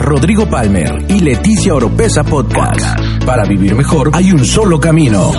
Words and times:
Rodrigo 0.00 0.48
Palmer 0.48 1.04
y 1.08 1.20
Leticia 1.20 1.74
Oropesa 1.74 2.24
Podcast. 2.24 2.98
Para 3.26 3.44
vivir 3.44 3.74
mejor 3.74 4.10
hay 4.14 4.32
un 4.32 4.44
solo 4.46 4.80
camino. 4.80 5.30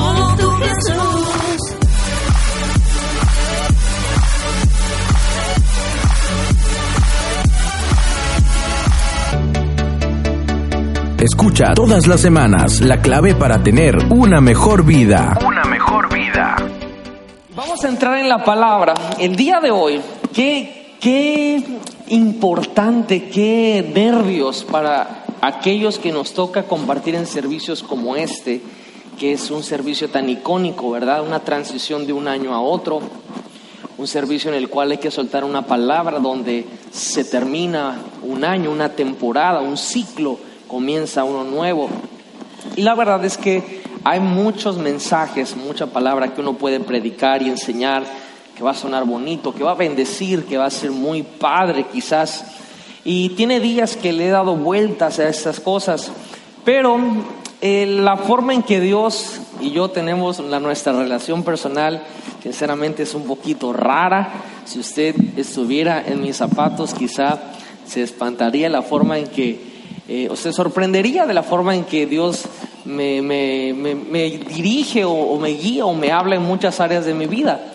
Escucha 11.17 11.73
todas 11.73 12.05
las 12.05 12.21
semanas 12.21 12.81
la 12.81 13.01
clave 13.01 13.33
para 13.33 13.63
tener 13.63 13.97
una 14.09 14.41
mejor 14.41 14.85
vida. 14.85 15.39
Una 15.43 15.63
mejor 15.65 16.13
vida. 16.13 16.55
Vamos 17.55 17.83
a 17.83 17.89
entrar 17.89 18.19
en 18.19 18.29
la 18.29 18.43
palabra. 18.43 18.93
El 19.19 19.35
día 19.35 19.59
de 19.59 19.71
hoy, 19.71 19.99
qué, 20.33 20.97
qué 21.01 21.79
importante, 22.11 23.29
qué 23.29 23.89
nervios 23.95 24.65
para 24.65 25.23
aquellos 25.39 25.97
que 25.97 26.11
nos 26.11 26.33
toca 26.33 26.63
compartir 26.63 27.15
en 27.15 27.25
servicios 27.25 27.83
como 27.83 28.17
este, 28.17 28.61
que 29.17 29.31
es 29.31 29.49
un 29.49 29.63
servicio 29.63 30.09
tan 30.09 30.27
icónico, 30.27 30.91
¿verdad? 30.91 31.25
Una 31.25 31.39
transición 31.39 32.05
de 32.05 32.11
un 32.11 32.27
año 32.27 32.53
a 32.53 32.59
otro, 32.59 33.01
un 33.97 34.07
servicio 34.07 34.51
en 34.51 34.57
el 34.57 34.67
cual 34.67 34.91
hay 34.91 34.97
que 34.97 35.09
soltar 35.09 35.45
una 35.45 35.65
palabra 35.65 36.19
donde 36.19 36.65
se 36.91 37.23
termina 37.23 37.99
un 38.23 38.43
año, 38.43 38.71
una 38.71 38.89
temporada, 38.89 39.61
un 39.61 39.77
ciclo 39.77 40.37
comienza 40.67 41.23
uno 41.23 41.45
nuevo. 41.45 41.89
Y 42.75 42.81
la 42.81 42.93
verdad 42.93 43.23
es 43.23 43.37
que 43.37 43.83
hay 44.03 44.19
muchos 44.19 44.77
mensajes, 44.77 45.55
mucha 45.55 45.87
palabra 45.87 46.33
que 46.33 46.41
uno 46.41 46.55
puede 46.55 46.81
predicar 46.81 47.41
y 47.41 47.49
enseñar, 47.49 48.03
que 48.61 48.65
va 48.65 48.71
a 48.71 48.75
sonar 48.75 49.05
bonito, 49.05 49.55
que 49.55 49.63
va 49.63 49.71
a 49.71 49.73
bendecir, 49.73 50.45
que 50.45 50.55
va 50.55 50.65
a 50.65 50.69
ser 50.69 50.91
muy 50.91 51.23
padre 51.23 51.87
quizás. 51.91 52.45
Y 53.03 53.29
tiene 53.29 53.59
días 53.59 53.97
que 53.97 54.13
le 54.13 54.27
he 54.27 54.29
dado 54.29 54.55
vueltas 54.55 55.17
a 55.17 55.27
estas 55.27 55.59
cosas, 55.59 56.11
pero 56.63 56.99
eh, 57.59 57.87
la 57.87 58.17
forma 58.17 58.53
en 58.53 58.61
que 58.61 58.79
Dios 58.79 59.41
y 59.59 59.71
yo 59.71 59.89
tenemos 59.89 60.39
la, 60.41 60.59
nuestra 60.59 60.93
relación 60.93 61.41
personal, 61.41 62.03
sinceramente 62.43 63.01
es 63.01 63.15
un 63.15 63.23
poquito 63.23 63.73
rara. 63.73 64.31
Si 64.65 64.77
usted 64.77 65.15
estuviera 65.37 66.03
en 66.05 66.21
mis 66.21 66.37
zapatos, 66.37 66.93
quizá 66.93 67.39
se 67.87 68.03
espantaría 68.03 68.69
la 68.69 68.83
forma 68.83 69.17
en 69.17 69.25
que 69.25 69.59
eh, 70.07 70.27
o 70.29 70.35
se 70.35 70.53
sorprendería 70.53 71.25
de 71.25 71.33
la 71.33 71.41
forma 71.41 71.73
en 71.75 71.83
que 71.85 72.05
Dios 72.05 72.45
me, 72.85 73.21
dirige 74.49 75.03
o, 75.03 75.39
me 75.39 75.49
guía 75.49 75.85
o 75.85 75.95
me 75.95 76.11
habla 76.11 76.35
en 76.35 76.43
muchas 76.43 76.79
áreas 76.79 77.05
de 77.05 77.15
mi 77.15 77.25
vida. 77.25 77.70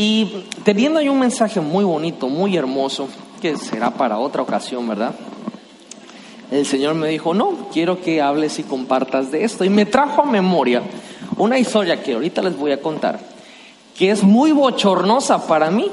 Y 0.00 0.44
teniendo 0.62 1.00
ahí 1.00 1.08
un 1.08 1.18
mensaje 1.18 1.60
muy 1.60 1.82
bonito, 1.82 2.28
muy 2.28 2.56
hermoso, 2.56 3.08
que 3.42 3.56
será 3.56 3.90
para 3.90 4.18
otra 4.18 4.42
ocasión, 4.42 4.86
¿verdad? 4.86 5.12
El 6.52 6.66
Señor 6.66 6.94
me 6.94 7.08
dijo, 7.08 7.34
no, 7.34 7.68
quiero 7.72 8.00
que 8.00 8.22
hables 8.22 8.60
y 8.60 8.62
compartas 8.62 9.32
de 9.32 9.42
esto. 9.42 9.64
Y 9.64 9.70
me 9.70 9.86
trajo 9.86 10.22
a 10.22 10.24
memoria 10.24 10.82
una 11.36 11.58
historia 11.58 12.00
que 12.00 12.14
ahorita 12.14 12.42
les 12.42 12.56
voy 12.56 12.70
a 12.70 12.80
contar, 12.80 13.18
que 13.96 14.12
es 14.12 14.22
muy 14.22 14.52
bochornosa 14.52 15.48
para 15.48 15.68
mí, 15.72 15.90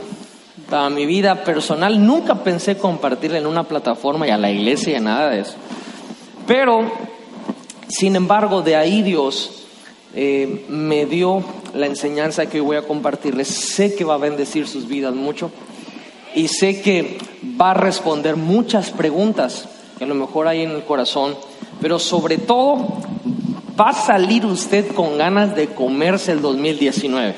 para 0.70 0.92
mi 0.92 1.08
vida 1.08 1.44
personal. 1.44 2.06
Nunca 2.06 2.36
pensé 2.36 2.78
compartirla 2.78 3.40
en 3.40 3.48
una 3.48 3.64
plataforma 3.64 4.28
y 4.28 4.30
a 4.30 4.38
la 4.38 4.52
iglesia 4.52 5.00
y 5.00 5.02
nada 5.02 5.32
de 5.32 5.40
eso. 5.40 5.56
Pero, 6.46 6.92
sin 7.88 8.16
embargo, 8.16 8.62
de 8.62 8.76
ahí 8.76 9.02
Dios 9.02 9.65
eh, 10.16 10.66
me 10.70 11.06
dio 11.06 11.44
la 11.74 11.88
enseñanza 11.88 12.46
que 12.46 12.62
voy 12.62 12.78
a 12.78 12.84
compartirles. 12.84 13.50
Sé 13.50 13.96
que 13.96 14.06
va 14.06 14.16
a 14.16 14.18
bendecir 14.18 14.68
sus 14.68 14.88
vidas 14.88 15.14
mucho 15.14 15.52
y 16.34 16.48
sé 16.48 16.82
que 16.82 17.18
va 17.60 17.72
a 17.72 17.74
responder 17.76 18.36
muchas 18.38 18.92
preguntas 18.92 19.68
que 19.98 20.06
a 20.06 20.08
lo 20.08 20.16
mejor 20.16 20.48
hay 20.48 20.62
en 20.62 20.72
el 20.72 20.84
corazón, 20.84 21.36
pero 21.82 22.00
sobre 22.00 22.38
todo 22.38 22.98
va 23.80 23.90
a 23.90 23.94
salir 23.94 24.46
usted 24.46 24.88
con 24.94 25.18
ganas 25.18 25.56
de 25.56 25.68
comerse 25.68 26.32
el 26.32 26.42
2019 26.42 27.36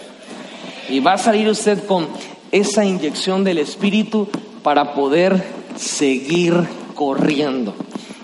y 0.89 0.99
va 0.99 1.14
a 1.14 1.17
salir 1.17 1.49
usted 1.49 1.86
con 1.86 2.08
esa 2.52 2.86
inyección 2.86 3.44
del 3.44 3.58
Espíritu 3.58 4.27
para 4.64 4.94
poder 4.94 5.44
seguir 5.76 6.54
corriendo. 6.95 7.73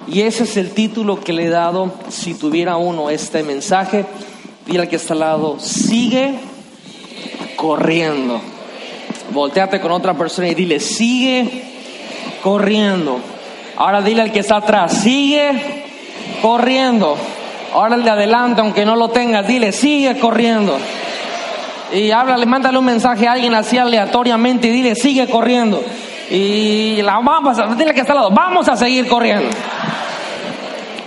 Y 0.07 0.21
ese 0.21 0.43
es 0.43 0.57
el 0.57 0.71
título 0.71 1.21
que 1.21 1.33
le 1.33 1.45
he 1.45 1.49
dado, 1.49 1.91
si 2.09 2.33
tuviera 2.33 2.77
uno 2.77 3.09
este 3.09 3.43
mensaje, 3.43 4.05
dile 4.65 4.81
al 4.81 4.89
que 4.89 4.95
está 4.97 5.13
al 5.13 5.19
lado, 5.19 5.59
sigue 5.59 6.35
corriendo. 7.55 8.41
Volteate 9.31 9.79
con 9.79 9.91
otra 9.91 10.13
persona 10.13 10.49
y 10.49 10.55
dile, 10.55 10.79
sigue 10.79 11.63
corriendo. 12.41 13.19
Ahora 13.77 14.01
dile 14.01 14.21
al 14.21 14.31
que 14.31 14.39
está 14.39 14.57
atrás, 14.57 14.93
sigue 15.01 15.85
corriendo. 16.41 17.17
Ahora 17.73 17.95
el 17.95 18.03
de 18.03 18.09
adelante, 18.09 18.61
aunque 18.61 18.85
no 18.85 18.95
lo 18.95 19.09
tengas, 19.09 19.47
dile, 19.47 19.71
sigue 19.71 20.19
corriendo 20.19 20.77
y 21.93 22.11
háblale, 22.11 22.45
mándale 22.45 22.77
un 22.77 22.85
mensaje 22.85 23.27
a 23.27 23.33
alguien 23.33 23.53
así 23.53 23.77
aleatoriamente 23.77 24.67
y 24.67 24.71
dile, 24.71 24.95
sigue 24.95 25.27
corriendo. 25.27 25.81
Y 26.29 27.01
la 27.03 27.19
vamos 27.19 27.59
a, 27.59 27.75
que 27.75 27.99
está 27.99 28.13
al 28.13 28.17
lado, 28.17 28.31
vamos 28.31 28.67
a 28.67 28.75
seguir 28.75 29.07
corriendo. 29.07 29.49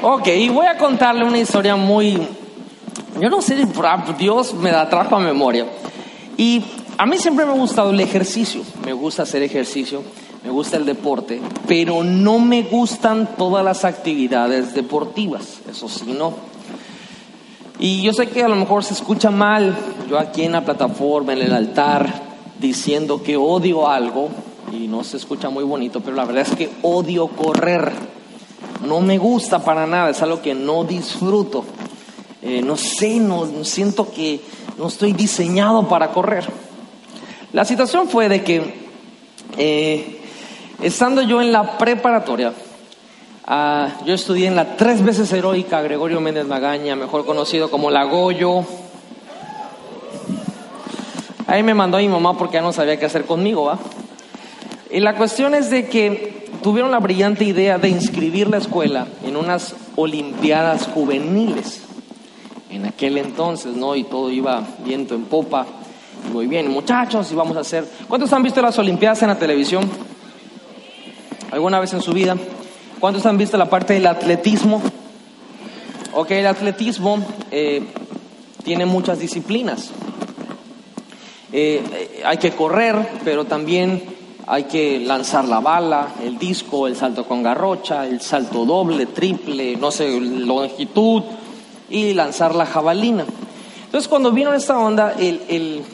Ok, 0.03 0.29
y 0.29 0.49
voy 0.49 0.67
a 0.67 0.79
contarle 0.79 1.25
una 1.25 1.39
historia 1.39 1.75
muy, 1.75 2.27
yo 3.21 3.31
no 3.31 3.43
sé, 3.43 3.57
Dios 4.19 4.55
me 4.55 4.73
la 4.73 4.89
trajo 4.89 5.17
a 5.17 5.21
memoria. 5.21 5.67
Y 6.37 6.63
a 6.99 7.07
mí 7.07 7.17
siempre 7.19 7.45
me 7.47 7.53
ha 7.53 7.57
gustado 7.57 7.91
el 7.91 8.01
ejercicio, 8.01 8.63
me 8.85 8.93
gusta 8.93 9.23
hacer 9.23 9.43
ejercicio, 9.43 10.03
me 10.45 10.51
gusta 10.51 10.77
el 10.77 10.85
deporte, 10.85 11.41
pero 11.67 12.05
no 12.05 12.39
me 12.39 12.63
gustan 12.63 13.37
todas 13.37 13.65
las 13.65 13.85
actividades 13.85 14.75
deportivas, 14.75 15.61
eso 15.69 15.89
sí, 15.89 16.15
no. 16.17 16.35
Y 17.79 18.03
yo 18.03 18.13
sé 18.13 18.29
que 18.29 18.43
a 18.43 18.49
lo 18.49 18.57
mejor 18.57 18.85
se 18.85 18.95
escucha 18.95 19.31
mal, 19.31 19.77
yo 20.09 20.19
aquí 20.19 20.43
en 20.43 20.53
la 20.53 20.65
plataforma, 20.65 21.33
en 21.33 21.43
el 21.43 21.53
altar, 21.53 22.11
diciendo 22.59 23.23
que 23.23 23.37
odio 23.37 23.89
algo, 23.89 24.31
y 24.73 24.89
no 24.89 25.05
se 25.05 25.17
escucha 25.17 25.51
muy 25.51 25.65
bonito, 25.65 26.01
pero 26.01 26.17
la 26.17 26.25
verdad 26.25 26.47
es 26.51 26.57
que 26.57 26.71
odio 26.83 27.29
correr. 27.29 27.93
No 28.87 29.01
me 29.01 29.19
gusta 29.19 29.65
para 29.65 29.87
nada, 29.87 30.11
es 30.11 30.23
algo 30.23 30.41
que 30.43 30.55
no 30.55 30.85
disfruto. 30.85 31.65
Eh, 32.47 32.63
no 32.63 32.77
sé, 32.77 33.19
no, 33.19 33.65
siento 33.65 34.11
que 34.11 34.41
no 34.79 34.87
estoy 34.87 35.13
diseñado 35.13 35.89
para 35.89 36.13
correr. 36.13 36.45
La 37.53 37.65
situación 37.65 38.09
fue 38.09 38.29
de 38.29 38.45
que, 38.45 38.75
eh, 39.59 40.21
estando 40.81 41.23
yo 41.23 41.43
en 41.43 41.51
la 41.51 41.77
preparatoria, 41.77 42.53
Ah, 43.49 43.91
yo 44.05 44.13
estudié 44.13 44.49
en 44.49 44.57
la 44.57 44.77
tres 44.77 45.05
veces 45.05 45.33
heroica 45.33 45.81
Gregorio 45.81 46.21
Méndez 46.21 46.49
Magaña, 46.49 46.97
mejor 46.97 47.25
conocido 47.25 47.71
como 47.71 47.93
La 47.93 48.03
Goyo. 48.03 48.65
Ahí 51.47 51.63
me 51.63 51.73
mandó 51.73 51.99
mi 51.99 52.09
mamá 52.09 52.37
porque 52.37 52.55
ya 52.55 52.63
no 52.63 52.73
sabía 52.73 52.99
qué 52.99 53.07
hacer 53.07 53.25
conmigo, 53.25 53.67
¿va? 53.67 53.79
Y 54.91 54.99
la 54.99 55.15
cuestión 55.15 55.55
es 55.55 55.71
de 55.71 55.89
que 55.89 56.49
tuvieron 56.61 56.91
la 56.91 56.99
brillante 56.99 57.45
idea 57.45 57.79
de 57.79 57.89
inscribir 57.89 58.49
la 58.49 58.57
escuela 58.57 59.07
en 59.25 59.37
unas 59.37 59.77
Olimpiadas 59.95 60.89
juveniles. 60.89 61.86
En 62.71 62.85
aquel 62.85 63.19
entonces, 63.19 63.77
¿no? 63.77 63.95
Y 63.95 64.05
todo 64.05 64.31
iba 64.31 64.63
viento 64.85 65.15
en 65.15 65.25
popa. 65.25 65.67
Muy 66.33 66.47
bien, 66.47 66.71
muchachos, 66.71 67.31
y 67.31 67.35
vamos 67.35 67.57
a 67.57 67.61
hacer. 67.61 67.85
¿Cuántos 68.09 68.33
han 68.33 68.43
visto 68.43 68.61
las 68.61 68.79
Olimpiadas 68.79 69.23
en 69.23 69.29
la 69.29 69.39
televisión? 69.39 69.89
¿Alguna 71.53 71.79
vez 71.79 71.93
en 71.93 72.03
su 72.03 72.13
vida? 72.13 72.37
¿Cuántos 72.99 73.25
han 73.27 73.39
visto 73.39 73.57
la 73.57 73.67
parte 73.67 73.95
del 73.95 74.07
atletismo? 74.07 74.83
Ok, 76.13 76.33
el 76.33 76.47
atletismo 76.47 77.19
eh, 77.51 77.83
tiene 78.65 78.87
muchas 78.87 79.21
disciplinas. 79.21 79.91
Eh, 81.53 81.83
eh, 81.93 82.23
hay 82.25 82.39
que 82.39 82.51
correr, 82.51 82.97
pero 83.23 83.45
también 83.45 84.03
hay 84.47 84.65
que 84.65 84.99
lanzar 84.99 85.47
la 85.47 85.61
bala, 85.61 86.09
el 86.25 86.39
disco, 86.39 86.87
el 86.87 86.97
salto 86.97 87.27
con 87.27 87.43
garrocha, 87.43 88.07
el 88.07 88.21
salto 88.21 88.65
doble, 88.65 89.07
triple, 89.07 89.77
no 89.77 89.91
sé, 89.91 90.21
longitud 90.21 91.23
y 91.89 92.15
lanzar 92.15 92.55
la 92.55 92.67
jabalina. 92.67 93.25
Entonces, 93.85 94.09
cuando 94.09 94.33
vino 94.33 94.53
esta 94.53 94.79
onda, 94.79 95.15
el, 95.19 95.85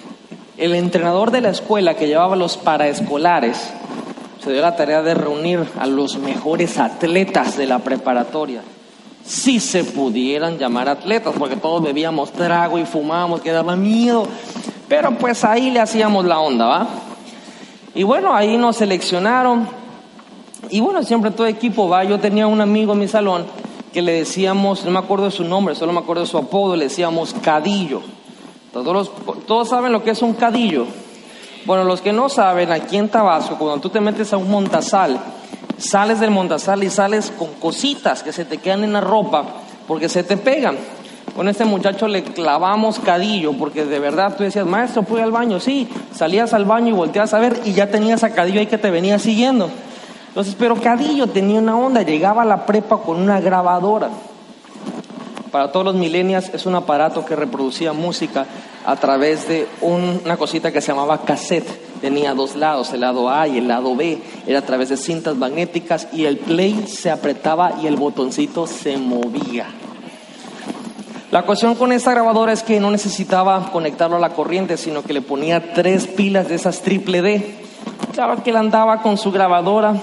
el 0.57 0.75
entrenador 0.75 1.31
de 1.31 1.41
la 1.41 1.51
escuela 1.51 1.95
que 1.95 2.07
llevaba 2.07 2.37
los 2.37 2.57
paraescolares 2.57 3.73
se 4.43 4.53
dio 4.53 4.61
la 4.61 4.75
tarea 4.75 5.03
de 5.03 5.15
reunir 5.15 5.65
a 5.79 5.87
los 5.87 6.19
mejores 6.19 6.79
atletas 6.79 7.57
de 7.57 7.67
la 7.67 7.79
preparatoria. 7.79 8.63
Si 9.25 9.61
se 9.61 9.85
pudieran 9.85 10.59
llamar 10.59 10.89
atletas, 10.89 11.33
porque 11.39 11.55
todos 11.55 11.81
bebíamos 11.81 12.33
trago 12.33 12.77
y 12.79 12.85
fumábamos, 12.85 13.41
que 13.41 13.53
daba 13.53 13.77
miedo. 13.77 14.27
Pero 14.89 15.17
pues 15.17 15.45
ahí 15.45 15.71
le 15.71 15.79
hacíamos 15.79 16.25
la 16.25 16.41
onda, 16.41 16.67
¿va? 16.67 16.89
Y 17.95 18.03
bueno, 18.03 18.35
ahí 18.35 18.57
nos 18.57 18.77
seleccionaron. 18.77 19.69
Y 20.71 20.81
bueno, 20.81 21.05
siempre 21.05 21.31
todo 21.31 21.47
equipo 21.47 21.89
va. 21.89 22.03
Yo 22.03 22.19
tenía 22.19 22.49
un 22.49 22.61
amigo 22.61 22.95
en 22.95 22.99
mi 22.99 23.09
salón 23.09 23.45
que 23.93 24.03
le 24.03 24.13
decíamos, 24.13 24.85
no 24.85 24.91
me 24.91 24.99
acuerdo 24.99 25.27
de 25.27 25.31
su 25.31 25.45
nombre, 25.45 25.75
solo 25.75 25.93
me 25.93 26.01
acuerdo 26.01 26.23
de 26.23 26.29
su 26.29 26.39
apodo, 26.39 26.77
le 26.77 26.85
decíamos 26.85 27.35
Cadillo. 27.43 28.03
Todos, 28.73 29.11
todos 29.47 29.69
saben 29.69 29.93
lo 29.93 30.03
que 30.03 30.11
es 30.11 30.23
un 30.23 30.33
cadillo. 30.33 30.87
Bueno, 31.67 31.85
los 31.85 32.01
que 32.01 32.13
no 32.13 32.29
saben, 32.31 32.73
aquí 32.73 32.97
en 32.97 33.09
Tabasco, 33.09 33.57
cuando 33.59 33.81
tú 33.81 33.91
te 33.91 34.01
metes 34.01 34.33
a 34.33 34.39
un 34.39 34.51
montazal, 34.51 35.21
sales 35.77 36.21
del 36.21 36.31
montasal 36.31 36.83
y 36.83 36.91
sales 36.91 37.33
con 37.39 37.49
cositas 37.55 38.23
que 38.23 38.33
se 38.33 38.45
te 38.45 38.59
quedan 38.59 38.85
en 38.85 38.95
la 38.95 39.01
ropa 39.01 39.45
porque 39.87 40.09
se 40.09 40.25
te 40.25 40.37
pegan. 40.37 40.79
Con 41.37 41.49
este 41.49 41.65
muchacho 41.65 42.09
le 42.09 42.25
clavamos 42.25 42.99
cadillo, 42.99 43.53
porque 43.53 43.85
de 43.85 43.99
verdad 43.99 44.37
tú 44.37 44.43
decías, 44.43 44.67
maestro, 44.67 45.03
¿puedo 45.03 45.19
ir 45.19 45.25
al 45.25 45.33
baño? 45.33 45.61
Sí, 45.61 45.89
salías 46.15 46.53
al 46.53 46.65
baño 46.65 46.89
y 46.89 46.93
volteas 46.93 47.33
a 47.35 47.39
ver 47.39 47.61
y 47.65 47.73
ya 47.73 47.91
tenías 47.91 48.25
a 48.25 48.31
cadillo 48.31 48.61
ahí 48.61 48.67
que 48.67 48.79
te 48.79 48.91
venía 48.91 49.19
siguiendo. 49.19 49.71
Entonces, 50.33 50.57
pero 50.59 50.77
cadillo 50.77 51.27
tenía 51.27 51.59
una 51.59 51.77
onda, 51.77 52.01
llegaba 52.01 52.41
a 52.41 52.47
la 52.47 52.65
prepa 52.65 52.97
con 53.03 53.21
una 53.21 53.39
grabadora. 53.39 54.09
Para 55.51 55.71
todos 55.71 55.85
los 55.85 55.95
millennials 55.95 56.49
es 56.55 56.65
un 56.65 56.75
aparato 56.75 57.23
que 57.27 57.37
reproducía 57.37 57.93
música 57.93 58.47
a 58.87 58.97
través 58.97 59.47
de 59.47 59.69
una 59.83 60.39
cosita 60.39 60.73
que 60.73 60.81
se 60.81 60.89
llamaba 60.89 61.19
cassette. 61.19 62.01
Tenía 62.01 62.33
dos 62.33 62.57
lados, 62.57 62.95
el 62.95 63.03
lado 63.03 63.29
A 63.29 63.47
y 63.47 63.59
el 63.59 63.69
lado 63.69 63.95
B. 63.95 64.23
Era 64.47 64.61
a 64.61 64.63
través 64.63 64.89
de 64.89 64.97
cintas 64.97 65.37
magnéticas 65.37 66.09
y 66.15 66.25
el 66.25 66.39
play 66.39 66.87
se 66.87 67.11
apretaba 67.11 67.75
y 67.83 67.87
el 67.87 67.97
botoncito 67.97 68.67
se 68.67 68.97
movía. 68.97 69.67
La 71.31 71.43
cuestión 71.43 71.75
con 71.75 71.93
esta 71.93 72.13
grabadora 72.13 72.55
es 72.55 72.63
que 72.63 72.81
no 72.81 72.91
necesitaba 72.91 73.71
conectarlo 73.71 74.17
a 74.17 74.21
la 74.21 74.31
corriente, 74.31 74.79
sino 74.79 75.03
que 75.03 75.13
le 75.13 75.21
ponía 75.21 75.75
tres 75.75 76.07
pilas 76.07 76.49
de 76.49 76.55
esas 76.55 76.81
triple 76.81 77.21
D. 77.21 77.59
Claro 78.15 78.43
que 78.43 78.49
él 78.49 78.57
andaba 78.57 79.03
con 79.03 79.19
su 79.19 79.31
grabadora, 79.31 79.95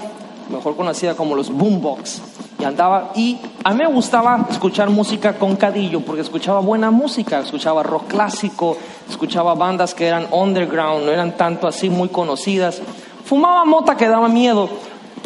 mejor 0.50 0.76
conocida 0.76 1.14
como 1.14 1.34
los 1.34 1.50
boombox, 1.50 2.20
y 2.58 2.64
andaba 2.64 3.12
y 3.14 3.38
a 3.64 3.72
mí 3.72 3.78
me 3.78 3.86
gustaba 3.86 4.46
escuchar 4.50 4.90
música 4.90 5.34
con 5.34 5.56
cadillo 5.56 6.00
porque 6.00 6.22
escuchaba 6.22 6.60
buena 6.60 6.90
música, 6.90 7.40
escuchaba 7.40 7.82
rock 7.82 8.08
clásico, 8.08 8.76
escuchaba 9.08 9.54
bandas 9.54 9.94
que 9.94 10.06
eran 10.06 10.26
underground, 10.30 11.06
no 11.06 11.12
eran 11.12 11.36
tanto 11.36 11.66
así 11.66 11.88
muy 11.88 12.08
conocidas. 12.08 12.82
Fumaba 13.24 13.64
mota 13.64 13.96
que 13.96 14.08
daba 14.08 14.28
miedo, 14.28 14.68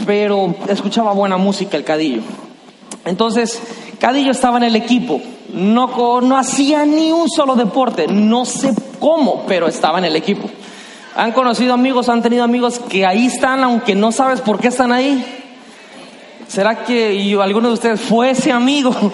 pero 0.07 0.55
escuchaba 0.69 1.13
buena 1.13 1.37
música 1.37 1.77
el 1.77 1.85
cadillo. 1.85 2.23
Entonces, 3.05 3.61
Cadillo 3.99 4.33
estaba 4.33 4.59
en 4.59 4.65
el 4.65 4.77
equipo 4.77 5.21
no, 5.55 6.21
no 6.21 6.37
hacía 6.37 6.85
ni 6.85 7.13
un 7.13 7.29
solo 7.29 7.55
deporte, 7.55 8.07
no 8.09 8.45
sé 8.45 8.75
cómo, 8.99 9.45
pero 9.47 9.67
estaba 9.67 9.99
en 9.99 10.07
el 10.07 10.17
equipo. 10.17 10.49
¿Han 11.17 11.31
conocido 11.31 11.75
amigos, 11.75 12.09
han 12.09 12.23
tenido 12.23 12.43
amigos 12.43 12.81
que 12.81 13.07
ahí 13.07 13.27
están, 13.27 13.63
aunque 13.63 13.95
no 13.95 14.11
sabes 14.11 14.41
por 14.41 14.59
qué 14.59 14.69
están 14.69 14.91
ahí? 14.91 15.25
¿Será 16.49 16.85
que 16.85 17.37
alguno 17.41 17.69
de 17.69 17.75
ustedes 17.75 18.01
fue 18.01 18.31
ese 18.31 18.51
amigo? 18.51 18.93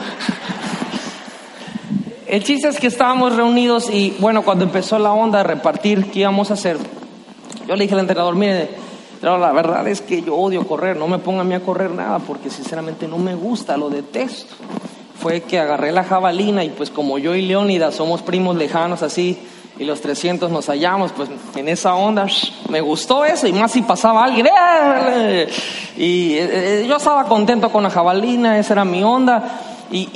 El 2.26 2.42
chiste 2.42 2.68
es 2.68 2.80
que 2.80 2.86
estábamos 2.86 3.36
reunidos 3.36 3.90
y 3.90 4.14
bueno, 4.18 4.42
cuando 4.42 4.64
empezó 4.64 4.98
la 4.98 5.12
onda 5.12 5.38
de 5.38 5.44
repartir 5.44 6.10
qué 6.10 6.20
íbamos 6.20 6.50
a 6.50 6.54
hacer, 6.54 6.78
yo 7.66 7.76
le 7.76 7.82
dije 7.84 7.94
al 7.94 8.00
entrenador, 8.00 8.34
mire, 8.34 8.70
la 9.20 9.52
verdad 9.52 9.86
es 9.88 10.00
que 10.00 10.22
yo 10.22 10.36
odio 10.36 10.66
correr, 10.66 10.96
no 10.96 11.06
me 11.06 11.18
ponga 11.18 11.42
a 11.42 11.44
mí 11.44 11.54
a 11.54 11.60
correr 11.60 11.90
nada 11.90 12.18
porque 12.20 12.48
sinceramente 12.48 13.08
no 13.08 13.18
me 13.18 13.34
gusta, 13.34 13.76
lo 13.76 13.90
detesto 13.90 14.54
fue 15.20 15.42
que 15.42 15.58
agarré 15.58 15.92
la 15.92 16.02
jabalina 16.02 16.64
y 16.64 16.70
pues 16.70 16.88
como 16.88 17.18
yo 17.18 17.34
y 17.34 17.42
Leónidas 17.42 17.94
somos 17.94 18.22
primos 18.22 18.56
lejanos 18.56 19.02
así 19.02 19.38
y 19.80 19.84
los 19.86 20.02
300 20.02 20.50
nos 20.50 20.66
hallamos, 20.66 21.10
pues 21.12 21.30
en 21.56 21.66
esa 21.66 21.94
onda 21.94 22.26
me 22.68 22.82
gustó 22.82 23.24
eso 23.24 23.46
y 23.46 23.52
más 23.54 23.72
si 23.72 23.80
pasaba 23.80 24.22
alguien. 24.22 24.46
¡eh! 24.46 25.48
Y 25.96 26.34
eh, 26.34 26.82
eh, 26.82 26.86
yo 26.86 26.98
estaba 26.98 27.24
contento 27.24 27.72
con 27.72 27.82
la 27.82 27.88
jabalina, 27.88 28.58
esa 28.58 28.74
era 28.74 28.84
mi 28.84 29.02
onda 29.02 29.42
y, 29.90 30.06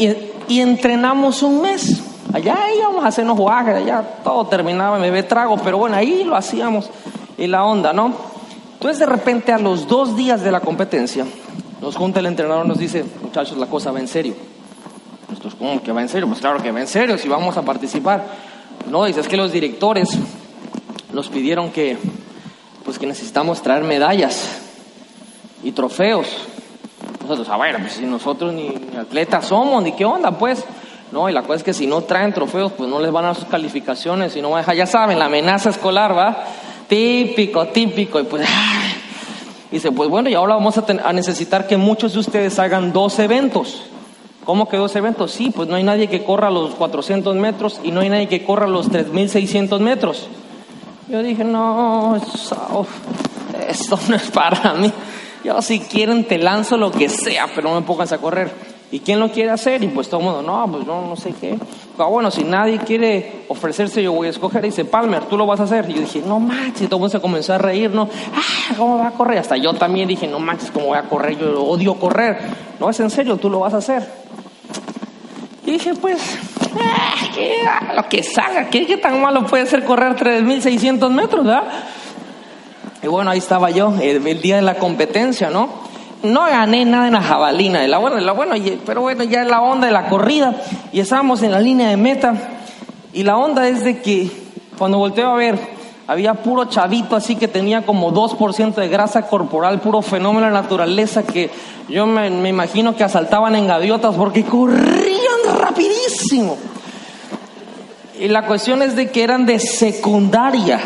y, 0.48 0.60
entrenamos 0.60 1.42
un 1.42 1.62
mes. 1.62 2.02
Allá 2.34 2.58
íbamos 2.76 3.06
a 3.06 3.08
hacernos 3.08 3.38
jugajes, 3.38 3.76
allá 3.76 4.02
todo 4.22 4.46
terminaba, 4.48 4.98
me 4.98 5.10
ve 5.10 5.22
trago, 5.22 5.56
pero 5.56 5.78
bueno, 5.78 5.96
ahí 5.96 6.24
lo 6.24 6.36
hacíamos 6.36 6.90
y 7.38 7.46
la 7.46 7.64
onda, 7.64 7.94
¿no? 7.94 8.12
Entonces 8.74 8.98
de 8.98 9.06
repente 9.06 9.50
a 9.50 9.58
los 9.58 9.88
dos 9.88 10.14
días 10.14 10.42
de 10.42 10.52
la 10.52 10.60
competencia 10.60 11.24
nos 11.80 11.96
junta 11.96 12.20
el 12.20 12.26
entrenador, 12.26 12.66
nos 12.66 12.78
dice, 12.78 13.02
muchachos, 13.22 13.56
la 13.56 13.66
cosa 13.66 13.92
va 13.92 14.00
en 14.00 14.08
serio 14.08 14.34
pues, 15.44 15.54
¿cómo 15.56 15.82
que 15.82 15.92
va 15.92 16.00
en 16.00 16.08
serio? 16.08 16.26
Pues 16.26 16.40
claro 16.40 16.62
que 16.62 16.72
va 16.72 16.80
en 16.80 16.86
serio, 16.86 17.18
si 17.18 17.28
vamos 17.28 17.56
a 17.58 17.62
participar. 17.62 18.24
No, 18.86 19.04
dice, 19.04 19.20
es 19.20 19.28
que 19.28 19.36
los 19.36 19.52
directores 19.52 20.08
nos 21.12 21.28
pidieron 21.28 21.70
que, 21.70 21.96
pues 22.84 22.98
que 22.98 23.06
necesitamos 23.06 23.62
traer 23.62 23.82
medallas 23.84 24.60
y 25.62 25.72
trofeos. 25.72 26.26
Nosotros, 27.22 27.48
a 27.48 27.56
ver, 27.56 27.78
pues 27.78 27.94
si 27.94 28.04
nosotros 28.04 28.52
ni, 28.52 28.74
atletas 28.98 29.46
somos, 29.46 29.82
ni 29.82 29.92
qué 29.92 30.04
onda, 30.04 30.32
pues. 30.32 30.64
No, 31.12 31.28
y 31.30 31.32
la 31.32 31.42
cosa 31.42 31.56
es 31.56 31.62
que 31.62 31.72
si 31.72 31.86
no 31.86 32.02
traen 32.02 32.32
trofeos, 32.32 32.72
pues 32.72 32.90
no 32.90 33.00
les 33.00 33.10
van 33.10 33.24
a 33.24 33.28
dar 33.28 33.36
sus 33.36 33.46
calificaciones 33.46 34.36
y 34.36 34.42
no 34.42 34.50
van 34.50 34.58
a 34.58 34.60
dejar, 34.62 34.76
ya 34.76 34.86
saben, 34.86 35.18
la 35.18 35.26
amenaza 35.26 35.70
escolar, 35.70 36.16
¿va? 36.16 36.44
Típico, 36.88 37.66
típico, 37.68 38.20
y 38.20 38.24
pues, 38.24 38.46
dice, 39.70 39.92
pues 39.92 40.10
bueno, 40.10 40.28
y 40.28 40.34
ahora 40.34 40.54
vamos 40.54 40.76
a, 40.76 40.84
a 41.04 41.12
necesitar 41.12 41.66
que 41.66 41.76
muchos 41.76 42.12
de 42.12 42.18
ustedes 42.18 42.58
hagan 42.58 42.92
dos 42.92 43.18
eventos. 43.18 43.84
¿Cómo 44.44 44.68
quedó 44.68 44.86
ese 44.86 44.98
evento? 44.98 45.26
Sí, 45.26 45.50
pues 45.54 45.68
no 45.68 45.76
hay 45.76 45.82
nadie 45.82 46.08
que 46.08 46.22
corra 46.22 46.50
los 46.50 46.74
400 46.74 47.34
metros 47.36 47.80
y 47.82 47.90
no 47.90 48.00
hay 48.00 48.10
nadie 48.10 48.28
que 48.28 48.44
corra 48.44 48.66
los 48.66 48.90
3600 48.90 49.80
metros. 49.80 50.28
Yo 51.08 51.22
dije, 51.22 51.44
no, 51.44 52.16
esto 52.16 53.98
no 54.08 54.16
es 54.16 54.30
para 54.30 54.74
mí. 54.74 54.92
Yo 55.44 55.60
si 55.60 55.80
quieren 55.80 56.24
te 56.24 56.38
lanzo 56.38 56.76
lo 56.76 56.90
que 56.90 57.08
sea, 57.08 57.46
pero 57.54 57.68
no 57.68 57.80
me 57.80 57.86
pongas 57.86 58.12
a 58.12 58.18
correr. 58.18 58.50
¿Y 58.90 59.00
quién 59.00 59.18
lo 59.18 59.28
quiere 59.30 59.50
hacer? 59.50 59.82
Y 59.82 59.88
pues 59.88 60.08
todo 60.08 60.20
el 60.20 60.26
mundo, 60.26 60.42
no, 60.42 60.70
pues 60.70 60.86
no, 60.86 61.06
no 61.08 61.16
sé 61.16 61.32
qué. 61.32 61.58
Ah, 61.98 62.04
bueno, 62.04 62.30
si 62.30 62.44
nadie 62.44 62.78
quiere 62.78 63.44
ofrecerse, 63.48 64.02
yo 64.02 64.12
voy 64.12 64.28
a 64.28 64.30
escoger. 64.30 64.64
Y 64.64 64.68
dice, 64.68 64.84
Palmer, 64.84 65.24
tú 65.24 65.36
lo 65.36 65.46
vas 65.46 65.58
a 65.58 65.64
hacer. 65.64 65.90
Y 65.90 65.94
yo 65.94 66.00
dije, 66.00 66.22
no 66.24 66.38
manches. 66.38 66.82
Y 66.82 66.86
todo 66.86 66.96
el 66.96 67.00
mundo 67.00 67.08
se 67.08 67.20
comenzó 67.20 67.54
a 67.54 67.58
reír, 67.58 67.90
¿no? 67.90 68.08
Ah, 68.34 68.74
¿cómo 68.76 68.98
va 68.98 69.08
a 69.08 69.10
correr? 69.10 69.38
Hasta 69.38 69.56
yo 69.56 69.74
también 69.74 70.06
dije, 70.06 70.28
no 70.28 70.38
manches, 70.38 70.70
¿cómo 70.70 70.86
voy 70.86 70.98
a 70.98 71.02
correr? 71.02 71.36
Yo 71.36 71.64
odio 71.64 71.94
correr. 71.94 72.38
No, 72.78 72.88
es 72.88 73.00
en 73.00 73.10
serio, 73.10 73.36
tú 73.36 73.50
lo 73.50 73.60
vas 73.60 73.74
a 73.74 73.78
hacer. 73.78 74.23
Y 75.66 75.72
dije, 75.72 75.94
pues, 75.94 76.18
ah, 77.66 77.94
lo 77.94 78.08
que 78.08 78.22
salga, 78.22 78.68
¿qué, 78.68 78.86
¿qué, 78.86 78.98
tan 78.98 79.20
malo 79.20 79.46
puede 79.46 79.64
ser 79.66 79.84
correr 79.84 80.14
3.600 80.14 81.10
metros, 81.10 81.44
verdad? 81.44 81.64
Y 83.02 83.06
bueno, 83.06 83.30
ahí 83.30 83.38
estaba 83.38 83.70
yo, 83.70 83.94
el, 84.00 84.22
día 84.42 84.56
de 84.56 84.62
la 84.62 84.74
competencia, 84.74 85.48
¿no? 85.48 85.68
No 86.22 86.42
gané 86.42 86.84
nada 86.84 87.06
en 87.06 87.14
la 87.14 87.22
jabalina, 87.22 87.80
de 87.80 87.88
la 87.88 87.98
buena, 87.98 88.16
de 88.16 88.22
la 88.22 88.32
buena, 88.32 88.56
pero 88.84 89.00
bueno, 89.00 89.24
ya 89.24 89.42
es 89.42 89.48
la 89.48 89.62
onda 89.62 89.86
de 89.86 89.92
la 89.92 90.08
corrida, 90.08 90.54
y 90.92 91.00
estábamos 91.00 91.42
en 91.42 91.52
la 91.52 91.60
línea 91.60 91.88
de 91.88 91.96
meta, 91.96 92.34
y 93.14 93.22
la 93.22 93.38
onda 93.38 93.66
es 93.66 93.84
de 93.84 94.02
que 94.02 94.30
cuando 94.76 94.98
volteo 94.98 95.30
a 95.30 95.36
ver, 95.36 95.58
había 96.06 96.34
puro 96.34 96.66
chavito 96.66 97.16
así 97.16 97.36
que 97.36 97.48
tenía 97.48 97.86
como 97.86 98.12
2% 98.12 98.74
de 98.74 98.88
grasa 98.88 99.22
corporal, 99.22 99.80
puro 99.80 100.02
fenómeno 100.02 100.46
de 100.46 100.52
naturaleza 100.52 101.22
que 101.22 101.50
yo 101.88 102.04
me, 102.04 102.28
me 102.28 102.50
imagino 102.50 102.94
que 102.94 103.04
asaltaban 103.04 103.56
en 103.56 103.66
gaviotas 103.66 104.14
porque 104.14 104.44
corrían 104.44 105.13
rapidísimo. 105.64 106.56
Y 108.18 108.28
la 108.28 108.46
cuestión 108.46 108.82
es 108.82 108.94
de 108.94 109.10
que 109.10 109.22
eran 109.22 109.46
de 109.46 109.58
secundaria. 109.58 110.80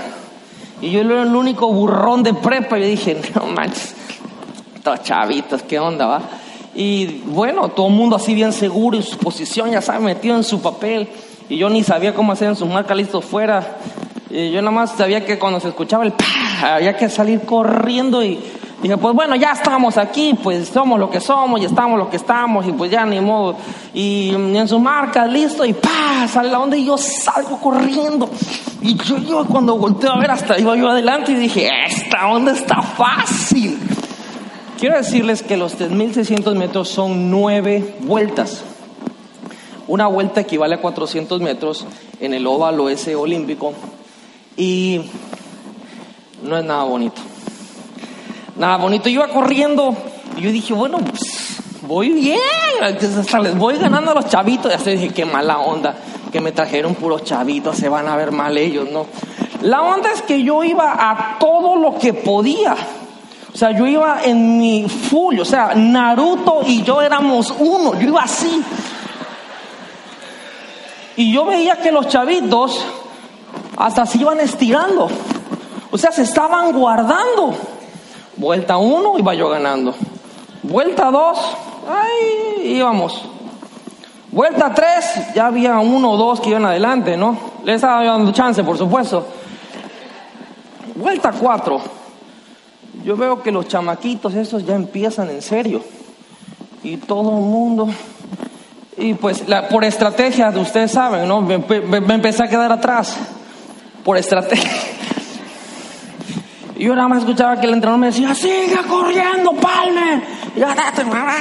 Y 0.81 0.91
yo 0.91 1.01
era 1.01 1.23
el 1.23 1.35
único 1.35 1.73
burrón 1.73 2.23
de 2.23 2.35
prepa. 2.35 2.79
Yo 2.79 2.87
dije, 2.87 3.21
no 3.35 3.47
manches, 3.47 3.95
estos 4.75 5.03
chavitos, 5.03 5.63
¿qué 5.63 5.79
onda 5.79 6.07
va? 6.07 6.23
Y 6.75 7.23
bueno, 7.27 7.71
todo 7.71 7.89
el 7.89 7.95
mundo 7.95 8.17
así 8.17 8.35
bien 8.35 8.53
seguro 8.53 8.97
en 8.97 9.03
su 9.03 9.19
posición, 9.19 9.71
ya 9.71 9.83
sabe, 9.83 10.01
metido 10.01 10.37
en 10.37 10.45
su 10.45 10.61
papel. 10.61 11.09
Y 11.49 11.57
yo 11.57 11.69
ni 11.69 11.83
sabía 11.83 12.15
cómo 12.15 12.33
hacer 12.33 12.49
en 12.49 12.57
sus 12.57 12.69
marcas 12.69 12.97
listos 12.97 13.25
fuera. 13.25 13.79
Y 14.31 14.51
yo 14.51 14.61
nada 14.61 14.71
más 14.71 14.93
sabía 14.93 15.25
que 15.25 15.39
cuando 15.39 15.59
se 15.61 15.69
escuchaba 15.69 16.05
el 16.05 16.13
había 16.63 16.97
que 16.97 17.09
salir 17.09 17.41
corriendo 17.41 18.23
y 18.23 18.39
Dije, 18.83 18.97
pues 18.97 19.13
bueno, 19.13 19.35
ya 19.35 19.53
estamos 19.53 19.99
aquí, 19.99 20.39
pues 20.41 20.69
somos 20.69 21.01
lo 21.01 21.11
que 21.11 21.21
somos 21.21 21.61
y 21.61 21.65
estamos 21.65 21.99
lo 21.99 22.09
que 22.09 22.17
estamos 22.17 22.65
y 22.65 22.71
pues 22.73 22.93
ya 22.93 23.05
ni 23.05 23.21
modo. 23.21 23.57
Y, 23.93 24.31
en 24.31 24.69
su 24.69 24.79
marca, 24.79 25.27
listo, 25.27 25.65
y 25.65 25.73
pa, 25.73 26.29
sale 26.29 26.49
la 26.49 26.61
onda 26.61 26.77
y 26.77 26.85
yo 26.85 26.97
salgo 26.97 27.59
corriendo. 27.59 28.31
Y 28.81 28.95
yo, 28.97 29.19
yo 29.19 29.45
cuando 29.47 29.77
volteo 29.77 30.13
a 30.13 30.19
ver, 30.21 30.31
hasta 30.31 30.61
iba 30.61 30.77
yo 30.77 30.89
adelante 30.89 31.33
y 31.33 31.35
dije, 31.35 31.69
esta 31.87 32.29
onda 32.29 32.53
está 32.53 32.81
fácil. 32.81 33.81
Quiero 34.79 34.97
decirles 34.97 35.43
que 35.43 35.57
los 35.57 35.77
3.600 35.77 36.55
metros 36.55 36.89
son 36.89 37.33
nueve 37.33 37.97
vueltas. 38.03 38.63
Una 39.89 40.07
vuelta 40.07 40.43
equivale 40.43 40.77
a 40.77 40.81
400 40.81 41.41
metros 41.41 41.85
en 42.21 42.33
el 42.33 42.47
óvalo 42.47 42.89
ese 42.89 43.17
olímpico. 43.17 43.73
Y 44.57 45.01
no 46.45 46.57
es 46.57 46.65
nada 46.65 46.85
bonito 46.85 47.21
nada 48.59 48.77
bonito. 48.77 49.09
Yo 49.09 49.23
iba 49.23 49.29
corriendo 49.29 49.97
y 50.37 50.43
yo 50.43 50.53
dije, 50.53 50.75
bueno, 50.75 50.99
pues, 50.99 51.59
voy 51.83 52.11
bien, 52.11 52.39
les 53.43 53.59
voy 53.59 53.79
ganando 53.79 54.11
a 54.11 54.15
los 54.15 54.29
chavitos. 54.29 54.71
Ya 54.71 54.79
se 54.79 54.91
dije, 54.91 55.09
qué 55.11 55.25
mala 55.25 55.59
onda, 55.59 55.95
que 56.31 56.41
me 56.41 56.53
trajeron 56.53 56.95
puros 56.95 57.25
chavitos, 57.25 57.77
se 57.77 57.89
van 57.89 58.09
a 58.09 58.17
ver 58.17 58.33
mal 58.33 58.59
ellos, 58.59 58.89
¿no? 58.91 59.07
La 59.63 59.83
onda 59.83 60.13
es 60.13 60.23
que 60.23 60.43
yo 60.43 60.63
iba 60.63 60.93
a 60.93 61.39
todo 61.39 61.77
lo 61.77 61.99
que 61.99 62.13
podía. 62.15 62.77
O 63.53 63.57
sea, 63.57 63.73
yo 63.73 63.87
iba 63.87 64.23
en 64.23 64.59
mi 64.59 64.89
full, 64.89 65.41
o 65.41 65.45
sea, 65.45 65.73
Naruto 65.75 66.61
y 66.65 66.83
yo 66.83 67.01
éramos 67.01 67.53
uno, 67.59 67.99
yo 67.99 68.09
iba 68.09 68.23
así. 68.23 68.63
Y 71.17 71.33
yo 71.33 71.45
veía 71.47 71.77
que 71.77 71.91
los 71.91 72.07
chavitos 72.07 72.85
hasta 73.77 74.07
se 74.07 74.19
iban 74.19 74.39
estirando. 74.39 75.09
O 75.91 75.99
sea, 75.99 76.13
se 76.13 76.23
estaban 76.23 76.73
guardando. 76.73 77.57
Vuelta 78.39 78.77
uno, 78.77 79.19
iba 79.19 79.35
yo 79.35 79.49
ganando. 79.49 79.95
Vuelta 80.63 81.11
2, 81.11 81.39
ahí 81.91 82.73
íbamos. 82.77 83.25
Vuelta 84.31 84.73
3, 84.75 85.35
ya 85.35 85.47
había 85.47 85.79
uno 85.79 86.13
o 86.13 86.17
dos 86.17 86.41
que 86.41 86.51
iban 86.51 86.65
adelante, 86.67 87.17
¿no? 87.17 87.37
Les 87.65 87.77
estaba 87.77 88.05
dando 88.05 88.31
chance, 88.33 88.63
por 88.63 88.77
supuesto. 88.79 89.27
Vuelta 90.95 91.33
4, 91.33 91.81
yo 93.05 93.17
veo 93.17 93.43
que 93.43 93.51
los 93.53 93.67
chamaquitos 93.69 94.35
esos 94.35 94.65
ya 94.67 94.75
empiezan 94.75 95.31
en 95.31 95.43
serio. 95.43 95.83
Y 96.83 96.97
todo 96.99 97.31
el 97.39 97.45
mundo... 97.45 97.89
Y 99.01 99.15
pues 99.15 99.45
por 99.71 99.85
estrategia, 99.85 100.51
ustedes 100.51 100.91
saben, 100.91 101.29
¿no? 101.29 101.41
Me, 101.41 101.59
me- 101.59 102.01
me 102.01 102.15
empecé 102.15 102.43
a 102.43 102.49
quedar 102.49 102.73
atrás. 102.73 103.17
Por 104.05 104.17
estrategia. 104.17 104.69
Y 106.79 106.85
yo 106.85 106.95
nada 106.95 107.09
más 107.09 107.19
escuchaba 107.19 107.59
que 107.59 107.67
el 107.67 107.75
entrenador 107.75 107.99
me 107.99 108.07
decía, 108.07 108.33
sigue 108.37 108.79
corriendo, 108.89 109.53
Palmer. 109.55 110.23
Y 110.55 110.61
ya, 110.61 110.77
date, 110.77 111.05
mamá. 111.05 111.35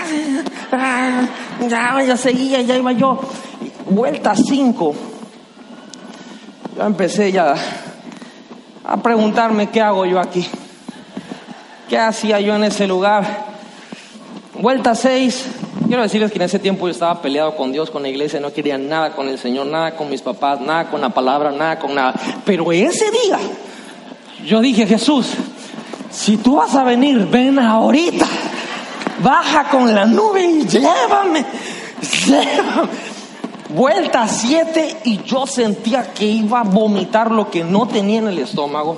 ya, 1.69 2.03
ya 2.03 2.17
seguía, 2.17 2.61
ya 2.61 2.75
iba 2.75 2.91
yo. 2.91 3.19
Vuelta 3.87 4.35
5. 4.35 4.95
Ya 6.75 6.85
empecé 6.87 7.31
ya 7.31 7.53
a 8.83 8.97
preguntarme 8.97 9.69
qué 9.69 9.79
hago 9.79 10.07
yo 10.07 10.19
aquí. 10.19 10.49
¿Qué 11.87 11.99
hacía 11.99 12.39
yo 12.41 12.55
en 12.55 12.63
ese 12.63 12.87
lugar? 12.87 13.45
Vuelta 14.59 14.95
6. 14.95 15.45
Quiero 15.87 16.01
decirles 16.01 16.31
que 16.31 16.37
en 16.37 16.45
ese 16.45 16.57
tiempo 16.57 16.87
yo 16.87 16.93
estaba 16.93 17.21
peleado 17.21 17.55
con 17.55 17.71
Dios, 17.71 17.91
con 17.91 18.01
la 18.01 18.09
iglesia, 18.09 18.39
no 18.39 18.51
quería 18.51 18.79
nada 18.79 19.15
con 19.15 19.29
el 19.29 19.37
Señor, 19.37 19.67
nada 19.67 19.95
con 19.95 20.09
mis 20.09 20.23
papás, 20.23 20.59
nada 20.61 20.89
con 20.89 20.99
la 20.99 21.09
palabra, 21.09 21.51
nada 21.51 21.77
con 21.77 21.93
nada. 21.93 22.15
Pero 22.43 22.71
ese 22.71 23.05
día 23.11 23.37
yo 24.47 24.61
dije, 24.61 24.87
Jesús, 24.87 25.33
si 26.09 26.37
tú 26.37 26.55
vas 26.55 26.73
a 26.73 26.85
venir, 26.85 27.27
ven 27.27 27.59
ahorita. 27.59 28.25
Baja 29.21 29.69
con 29.69 29.93
la 29.93 30.05
nube 30.05 30.41
y 30.41 30.65
llévame. 30.65 31.45
Llévame. 32.25 32.89
Vuelta 33.69 34.25
7 34.25 35.01
y 35.03 35.21
yo 35.23 35.45
sentía 35.45 36.13
que 36.13 36.23
iba 36.23 36.61
a 36.61 36.63
vomitar 36.63 37.29
lo 37.29 37.51
que 37.51 37.65
no 37.65 37.89
tenía 37.89 38.19
en 38.19 38.29
el 38.29 38.39
estómago. 38.39 38.97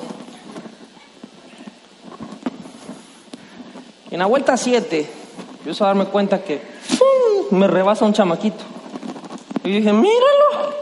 En 4.12 4.20
la 4.20 4.28
vuelta 4.28 4.56
7, 4.56 5.10
empiezo 5.58 5.84
a 5.84 5.88
darme 5.88 6.06
cuenta 6.06 6.44
que 6.44 6.62
¡fum! 6.84 7.58
me 7.58 7.66
rebasa 7.66 8.06
un 8.06 8.14
chamaquito. 8.14 8.64
Y 9.64 9.72
dije, 9.72 9.94
míralo. 9.94 10.76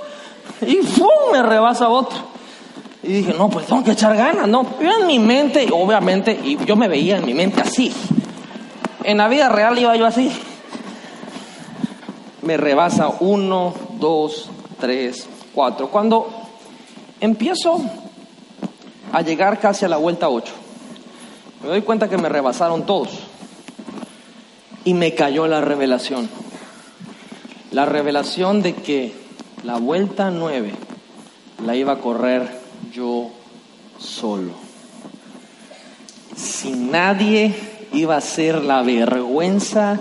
Y 0.61 0.75
¡fum! 0.85 1.31
me 1.31 1.41
rebasa 1.41 1.87
otro. 1.87 2.36
Y 3.07 3.13
dije, 3.13 3.33
no, 3.37 3.49
pues 3.49 3.67
tengo 3.67 3.85
que 3.85 3.91
echar 3.91 4.17
ganas, 4.17 4.49
¿no? 4.49 4.65
Yo 4.81 4.91
en 4.99 5.07
mi 5.07 5.17
mente, 5.17 5.69
obviamente, 5.71 6.37
y 6.43 6.57
yo 6.65 6.75
me 6.75 6.89
veía 6.89 7.15
en 7.15 7.25
mi 7.25 7.33
mente 7.33 7.61
así. 7.61 7.93
En 9.05 9.19
la 9.19 9.29
vida 9.29 9.47
real 9.47 9.79
iba 9.79 9.95
yo 9.95 10.05
así. 10.05 10.29
Me 12.41 12.57
rebasa 12.57 13.07
uno, 13.21 13.73
dos, 13.97 14.49
tres, 14.81 15.25
cuatro. 15.55 15.87
Cuando 15.89 16.29
empiezo 17.21 17.79
a 19.13 19.21
llegar 19.21 19.61
casi 19.61 19.85
a 19.85 19.87
la 19.87 19.95
vuelta 19.95 20.27
8, 20.27 20.53
me 21.63 21.69
doy 21.69 21.83
cuenta 21.83 22.09
que 22.09 22.17
me 22.17 22.27
rebasaron 22.27 22.85
todos. 22.85 23.07
Y 24.83 24.93
me 24.93 25.15
cayó 25.15 25.47
la 25.47 25.61
revelación. 25.61 26.29
La 27.71 27.85
revelación 27.85 28.61
de 28.61 28.73
que 28.73 29.13
la 29.63 29.77
vuelta 29.77 30.29
9 30.29 30.73
la 31.65 31.73
iba 31.73 31.93
a 31.93 31.99
correr 31.99 32.66
yo 32.91 33.31
solo. 33.97 34.53
Sin 36.35 36.91
nadie 36.91 37.55
iba 37.93 38.17
a 38.17 38.21
ser 38.21 38.63
la 38.63 38.81
vergüenza, 38.81 39.99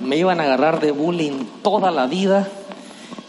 me 0.00 0.16
iban 0.16 0.40
a 0.40 0.44
agarrar 0.44 0.80
de 0.80 0.90
bullying 0.90 1.44
toda 1.62 1.90
la 1.90 2.06
vida, 2.06 2.48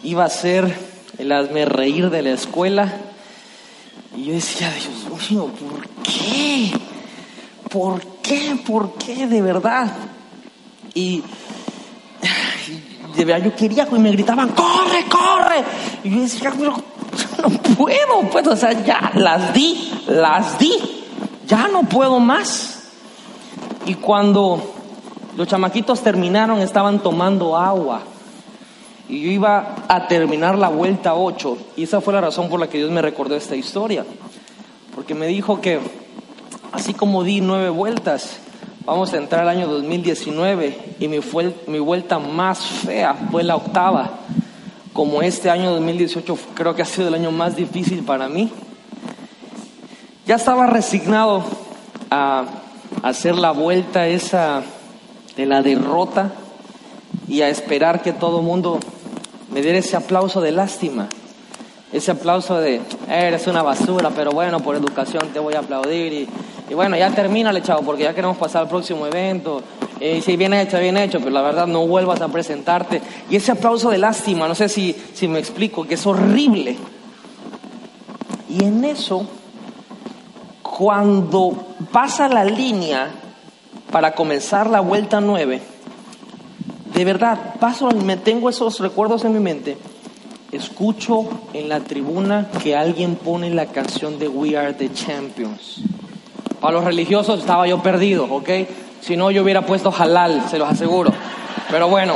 iba 0.03 0.25
a 0.25 0.29
ser 0.29 0.77
el 1.17 1.31
hazme 1.31 1.65
reír 1.65 2.09
de 2.09 2.21
la 2.21 2.31
escuela. 2.31 2.93
Y 4.15 4.25
yo 4.25 4.33
decía, 4.33 4.71
Dios 4.71 5.31
mío, 5.31 5.47
¿por 5.47 5.87
qué? 6.03 6.71
¿Por 7.69 8.01
qué? 8.21 8.59
¿Por 8.65 8.93
qué? 8.95 9.27
De 9.27 9.41
verdad. 9.41 9.93
Y 10.93 11.23
de 13.15 13.25
verdad 13.25 13.45
yo 13.45 13.55
quería 13.55 13.87
y 13.91 13.99
me 13.99 14.11
gritaban, 14.11 14.49
corre, 14.49 15.05
corre. 15.09 15.63
Y 16.03 16.09
yo 16.11 16.21
decía, 16.21 16.53
pero 16.57 16.96
no 17.41 17.49
puedo, 17.75 18.29
pues, 18.31 18.47
o 18.47 18.55
sea, 18.55 18.71
ya 18.83 19.11
las 19.15 19.53
di, 19.53 19.91
las 20.07 20.57
di, 20.59 20.71
ya 21.47 21.67
no 21.67 21.83
puedo 21.83 22.19
más. 22.19 22.89
Y 23.85 23.95
cuando 23.95 24.61
los 25.37 25.47
chamaquitos 25.47 26.01
terminaron, 26.01 26.59
estaban 26.59 26.99
tomando 26.99 27.55
agua. 27.55 28.01
Y 29.09 29.21
yo 29.21 29.31
iba 29.31 29.75
a 29.87 30.07
terminar 30.07 30.57
la 30.57 30.69
vuelta 30.69 31.15
8. 31.15 31.57
Y 31.77 31.83
esa 31.83 32.01
fue 32.01 32.13
la 32.13 32.21
razón 32.21 32.49
por 32.49 32.59
la 32.59 32.67
que 32.67 32.79
Dios 32.79 32.91
me 32.91 33.01
recordó 33.01 33.35
esta 33.35 33.55
historia. 33.55 34.05
Porque 34.93 35.15
me 35.15 35.27
dijo 35.27 35.61
que, 35.61 35.79
así 36.73 36.93
como 36.93 37.23
di 37.23 37.39
nueve 37.39 37.69
vueltas, 37.69 38.39
vamos 38.87 39.13
a 39.13 39.17
entrar 39.17 39.41
al 39.43 39.49
año 39.49 39.67
2019 39.67 40.95
y 40.99 41.07
mi, 41.07 41.79
vuelta 41.79 42.19
más 42.19 42.59
fea 42.59 43.13
fue 43.31 43.43
la 43.43 43.55
octava. 43.55 44.09
Como 44.97 45.21
este 45.21 45.51
año 45.51 45.69
2018 45.73 46.39
creo 46.55 46.73
que 46.73 46.81
ha 46.81 46.85
sido 46.85 47.09
el 47.09 47.13
año 47.13 47.29
más 47.29 47.55
difícil 47.55 48.01
para 48.03 48.27
mí. 48.27 48.51
Ya 50.25 50.37
estaba 50.37 50.65
resignado 50.65 51.43
a 52.09 52.45
hacer 53.03 53.35
la 53.35 53.51
vuelta 53.51 54.07
esa 54.07 54.63
de 55.35 55.45
la 55.45 55.61
derrota 55.61 56.31
y 57.27 57.43
a 57.43 57.49
esperar 57.49 58.01
que 58.01 58.11
todo 58.11 58.41
mundo 58.41 58.79
me 59.53 59.61
diera 59.61 59.77
ese 59.77 59.95
aplauso 59.95 60.41
de 60.41 60.51
lástima, 60.51 61.09
ese 61.93 62.09
aplauso 62.09 62.59
de 62.59 62.81
eres 63.07 63.45
una 63.45 63.61
basura, 63.61 64.09
pero 64.09 64.31
bueno, 64.31 64.61
por 64.61 64.75
educación 64.75 65.27
te 65.31 65.37
voy 65.37 65.53
a 65.53 65.59
aplaudir 65.59 66.27
y, 66.67 66.73
bueno, 66.73 66.97
ya 66.97 67.11
termínale, 67.11 67.61
chavo, 67.61 67.83
porque 67.83 68.01
ya 68.01 68.15
queremos 68.15 68.37
pasar 68.37 68.63
al 68.63 68.67
próximo 68.67 69.05
evento. 69.05 69.61
Y 69.99 70.21
si 70.21 70.37
bien 70.37 70.53
hecho, 70.53 70.79
bien 70.79 70.97
hecho, 70.97 71.19
pero 71.19 71.31
la 71.31 71.41
verdad 71.41 71.67
no 71.67 71.87
vuelvas 71.87 72.21
a 72.21 72.27
presentarte. 72.27 73.01
Y 73.29 73.35
ese 73.35 73.51
aplauso 73.51 73.89
de 73.89 73.97
lástima, 73.97 74.47
no 74.47 74.55
sé 74.55 74.69
si, 74.69 74.95
si 75.13 75.27
me 75.27 75.39
explico, 75.39 75.85
que 75.85 75.95
es 75.95 76.05
horrible. 76.05 76.77
Y 78.49 78.63
en 78.63 78.85
eso, 78.85 79.27
cuando 80.61 81.65
pasa 81.91 82.27
la 82.27 82.45
línea 82.45 83.09
para 83.91 84.13
comenzar 84.13 84.69
la 84.69 84.81
vuelta 84.81 85.19
9, 85.19 85.61
de 86.93 87.05
verdad, 87.05 87.55
paso, 87.59 87.89
me 87.89 88.17
tengo 88.17 88.49
esos 88.49 88.79
recuerdos 88.79 89.25
en 89.25 89.33
mi 89.33 89.39
mente. 89.39 89.77
Escucho 90.51 91.27
en 91.53 91.69
la 91.69 91.81
tribuna 91.81 92.49
que 92.63 92.75
alguien 92.75 93.15
pone 93.15 93.49
la 93.49 93.65
canción 93.67 94.17
de 94.17 94.27
We 94.27 94.57
Are 94.57 94.73
the 94.73 94.91
Champions. 94.93 95.81
Para 96.61 96.73
los 96.73 96.85
religiosos 96.85 97.39
estaba 97.39 97.67
yo 97.67 97.83
perdido, 97.83 98.25
¿ok? 98.25 98.49
Si 99.01 99.15
no, 99.15 99.31
yo 99.31 99.43
hubiera 99.43 99.65
puesto 99.65 99.93
halal, 99.97 100.43
se 100.49 100.57
los 100.57 100.69
aseguro. 100.69 101.11
Pero 101.69 101.87
bueno, 101.87 102.15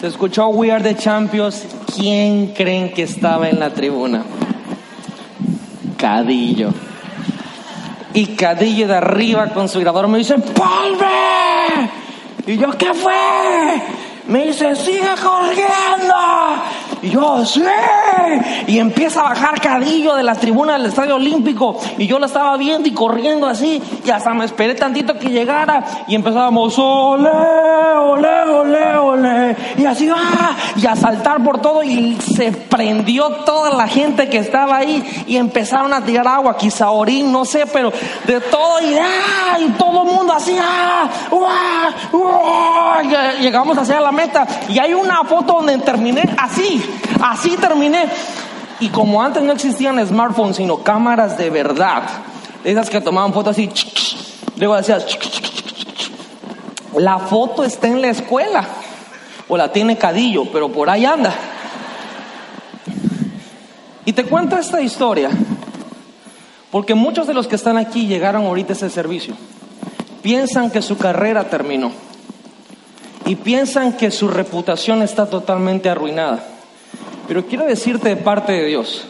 se 0.00 0.06
escuchó 0.06 0.48
We 0.48 0.72
Are 0.72 0.82
the 0.82 0.96
Champions. 0.96 1.66
¿Quién 1.94 2.48
creen 2.48 2.92
que 2.92 3.02
estaba 3.02 3.48
en 3.48 3.60
la 3.60 3.70
tribuna? 3.70 4.24
Cadillo. 5.96 6.70
Y 8.12 8.26
Cadillo 8.36 8.86
de 8.86 8.96
arriba 8.96 9.48
con 9.48 9.68
su 9.68 9.80
grabador 9.80 10.08
me 10.08 10.18
dice, 10.18 10.36
¡Palme! 10.38 11.90
Y 12.46 12.56
yo, 12.56 12.70
¿qué 12.76 12.92
fue? 12.92 13.14
Me 14.28 14.46
dice, 14.46 14.74
sigue 14.76 15.14
corriendo. 15.22 16.14
Y 17.04 17.10
yo, 17.10 17.44
sí. 17.44 17.62
Y 18.66 18.78
empieza 18.78 19.20
a 19.20 19.24
bajar 19.24 19.60
Cadillo 19.60 20.14
de 20.14 20.22
las 20.22 20.38
tribunas 20.38 20.78
del 20.78 20.86
Estadio 20.86 21.16
Olímpico. 21.16 21.78
Y 21.98 22.06
yo 22.06 22.18
lo 22.18 22.24
estaba 22.24 22.56
viendo 22.56 22.88
y 22.88 22.92
corriendo 22.92 23.46
así. 23.46 23.82
Y 24.02 24.10
hasta 24.10 24.32
me 24.32 24.46
esperé 24.46 24.74
tantito 24.74 25.18
que 25.18 25.28
llegara. 25.28 25.84
Y 26.08 26.14
empezábamos, 26.14 26.78
ole, 26.78 27.28
ole, 27.28 28.42
ole, 28.44 28.96
ole. 28.96 29.56
Y 29.76 29.84
así. 29.84 30.10
Y 30.76 30.86
a 30.86 30.96
saltar 30.96 31.44
por 31.44 31.60
todo. 31.60 31.82
Y 31.82 32.16
se 32.16 32.52
prendió 32.52 33.28
toda 33.44 33.70
la 33.70 33.86
gente 33.86 34.30
que 34.30 34.38
estaba 34.38 34.78
ahí. 34.78 35.24
Y 35.26 35.36
empezaron 35.36 35.92
a 35.92 36.02
tirar 36.02 36.26
agua, 36.26 36.56
quizá 36.56 36.90
orín, 36.90 37.30
no 37.30 37.44
sé, 37.44 37.66
pero 37.66 37.92
de 38.26 38.40
todo. 38.40 38.80
Y, 38.80 38.94
¡ah! 38.94 39.58
y 39.60 39.68
todo 39.72 40.04
el 40.04 40.08
mundo 40.08 40.32
así, 40.32 40.56
¡ah! 40.58 41.10
Y 43.38 43.42
Llegamos 43.42 43.76
hacia 43.76 44.00
la 44.00 44.10
meta. 44.10 44.46
Y 44.70 44.78
hay 44.78 44.94
una 44.94 45.22
foto 45.24 45.54
donde 45.54 45.76
terminé 45.78 46.22
así. 46.38 46.82
Así 47.22 47.56
terminé. 47.56 48.06
Y 48.80 48.88
como 48.88 49.22
antes 49.22 49.42
no 49.42 49.52
existían 49.52 50.04
smartphones, 50.06 50.56
sino 50.56 50.78
cámaras 50.78 51.38
de 51.38 51.50
verdad, 51.50 52.02
esas 52.64 52.90
que 52.90 53.00
tomaban 53.00 53.32
fotos 53.32 53.52
así, 53.52 53.70
luego 54.56 54.76
decías, 54.76 55.06
la 56.96 57.18
foto 57.18 57.64
está 57.64 57.86
en 57.86 58.02
la 58.02 58.08
escuela, 58.08 58.64
o 59.48 59.56
la 59.56 59.72
tiene 59.72 59.96
Cadillo, 59.96 60.46
pero 60.52 60.70
por 60.70 60.90
ahí 60.90 61.04
anda. 61.04 61.34
Y 64.04 64.12
te 64.12 64.24
cuento 64.24 64.56
esta 64.56 64.80
historia, 64.80 65.30
porque 66.70 66.94
muchos 66.94 67.26
de 67.26 67.34
los 67.34 67.46
que 67.46 67.56
están 67.56 67.76
aquí 67.76 68.06
llegaron 68.06 68.44
ahorita 68.44 68.72
a 68.72 68.76
ese 68.76 68.90
servicio, 68.90 69.34
piensan 70.22 70.70
que 70.70 70.82
su 70.82 70.96
carrera 70.96 71.44
terminó, 71.44 71.92
y 73.24 73.36
piensan 73.36 73.94
que 73.94 74.10
su 74.10 74.28
reputación 74.28 75.02
está 75.02 75.26
totalmente 75.26 75.88
arruinada. 75.88 76.44
Pero 77.26 77.46
quiero 77.46 77.64
decirte 77.64 78.10
de 78.10 78.16
parte 78.16 78.52
de 78.52 78.66
Dios 78.66 79.06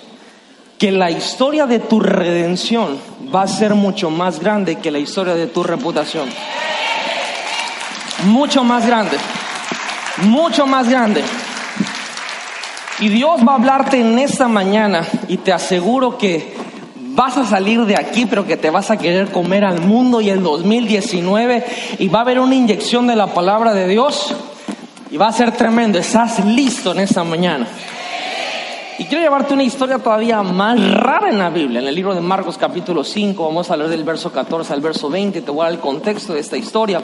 que 0.79 0.93
la 0.93 1.11
historia 1.11 1.67
de 1.67 1.79
tu 1.79 2.01
redención 2.01 2.99
va 3.35 3.43
a 3.43 3.49
ser 3.49 3.75
mucho 3.75 4.11
más 4.11 4.41
grande 4.41 4.77
que 4.77 4.91
la 4.91 4.99
historia 4.99 5.35
de 5.35 5.47
tu 5.47 5.63
reputación. 5.63 6.29
Mucho 8.27 8.65
más 8.65 8.87
grande. 8.87 9.17
Mucho 10.23 10.67
más 10.67 10.89
grande. 10.89 11.23
Y 13.01 13.09
Dios 13.09 13.41
va 13.47 13.53
a 13.53 13.57
hablarte 13.57 13.99
en 13.99 14.19
esta 14.19 14.47
mañana 14.47 15.07
y 15.29 15.39
te 15.39 15.53
aseguro 15.53 16.17
que 16.17 16.55
vas 16.97 17.37
a 17.37 17.45
salir 17.45 17.85
de 17.87 17.97
aquí, 17.97 18.27
pero 18.27 18.47
que 18.47 18.57
te 18.57 18.71
vas 18.71 18.91
a 18.91 18.97
querer 18.97 19.31
comer 19.31 19.65
al 19.65 19.81
mundo 19.81 20.21
y 20.21 20.31
el 20.31 20.43
2019 20.43 21.65
y 21.99 22.09
va 22.09 22.21
a 22.21 22.23
haber 22.23 22.39
una 22.39 22.55
inyección 22.55 23.07
de 23.07 23.17
la 23.17 23.29
palabra 23.29 23.73
de 23.75 23.89
Dios 23.89 24.35
y 25.11 25.17
va 25.17 25.29
a 25.29 25.33
ser 25.33 25.53
tremendo. 25.53 25.99
Estás 25.99 26.45
listo 26.45 26.93
en 26.93 27.01
esta 27.01 27.25
mañana. 27.25 27.67
Y 28.97 29.07
quiero 29.07 29.25
llevarte 29.25 29.55
una 29.55 29.65
historia 29.65 29.99
todavía 29.99 30.41
más 30.45 30.79
rara 30.95 31.29
en 31.29 31.39
la 31.39 31.51
Biblia, 31.51 31.81
en 31.81 31.89
el 31.89 31.95
libro 31.97 32.15
de 32.15 32.21
Marcos 32.21 32.57
capítulo 32.57 33.03
5, 33.03 33.45
vamos 33.45 33.69
a 33.69 33.77
leer 33.77 33.91
del 33.91 34.05
verso 34.05 34.31
14 34.31 34.73
al 34.73 34.81
verso 34.81 35.11
20, 35.11 35.43
te 35.43 35.51
voy 35.51 35.63
a 35.63 35.65
dar 35.65 35.73
el 35.73 35.81
contexto 35.81 36.33
de 36.33 36.39
esta 36.39 36.57
historia. 36.57 37.03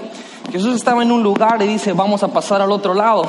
Jesús 0.52 0.76
estaba 0.76 1.02
en 1.02 1.10
un 1.10 1.20
lugar 1.24 1.60
y 1.60 1.66
dice, 1.66 1.92
vamos 1.92 2.22
a 2.22 2.28
pasar 2.28 2.62
al 2.62 2.70
otro 2.70 2.94
lado. 2.94 3.24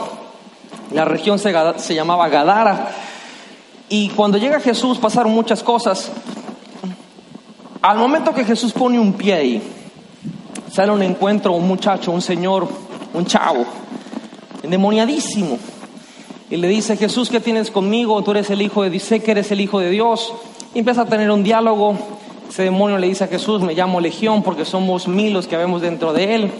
La 0.91 1.05
región 1.05 1.39
se, 1.39 1.51
se 1.77 1.95
llamaba 1.95 2.29
Gadara. 2.29 2.91
Y 3.89 4.09
cuando 4.09 4.37
llega 4.37 4.59
Jesús 4.59 4.99
pasaron 4.99 5.31
muchas 5.31 5.63
cosas. 5.63 6.11
Al 7.81 7.97
momento 7.97 8.31
que 8.31 8.45
Jesús 8.45 8.73
pone 8.73 8.99
un 8.99 9.13
pie 9.13 9.33
ahí, 9.33 9.63
sale 10.71 10.91
un 10.91 11.01
encuentro 11.01 11.53
un 11.53 11.67
muchacho, 11.67 12.11
un 12.11 12.21
señor, 12.21 12.67
un 13.15 13.25
chavo, 13.25 13.65
endemoniadísimo. 14.61 15.57
Y 16.51 16.57
le 16.57 16.67
dice, 16.67 16.97
Jesús, 16.97 17.29
¿qué 17.29 17.39
tienes 17.39 17.71
conmigo? 17.71 18.21
Tú 18.23 18.31
eres 18.31 18.49
el 18.51 18.61
hijo 18.61 18.83
de, 18.83 18.91
dice 18.91 19.21
que 19.21 19.31
eres 19.31 19.51
el 19.51 19.61
hijo 19.61 19.79
de 19.79 19.89
Dios. 19.89 20.33
Y 20.75 20.79
empieza 20.79 21.01
a 21.01 21.05
tener 21.05 21.31
un 21.31 21.43
diálogo. 21.43 21.97
Ese 22.49 22.63
demonio 22.63 22.97
le 22.99 23.07
dice 23.07 23.23
a 23.23 23.27
Jesús, 23.27 23.61
me 23.61 23.73
llamo 23.73 23.99
Legión 23.99 24.43
porque 24.43 24.65
somos 24.65 25.07
mil 25.07 25.33
los 25.33 25.47
que 25.47 25.57
vemos 25.57 25.81
dentro 25.81 26.13
de 26.13 26.35
él. 26.35 26.51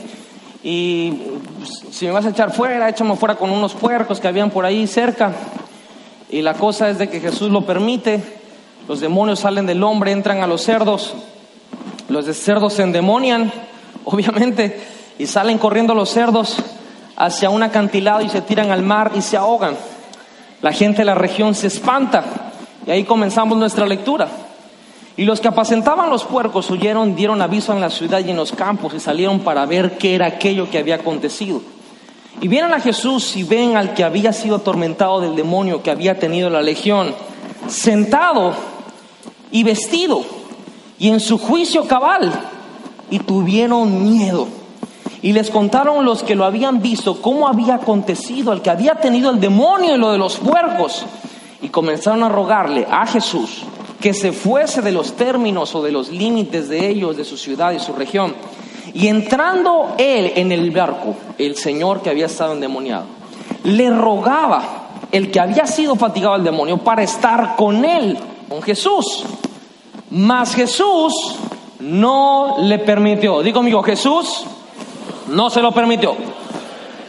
Y 0.63 1.11
pues, 1.59 1.83
si 1.91 2.05
me 2.05 2.11
vas 2.11 2.25
a 2.25 2.29
echar 2.29 2.53
fuera, 2.53 2.89
échame 2.89 3.15
fuera 3.17 3.35
con 3.35 3.51
unos 3.51 3.73
puercos 3.73 4.19
que 4.19 4.27
habían 4.27 4.49
por 4.49 4.65
ahí 4.65 4.87
cerca. 4.87 5.33
Y 6.29 6.41
la 6.41 6.53
cosa 6.53 6.89
es 6.89 6.97
de 6.97 7.09
que 7.09 7.19
Jesús 7.19 7.51
lo 7.51 7.65
permite 7.65 8.41
los 8.87 8.99
demonios 8.99 9.39
salen 9.39 9.65
del 9.65 9.83
hombre, 9.83 10.11
entran 10.11 10.41
a 10.41 10.47
los 10.47 10.63
cerdos, 10.63 11.13
los 12.09 12.25
cerdos 12.35 12.73
se 12.73 12.83
endemonian, 12.83 13.51
obviamente, 14.05 14.81
y 15.19 15.27
salen 15.27 15.57
corriendo 15.57 15.93
los 15.93 16.09
cerdos 16.09 16.57
hacia 17.21 17.51
un 17.51 17.61
acantilado 17.61 18.21
y 18.21 18.29
se 18.29 18.41
tiran 18.41 18.71
al 18.71 18.81
mar 18.81 19.11
y 19.13 19.21
se 19.21 19.37
ahogan. 19.37 19.75
La 20.61 20.71
gente 20.71 20.99
de 20.99 21.05
la 21.05 21.13
región 21.13 21.53
se 21.53 21.67
espanta 21.67 22.23
y 22.85 22.89
ahí 22.89 23.03
comenzamos 23.03 23.59
nuestra 23.59 23.85
lectura. 23.85 24.27
Y 25.17 25.25
los 25.25 25.39
que 25.39 25.47
apacentaban 25.47 26.09
los 26.09 26.23
puercos 26.23 26.71
huyeron, 26.71 27.15
dieron 27.15 27.43
aviso 27.43 27.73
en 27.73 27.81
la 27.81 27.91
ciudad 27.91 28.25
y 28.25 28.31
en 28.31 28.37
los 28.37 28.51
campos 28.53 28.95
y 28.95 28.99
salieron 28.99 29.41
para 29.41 29.67
ver 29.67 29.99
qué 29.99 30.15
era 30.15 30.25
aquello 30.25 30.67
que 30.71 30.79
había 30.79 30.95
acontecido. 30.95 31.61
Y 32.39 32.47
vienen 32.47 32.73
a 32.73 32.79
Jesús 32.79 33.35
y 33.37 33.43
ven 33.43 33.77
al 33.77 33.93
que 33.93 34.03
había 34.03 34.33
sido 34.33 34.55
atormentado 34.55 35.21
del 35.21 35.35
demonio 35.35 35.83
que 35.83 35.91
había 35.91 36.17
tenido 36.17 36.49
la 36.49 36.63
legión, 36.63 37.13
sentado 37.67 38.55
y 39.51 39.61
vestido 39.63 40.23
y 40.97 41.09
en 41.09 41.19
su 41.19 41.37
juicio 41.37 41.87
cabal 41.87 42.31
y 43.11 43.19
tuvieron 43.19 44.03
miedo. 44.03 44.60
Y 45.23 45.33
les 45.33 45.51
contaron 45.51 46.03
los 46.03 46.23
que 46.23 46.35
lo 46.35 46.45
habían 46.45 46.81
visto 46.81 47.21
cómo 47.21 47.47
había 47.47 47.75
acontecido, 47.75 48.53
el 48.53 48.61
que 48.61 48.71
había 48.71 48.95
tenido 48.95 49.29
el 49.29 49.39
demonio 49.39 49.95
y 49.95 49.97
lo 49.97 50.11
de 50.11 50.17
los 50.17 50.37
puercos. 50.37 51.05
Y 51.61 51.69
comenzaron 51.69 52.23
a 52.23 52.29
rogarle 52.29 52.87
a 52.89 53.05
Jesús 53.05 53.63
que 54.01 54.13
se 54.13 54.31
fuese 54.31 54.81
de 54.81 54.91
los 54.91 55.13
términos 55.13 55.75
o 55.75 55.83
de 55.83 55.91
los 55.91 56.09
límites 56.09 56.67
de 56.67 56.89
ellos, 56.89 57.15
de 57.15 57.23
su 57.23 57.37
ciudad 57.37 57.71
y 57.71 57.79
su 57.79 57.93
región. 57.93 58.33
Y 58.93 59.07
entrando 59.07 59.95
él 59.97 60.33
en 60.35 60.51
el 60.51 60.71
barco, 60.71 61.15
el 61.37 61.55
Señor 61.55 62.01
que 62.01 62.09
había 62.09 62.25
estado 62.25 62.53
endemoniado, 62.53 63.05
le 63.63 63.89
rogaba 63.91 64.89
el 65.11 65.29
que 65.29 65.39
había 65.39 65.67
sido 65.67 65.95
fatigado 65.95 66.33
al 66.33 66.43
demonio 66.43 66.79
para 66.79 67.03
estar 67.03 67.55
con 67.55 67.85
él 67.85 68.17
con 68.49 68.61
Jesús. 68.61 69.23
Mas 70.09 70.55
Jesús 70.55 71.13
no 71.79 72.57
le 72.59 72.79
permitió. 72.79 73.41
Digo, 73.41 73.59
amigo, 73.59 73.83
Jesús 73.83 74.45
no 75.27 75.49
se 75.49 75.61
lo 75.61 75.71
permitió. 75.71 76.15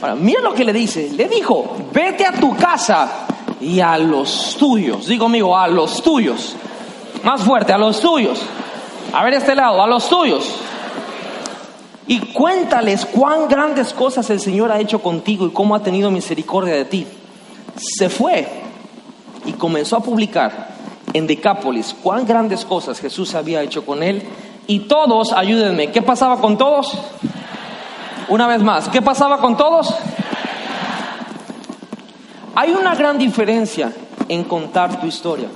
Ahora, 0.01 0.15
mira 0.15 0.41
lo 0.41 0.55
que 0.55 0.65
le 0.65 0.73
dice. 0.73 1.11
Le 1.11 1.29
dijo, 1.29 1.77
vete 1.93 2.27
a 2.27 2.33
tu 2.33 2.57
casa 2.57 3.27
y 3.61 3.81
a 3.81 3.97
los 3.99 4.57
tuyos. 4.59 5.07
Digo, 5.07 5.27
amigo, 5.27 5.57
a 5.57 5.69
los 5.69 6.03
tuyos. 6.03 6.57
Más 7.23 7.43
fuerte, 7.43 7.73
a 7.73 7.79
los 7.79 8.01
tuyos. 8.01 8.41
A 9.13 9.23
ver 9.25 9.35
este 9.35 9.55
lado, 9.55 9.83
a 9.83 9.87
los 9.87 10.09
tuyos. 10.09 10.51
Y 12.07 12.19
cuéntales 12.33 13.07
cuán 13.07 13.49
grandes 13.49 13.93
cosas 13.93 14.29
el 14.31 14.41
Señor 14.41 14.73
ha 14.73 14.81
hecho 14.81 15.01
contigo 15.01 15.47
y 15.47 15.51
cómo 15.51 15.75
ha 15.75 15.83
tenido 15.83 16.11
misericordia 16.11 16.75
de 16.75 16.85
ti. 16.85 17.07
Se 17.77 18.09
fue 18.09 18.49
y 19.47 19.53
comenzó 19.53 19.97
a 19.97 20.01
publicar 20.01 20.73
en 21.13 21.27
Decápolis 21.27 21.95
cuán 22.03 22.27
grandes 22.27 22.65
cosas 22.65 23.01
Jesús 23.01 23.35
había 23.35 23.63
hecho 23.63 23.87
con 23.87 24.03
él. 24.03 24.23
Y 24.67 24.81
todos, 24.81 25.33
ayúdenme, 25.33 25.91
¿qué 25.91 26.03
pasaba 26.03 26.41
con 26.41 26.59
todos? 26.59 26.97
Una 28.33 28.47
vez 28.47 28.63
más, 28.63 28.89
¿qué 28.89 29.03
pasaba 29.03 29.43
con 29.43 29.59
todos? 29.59 29.95
Hay 32.55 32.71
una 32.71 32.95
gran 32.95 33.19
diferencia 33.19 33.93
en 34.27 34.45
contar 34.45 34.99
tu 34.99 35.07
historia, 35.07 35.49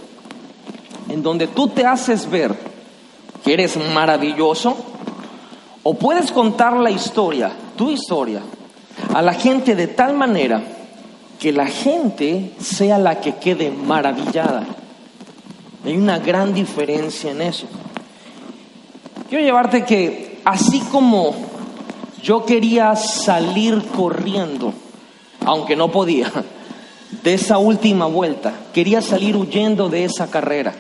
en 1.08 1.22
donde 1.22 1.46
tú 1.46 1.68
te 1.68 1.86
haces 1.86 2.28
ver 2.28 2.54
que 3.42 3.54
eres 3.54 3.78
maravilloso, 3.94 4.76
o 5.84 5.94
puedes 5.94 6.30
contar 6.30 6.74
la 6.74 6.90
historia, 6.90 7.50
tu 7.76 7.90
historia, 7.90 8.42
a 9.14 9.22
la 9.22 9.32
gente 9.32 9.74
de 9.74 9.86
tal 9.86 10.12
manera 10.12 10.62
que 11.40 11.52
la 11.52 11.68
gente 11.68 12.52
sea 12.60 12.98
la 12.98 13.22
que 13.22 13.36
quede 13.36 13.70
maravillada. 13.70 14.66
Hay 15.82 15.96
una 15.96 16.18
gran 16.18 16.52
diferencia 16.52 17.30
en 17.30 17.40
eso. 17.40 17.68
Quiero 19.30 19.42
llevarte 19.42 19.86
que 19.86 20.42
así 20.44 20.80
como 20.92 21.55
yo 22.26 22.44
quería 22.44 22.96
salir 22.96 23.84
corriendo, 23.94 24.74
aunque 25.44 25.76
no 25.76 25.92
podía, 25.92 26.32
de 27.22 27.34
esa 27.34 27.58
última 27.58 28.06
vuelta, 28.06 28.52
quería 28.74 29.00
salir 29.00 29.36
huyendo 29.36 29.88
de 29.88 30.02
esa 30.02 30.28
carrera, 30.28 30.74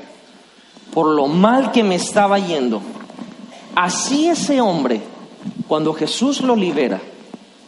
por 0.92 1.06
lo 1.06 1.28
mal 1.28 1.70
que 1.70 1.84
me 1.84 1.94
estaba 1.94 2.40
yendo, 2.40 2.82
así 3.76 4.26
ese 4.26 4.60
hombre, 4.60 5.02
cuando 5.68 5.94
Jesús 5.94 6.40
lo 6.40 6.56
libera 6.56 7.00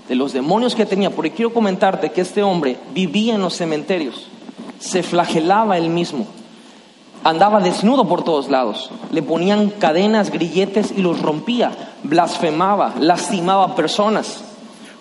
de 0.09 0.17
los 0.17 0.33
demonios 0.33 0.75
que 0.75 0.85
tenía, 0.85 1.11
porque 1.11 1.31
quiero 1.31 1.55
comentarte 1.55 2.11
que 2.11 2.23
este 2.23 2.43
hombre 2.43 2.79
vivía 2.93 3.37
en 3.37 3.43
los 3.43 3.55
cementerios, 3.55 4.27
se 4.81 5.05
flagelaba 5.05 5.79
él 5.79 5.89
mismo 5.89 6.27
andaba 7.25 7.61
desnudo 7.61 8.07
por 8.07 8.25
todos 8.25 8.49
lados. 8.49 8.91
Le 9.11 9.23
ponían 9.23 9.71
cadenas, 9.71 10.31
grilletes 10.31 10.93
y 10.97 11.03
los 11.03 11.21
rompía. 11.21 11.95
Blasfemaba, 12.03 12.95
lastimaba 12.99 13.75
personas. 13.75 14.45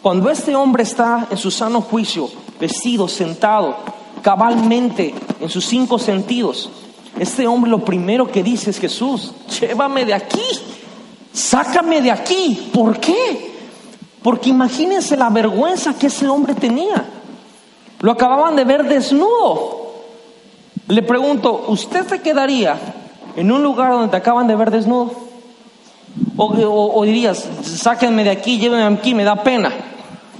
Cuando 0.01 0.29
este 0.29 0.55
hombre 0.55 0.83
está 0.83 1.27
en 1.29 1.37
su 1.37 1.51
sano 1.51 1.81
juicio, 1.81 2.29
vestido, 2.59 3.07
sentado, 3.07 3.75
cabalmente 4.21 5.13
en 5.39 5.49
sus 5.49 5.65
cinco 5.65 5.99
sentidos, 5.99 6.69
este 7.19 7.47
hombre 7.47 7.71
lo 7.71 7.83
primero 7.83 8.31
que 8.31 8.43
dice 8.43 8.69
es 8.69 8.79
Jesús, 8.79 9.33
llévame 9.59 10.05
de 10.05 10.13
aquí, 10.13 10.43
sácame 11.33 12.01
de 12.01 12.11
aquí. 12.11 12.69
¿Por 12.73 12.99
qué? 12.99 13.55
Porque 14.21 14.49
imagínense 14.49 15.17
la 15.17 15.29
vergüenza 15.29 15.97
que 15.97 16.07
ese 16.07 16.27
hombre 16.27 16.53
tenía. 16.53 17.05
Lo 17.99 18.11
acababan 18.11 18.55
de 18.55 18.63
ver 18.63 18.87
desnudo. 18.87 19.86
Le 20.87 21.01
pregunto, 21.01 21.65
¿usted 21.67 22.07
se 22.07 22.21
quedaría 22.21 22.77
en 23.35 23.51
un 23.51 23.61
lugar 23.61 23.91
donde 23.91 24.07
te 24.07 24.17
acaban 24.17 24.47
de 24.47 24.55
ver 24.55 24.71
desnudo? 24.71 25.11
O, 26.37 27.03
dirías, 27.03 27.47
sáquenme 27.61 28.23
de 28.23 28.29
aquí, 28.29 28.57
llévenme 28.57 28.95
aquí, 28.95 29.13
me 29.13 29.25
da 29.25 29.43
pena. 29.43 29.71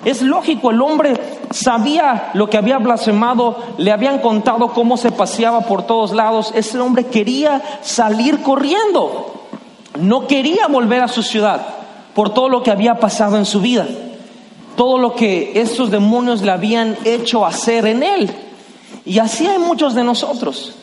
Es 0.05 0.21
lógico, 0.21 0.71
el 0.71 0.81
hombre 0.81 1.15
sabía 1.51 2.31
lo 2.33 2.49
que 2.49 2.57
había 2.57 2.77
blasfemado, 2.77 3.57
le 3.77 3.91
habían 3.91 4.19
contado 4.19 4.69
cómo 4.69 4.95
se 4.95 5.12
paseaba 5.12 5.62
por 5.62 5.86
todos 5.86 6.13
lados. 6.13 6.53
Ese 6.55 6.79
hombre 6.79 7.05
quería 7.05 7.62
salir 7.81 8.41
corriendo, 8.41 9.33
no 9.99 10.27
quería 10.27 10.67
volver 10.67 11.01
a 11.01 11.07
su 11.10 11.23
ciudad 11.23 11.62
por 12.15 12.33
todo 12.33 12.47
lo 12.47 12.63
que 12.63 12.71
había 12.71 12.99
pasado 12.99 13.38
en 13.38 13.45
su 13.45 13.60
vida, 13.60 13.86
todo 14.77 14.97
lo 14.97 15.13
que 15.13 15.60
estos 15.60 15.91
demonios 15.91 16.41
le 16.41 16.51
habían 16.51 16.95
hecho 17.03 17.45
hacer 17.45 17.86
en 17.86 18.01
él. 18.01 18.46
Y 19.08 19.20
así 19.20 19.48
hay 19.48 19.58
muchos 19.58 19.96
de 19.96 20.04
nosotros 20.04 20.74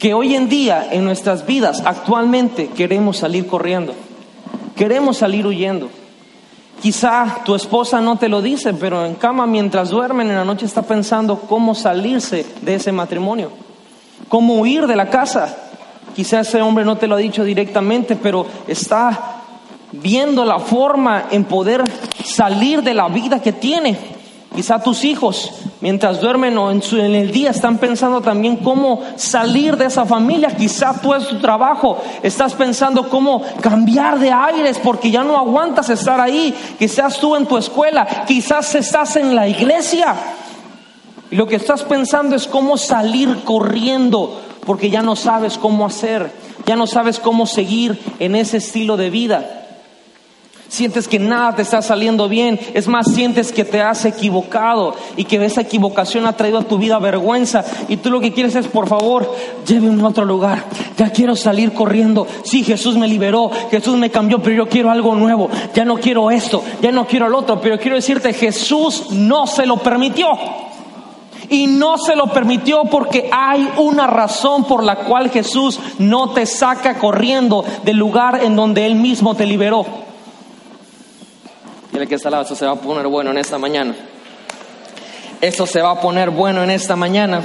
que 0.00 0.14
hoy 0.14 0.34
en 0.34 0.48
día 0.48 0.88
en 0.90 1.04
nuestras 1.04 1.46
vidas 1.46 1.80
actualmente 1.84 2.66
queremos 2.66 3.18
salir 3.18 3.46
corriendo, 3.46 3.94
queremos 4.74 5.18
salir 5.18 5.46
huyendo. 5.46 5.88
Quizá 6.82 7.42
tu 7.44 7.54
esposa 7.54 8.00
no 8.00 8.16
te 8.16 8.28
lo 8.28 8.42
dice, 8.42 8.74
pero 8.74 9.06
en 9.06 9.14
cama 9.14 9.46
mientras 9.46 9.90
duermen 9.90 10.28
en 10.28 10.34
la 10.34 10.44
noche 10.44 10.66
está 10.66 10.82
pensando 10.82 11.38
cómo 11.38 11.76
salirse 11.76 12.44
de 12.62 12.74
ese 12.74 12.90
matrimonio, 12.90 13.52
cómo 14.28 14.54
huir 14.56 14.88
de 14.88 14.96
la 14.96 15.08
casa. 15.08 15.56
Quizá 16.16 16.40
ese 16.40 16.60
hombre 16.60 16.84
no 16.84 16.96
te 16.96 17.06
lo 17.06 17.14
ha 17.14 17.18
dicho 17.18 17.44
directamente, 17.44 18.16
pero 18.16 18.44
está 18.66 19.42
viendo 19.92 20.44
la 20.44 20.58
forma 20.58 21.26
en 21.30 21.44
poder 21.44 21.84
salir 22.24 22.82
de 22.82 22.92
la 22.92 23.08
vida 23.08 23.40
que 23.40 23.52
tiene. 23.52 24.15
Quizá 24.56 24.82
tus 24.82 25.04
hijos, 25.04 25.52
mientras 25.82 26.18
duermen 26.18 26.56
o 26.56 26.70
en, 26.70 26.80
el 27.14 27.30
día, 27.30 27.50
están 27.50 27.76
pensando 27.76 28.22
también 28.22 28.56
cómo 28.56 29.02
salir 29.16 29.76
de 29.76 29.84
esa 29.84 30.06
familia. 30.06 30.48
Quizá 30.56 30.98
tú 30.98 31.12
en 31.12 31.22
tu 31.26 31.38
trabajo 31.38 31.98
estás 32.22 32.54
pensando 32.54 33.10
cómo 33.10 33.42
cambiar 33.60 34.18
de 34.18 34.32
aires 34.32 34.80
porque 34.82 35.10
ya 35.10 35.22
no 35.22 35.36
aguantas 35.36 35.90
estar 35.90 36.22
ahí. 36.22 36.54
Quizás 36.78 37.20
tú 37.20 37.36
en 37.36 37.44
tu 37.44 37.58
escuela, 37.58 38.24
quizás 38.26 38.74
estás 38.74 39.16
en 39.16 39.34
la 39.34 39.46
iglesia. 39.46 40.16
Y 41.30 41.36
lo 41.36 41.46
que 41.46 41.56
estás 41.56 41.82
pensando 41.82 42.34
es 42.34 42.46
cómo 42.46 42.78
salir 42.78 43.44
corriendo 43.44 44.40
porque 44.64 44.88
ya 44.88 45.02
no 45.02 45.16
sabes 45.16 45.58
cómo 45.58 45.84
hacer, 45.84 46.32
ya 46.64 46.76
no 46.76 46.86
sabes 46.86 47.18
cómo 47.20 47.44
seguir 47.44 48.00
en 48.20 48.34
ese 48.34 48.56
estilo 48.56 48.96
de 48.96 49.10
vida. 49.10 49.55
Sientes 50.68 51.06
que 51.06 51.20
nada 51.20 51.54
te 51.54 51.62
está 51.62 51.80
saliendo 51.80 52.28
bien. 52.28 52.58
Es 52.74 52.88
más, 52.88 53.12
sientes 53.14 53.52
que 53.52 53.64
te 53.64 53.80
has 53.80 54.04
equivocado 54.04 54.94
y 55.16 55.24
que 55.24 55.42
esa 55.44 55.60
equivocación 55.60 56.26
ha 56.26 56.36
traído 56.36 56.58
a 56.58 56.64
tu 56.64 56.76
vida 56.76 56.98
vergüenza. 56.98 57.64
Y 57.88 57.98
tú 57.98 58.10
lo 58.10 58.20
que 58.20 58.32
quieres 58.32 58.56
es, 58.56 58.66
por 58.66 58.88
favor, 58.88 59.32
llévenme 59.64 60.02
a 60.02 60.08
otro 60.08 60.24
lugar. 60.24 60.64
Ya 60.96 61.10
quiero 61.10 61.36
salir 61.36 61.72
corriendo. 61.72 62.26
Sí, 62.42 62.64
Jesús 62.64 62.96
me 62.96 63.06
liberó, 63.06 63.50
Jesús 63.70 63.96
me 63.96 64.10
cambió, 64.10 64.40
pero 64.40 64.56
yo 64.56 64.68
quiero 64.68 64.90
algo 64.90 65.14
nuevo. 65.14 65.48
Ya 65.72 65.84
no 65.84 65.96
quiero 65.96 66.30
esto, 66.32 66.62
ya 66.82 66.90
no 66.90 67.06
quiero 67.06 67.28
lo 67.28 67.38
otro. 67.38 67.60
Pero 67.60 67.78
quiero 67.78 67.96
decirte, 67.96 68.32
Jesús 68.32 69.10
no 69.12 69.46
se 69.46 69.66
lo 69.66 69.76
permitió. 69.76 70.26
Y 71.48 71.68
no 71.68 71.96
se 71.96 72.16
lo 72.16 72.26
permitió 72.26 72.82
porque 72.90 73.30
hay 73.32 73.68
una 73.76 74.08
razón 74.08 74.64
por 74.64 74.82
la 74.82 74.96
cual 74.96 75.30
Jesús 75.30 75.78
no 76.00 76.30
te 76.30 76.44
saca 76.44 76.98
corriendo 76.98 77.64
del 77.84 77.96
lugar 77.96 78.42
en 78.42 78.56
donde 78.56 78.84
Él 78.84 78.96
mismo 78.96 79.36
te 79.36 79.46
liberó. 79.46 80.05
Dile 81.96 82.06
que 82.06 82.16
está 82.16 82.28
lado, 82.28 82.44
eso 82.44 82.54
se 82.54 82.66
va 82.66 82.72
a 82.72 82.76
poner 82.76 83.06
bueno 83.06 83.30
en 83.30 83.38
esta 83.38 83.56
mañana. 83.56 83.94
Eso 85.40 85.64
se 85.64 85.80
va 85.80 85.92
a 85.92 85.98
poner 85.98 86.28
bueno 86.28 86.62
en 86.62 86.70
esta 86.70 86.94
mañana. 86.94 87.42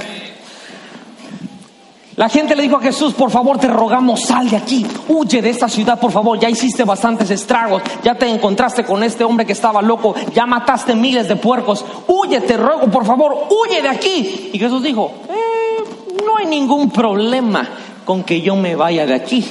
La 2.16 2.28
gente 2.28 2.54
le 2.54 2.64
dijo 2.64 2.76
a 2.76 2.82
Jesús, 2.82 3.14
por 3.14 3.30
favor 3.30 3.58
te 3.58 3.68
rogamos, 3.68 4.20
sal 4.20 4.50
de 4.50 4.58
aquí, 4.58 4.86
huye 5.08 5.40
de 5.40 5.48
esta 5.48 5.70
ciudad, 5.70 5.98
por 5.98 6.12
favor, 6.12 6.38
ya 6.38 6.50
hiciste 6.50 6.84
bastantes 6.84 7.30
estragos, 7.30 7.80
ya 8.04 8.14
te 8.14 8.28
encontraste 8.28 8.84
con 8.84 9.02
este 9.02 9.24
hombre 9.24 9.46
que 9.46 9.54
estaba 9.54 9.80
loco, 9.80 10.14
ya 10.34 10.44
mataste 10.44 10.94
miles 10.94 11.28
de 11.28 11.36
puercos, 11.36 11.82
huye, 12.06 12.42
te 12.42 12.58
ruego, 12.58 12.90
por 12.90 13.06
favor, 13.06 13.48
huye 13.48 13.80
de 13.80 13.88
aquí. 13.88 14.50
Y 14.52 14.58
Jesús 14.58 14.82
dijo, 14.82 15.12
eh, 15.30 16.22
no 16.26 16.36
hay 16.36 16.44
ningún 16.44 16.90
problema 16.90 17.66
con 18.04 18.22
que 18.22 18.42
yo 18.42 18.54
me 18.54 18.76
vaya 18.76 19.06
de 19.06 19.14
aquí, 19.14 19.50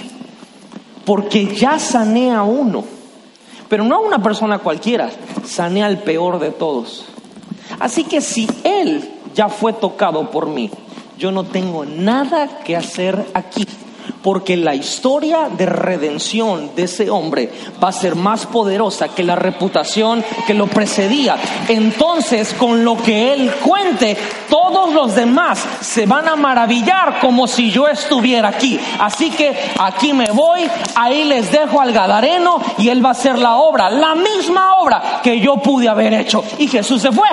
porque 1.03 1.55
ya 1.55 1.79
sané 1.79 2.31
a 2.31 2.43
uno 2.43 3.00
pero 3.71 3.85
no 3.85 3.95
a 3.95 3.99
una 3.99 4.21
persona 4.21 4.59
cualquiera, 4.59 5.09
sané 5.45 5.81
al 5.81 5.99
peor 5.99 6.39
de 6.39 6.51
todos. 6.51 7.05
Así 7.79 8.03
que 8.03 8.19
si 8.19 8.45
Él 8.65 9.09
ya 9.33 9.47
fue 9.47 9.71
tocado 9.71 10.29
por 10.29 10.47
mí, 10.47 10.69
yo 11.17 11.31
no 11.31 11.45
tengo 11.45 11.85
nada 11.85 12.59
que 12.65 12.75
hacer 12.75 13.25
aquí 13.33 13.65
porque 14.21 14.57
la 14.57 14.75
historia 14.75 15.49
de 15.49 15.65
redención 15.65 16.71
de 16.75 16.83
ese 16.83 17.09
hombre 17.09 17.51
va 17.83 17.89
a 17.89 17.93
ser 17.93 18.15
más 18.15 18.45
poderosa 18.45 19.09
que 19.09 19.23
la 19.23 19.35
reputación 19.35 20.23
que 20.45 20.53
lo 20.53 20.67
precedía. 20.67 21.37
Entonces, 21.67 22.53
con 22.53 22.83
lo 22.83 22.97
que 22.97 23.33
él 23.33 23.51
cuente, 23.63 24.17
todos 24.49 24.93
los 24.93 25.15
demás 25.15 25.65
se 25.81 26.05
van 26.05 26.27
a 26.27 26.35
maravillar 26.35 27.19
como 27.19 27.47
si 27.47 27.71
yo 27.71 27.87
estuviera 27.87 28.49
aquí. 28.49 28.79
Así 28.99 29.29
que 29.31 29.55
aquí 29.79 30.13
me 30.13 30.31
voy, 30.31 30.69
ahí 30.95 31.23
les 31.23 31.51
dejo 31.51 31.81
al 31.81 31.91
Gadareno 31.91 32.61
y 32.77 32.89
él 32.89 33.03
va 33.03 33.09
a 33.09 33.13
hacer 33.13 33.37
la 33.37 33.55
obra, 33.57 33.89
la 33.89 34.15
misma 34.15 34.75
obra 34.75 35.21
que 35.23 35.39
yo 35.39 35.57
pude 35.57 35.87
haber 35.89 36.13
hecho. 36.13 36.43
Y 36.57 36.67
Jesús 36.67 37.01
se 37.01 37.11
fue. 37.11 37.27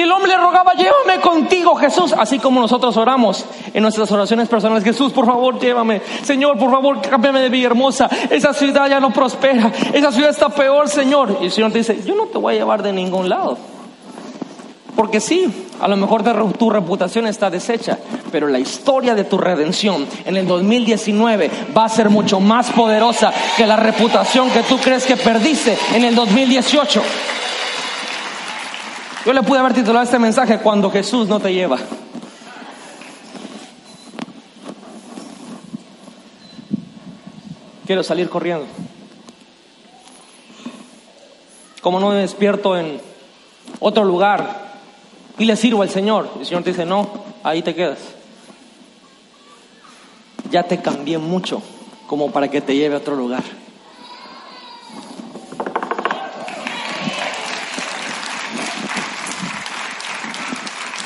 Y 0.00 0.04
el 0.04 0.12
hombre 0.12 0.32
le 0.32 0.38
rogaba, 0.38 0.72
llévame 0.72 1.20
contigo, 1.20 1.74
Jesús. 1.74 2.14
Así 2.16 2.38
como 2.38 2.58
nosotros 2.58 2.96
oramos 2.96 3.44
en 3.74 3.82
nuestras 3.82 4.10
oraciones 4.10 4.48
personales, 4.48 4.82
Jesús, 4.82 5.12
por 5.12 5.26
favor, 5.26 5.60
llévame. 5.60 6.00
Señor, 6.22 6.56
por 6.58 6.70
favor, 6.70 7.02
cámbiame 7.02 7.40
de 7.40 7.50
Villahermosa. 7.50 8.08
Esa 8.30 8.54
ciudad 8.54 8.88
ya 8.88 8.98
no 8.98 9.12
prospera. 9.12 9.70
Esa 9.92 10.10
ciudad 10.10 10.30
está 10.30 10.48
peor, 10.48 10.88
Señor. 10.88 11.36
Y 11.42 11.44
el 11.44 11.52
Señor 11.52 11.70
te 11.72 11.78
dice, 11.80 12.02
yo 12.02 12.14
no 12.14 12.24
te 12.28 12.38
voy 12.38 12.54
a 12.54 12.56
llevar 12.56 12.82
de 12.82 12.94
ningún 12.94 13.28
lado. 13.28 13.58
Porque 14.96 15.20
sí, 15.20 15.66
a 15.78 15.86
lo 15.86 15.98
mejor 15.98 16.22
tu 16.54 16.70
reputación 16.70 17.26
está 17.26 17.50
deshecha, 17.50 17.98
pero 18.32 18.48
la 18.48 18.58
historia 18.58 19.14
de 19.14 19.24
tu 19.24 19.36
redención 19.36 20.06
en 20.24 20.38
el 20.38 20.46
2019 20.46 21.50
va 21.76 21.84
a 21.84 21.88
ser 21.90 22.08
mucho 22.08 22.40
más 22.40 22.70
poderosa 22.70 23.34
que 23.54 23.66
la 23.66 23.76
reputación 23.76 24.50
que 24.50 24.62
tú 24.62 24.78
crees 24.78 25.04
que 25.04 25.18
perdiste 25.18 25.76
en 25.94 26.04
el 26.04 26.14
2018. 26.14 27.02
Yo 29.24 29.34
le 29.34 29.42
pude 29.42 29.58
haber 29.58 29.74
titulado 29.74 30.04
este 30.04 30.18
mensaje 30.18 30.58
cuando 30.58 30.90
Jesús 30.90 31.28
no 31.28 31.40
te 31.40 31.52
lleva. 31.52 31.78
Quiero 37.86 38.02
salir 38.02 38.30
corriendo. 38.30 38.66
Como 41.82 42.00
no 42.00 42.10
me 42.10 42.16
despierto 42.16 42.78
en 42.78 43.00
otro 43.78 44.04
lugar 44.04 44.70
y 45.38 45.44
le 45.44 45.56
sirvo 45.56 45.82
al 45.82 45.90
Señor. 45.90 46.30
El 46.38 46.46
Señor 46.46 46.62
te 46.62 46.70
dice, 46.70 46.86
no, 46.86 47.10
ahí 47.42 47.62
te 47.62 47.74
quedas. 47.74 47.98
Ya 50.50 50.62
te 50.62 50.80
cambié 50.80 51.18
mucho 51.18 51.62
como 52.06 52.30
para 52.30 52.48
que 52.48 52.60
te 52.60 52.74
lleve 52.74 52.94
a 52.94 52.98
otro 52.98 53.16
lugar. 53.16 53.42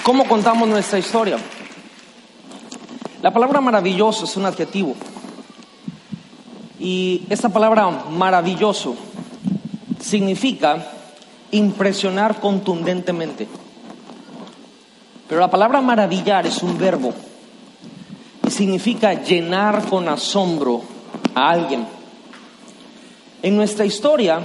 ¿Cómo 0.05 0.29
contamos 0.29 0.69
nuestra 0.69 0.99
historia? 0.99 1.39
La 3.23 3.33
palabra 3.33 3.63
maravilloso 3.63 4.27
es 4.27 4.37
un 4.37 4.45
adjetivo. 4.45 4.95
Y 6.79 7.23
esta 7.31 7.49
palabra 7.49 7.89
maravilloso 8.11 8.97
significa 9.99 10.87
impresionar 11.53 12.39
contundentemente. 12.39 13.49
Pero 15.27 15.41
la 15.41 15.51
palabra 15.51 15.81
maravillar 15.81 16.47
es 16.47 16.63
un 16.63 16.77
verbo 16.77 17.15
y 18.47 18.51
significa 18.51 19.15
llenar 19.15 19.89
con 19.89 20.07
asombro 20.07 20.83
a 21.35 21.49
alguien. 21.49 21.87
En 23.43 23.57
nuestra 23.57 23.87
historia, 23.87 24.43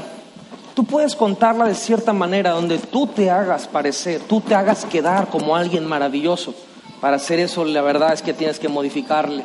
Tú 0.79 0.85
puedes 0.85 1.13
contarla 1.13 1.65
de 1.65 1.75
cierta 1.75 2.13
manera 2.13 2.51
donde 2.51 2.77
tú 2.77 3.05
te 3.05 3.29
hagas 3.29 3.67
parecer, 3.67 4.21
tú 4.21 4.39
te 4.39 4.55
hagas 4.55 4.85
quedar 4.85 5.27
como 5.27 5.57
alguien 5.57 5.85
maravilloso. 5.85 6.55
Para 7.01 7.17
hacer 7.17 7.37
eso, 7.41 7.65
la 7.65 7.81
verdad 7.81 8.13
es 8.13 8.21
que 8.21 8.33
tienes 8.33 8.59
que 8.59 8.69
modificarle, 8.69 9.43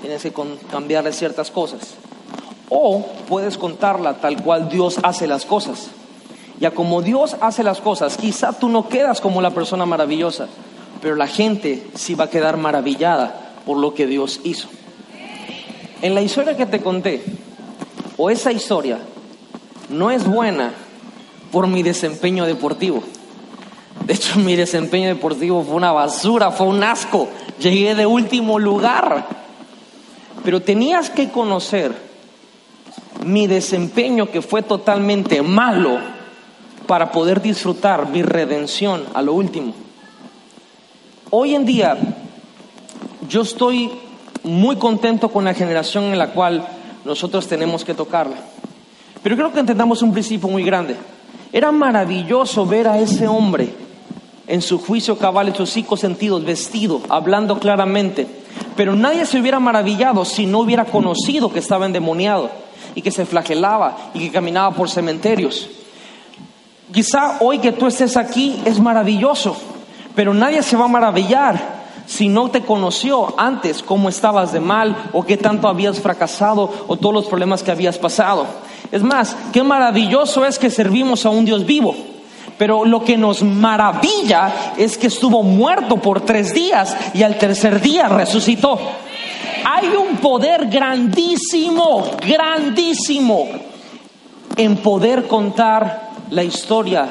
tienes 0.00 0.22
que 0.22 0.32
cambiarle 0.70 1.12
ciertas 1.12 1.50
cosas. 1.50 1.80
O 2.68 3.04
puedes 3.28 3.58
contarla 3.58 4.20
tal 4.20 4.44
cual 4.44 4.68
Dios 4.68 5.00
hace 5.02 5.26
las 5.26 5.44
cosas. 5.44 5.88
Ya 6.60 6.70
como 6.70 7.02
Dios 7.02 7.36
hace 7.40 7.64
las 7.64 7.80
cosas, 7.80 8.16
quizá 8.16 8.52
tú 8.52 8.68
no 8.68 8.88
quedas 8.88 9.20
como 9.20 9.42
la 9.42 9.50
persona 9.50 9.86
maravillosa, 9.86 10.46
pero 11.02 11.16
la 11.16 11.26
gente 11.26 11.84
sí 11.96 12.14
va 12.14 12.26
a 12.26 12.30
quedar 12.30 12.58
maravillada 12.58 13.54
por 13.66 13.76
lo 13.76 13.92
que 13.92 14.06
Dios 14.06 14.38
hizo. 14.44 14.68
En 16.00 16.14
la 16.14 16.22
historia 16.22 16.56
que 16.56 16.66
te 16.66 16.80
conté, 16.80 17.24
o 18.16 18.30
esa 18.30 18.52
historia, 18.52 19.00
no 19.90 20.10
es 20.10 20.26
buena 20.26 20.72
por 21.52 21.66
mi 21.66 21.82
desempeño 21.82 22.46
deportivo. 22.46 23.02
De 24.06 24.14
hecho, 24.14 24.38
mi 24.38 24.56
desempeño 24.56 25.08
deportivo 25.08 25.62
fue 25.62 25.74
una 25.74 25.92
basura, 25.92 26.50
fue 26.50 26.66
un 26.66 26.82
asco. 26.82 27.28
Llegué 27.58 27.94
de 27.94 28.06
último 28.06 28.58
lugar. 28.58 29.26
Pero 30.44 30.62
tenías 30.62 31.10
que 31.10 31.30
conocer 31.30 31.94
mi 33.24 33.46
desempeño 33.46 34.30
que 34.30 34.40
fue 34.40 34.62
totalmente 34.62 35.42
malo 35.42 35.98
para 36.86 37.12
poder 37.12 37.42
disfrutar 37.42 38.08
mi 38.08 38.22
redención 38.22 39.04
a 39.12 39.22
lo 39.22 39.34
último. 39.34 39.74
Hoy 41.30 41.54
en 41.54 41.66
día 41.66 41.96
yo 43.28 43.42
estoy 43.42 43.90
muy 44.42 44.76
contento 44.76 45.28
con 45.28 45.44
la 45.44 45.54
generación 45.54 46.04
en 46.04 46.18
la 46.18 46.30
cual 46.30 46.66
nosotros 47.04 47.46
tenemos 47.46 47.84
que 47.84 47.94
tocarla. 47.94 48.36
Pero 49.22 49.36
creo 49.36 49.52
que 49.52 49.60
entendamos 49.60 50.02
un 50.02 50.12
principio 50.12 50.48
muy 50.48 50.62
grande. 50.64 50.96
Era 51.52 51.72
maravilloso 51.72 52.64
ver 52.66 52.88
a 52.88 52.98
ese 52.98 53.26
hombre 53.26 53.74
en 54.46 54.62
su 54.62 54.78
juicio 54.78 55.18
cabal, 55.18 55.48
en 55.48 55.54
sus 55.54 55.70
cinco 55.70 55.96
sentidos, 55.96 56.44
vestido, 56.44 57.00
hablando 57.08 57.58
claramente. 57.58 58.26
Pero 58.76 58.94
nadie 58.94 59.26
se 59.26 59.38
hubiera 59.38 59.60
maravillado 59.60 60.24
si 60.24 60.46
no 60.46 60.60
hubiera 60.60 60.84
conocido 60.84 61.52
que 61.52 61.58
estaba 61.58 61.86
endemoniado. 61.86 62.50
y 62.94 63.02
que 63.02 63.10
se 63.10 63.26
flagelaba 63.26 63.96
y 64.14 64.20
que 64.20 64.32
caminaba 64.32 64.74
por 64.74 64.90
cementerios. 64.90 65.68
Quizá 66.92 67.38
hoy 67.40 67.58
que 67.58 67.72
tú 67.72 67.86
estés 67.86 68.16
aquí 68.16 68.60
es 68.64 68.80
maravilloso, 68.80 69.56
pero 70.14 70.34
nadie 70.34 70.62
se 70.62 70.76
va 70.76 70.86
a 70.86 70.88
maravillar 70.88 71.80
si 72.06 72.28
no 72.28 72.50
te 72.50 72.62
conoció 72.62 73.38
antes 73.38 73.82
cómo 73.82 74.08
estabas 74.08 74.52
de 74.52 74.58
mal 74.58 74.96
o 75.12 75.24
qué 75.24 75.36
tanto 75.36 75.68
habías 75.68 76.00
fracasado 76.00 76.68
o 76.88 76.96
todos 76.96 77.14
los 77.14 77.26
problemas 77.26 77.62
que 77.62 77.70
habías 77.70 77.96
pasado. 77.96 78.46
Es 78.92 79.02
más, 79.02 79.36
qué 79.52 79.62
maravilloso 79.62 80.44
es 80.44 80.58
que 80.58 80.70
servimos 80.70 81.24
a 81.24 81.30
un 81.30 81.44
Dios 81.44 81.64
vivo. 81.64 81.94
Pero 82.58 82.84
lo 82.84 83.04
que 83.04 83.16
nos 83.16 83.42
maravilla 83.42 84.74
es 84.76 84.98
que 84.98 85.06
estuvo 85.06 85.42
muerto 85.42 85.96
por 85.96 86.20
tres 86.20 86.52
días 86.52 86.96
y 87.14 87.22
al 87.22 87.38
tercer 87.38 87.80
día 87.80 88.08
resucitó. 88.08 88.78
Hay 89.64 89.88
un 89.88 90.18
poder 90.18 90.66
grandísimo, 90.66 92.04
grandísimo 92.26 93.46
en 94.56 94.76
poder 94.76 95.26
contar 95.26 96.10
la 96.30 96.44
historia 96.44 97.08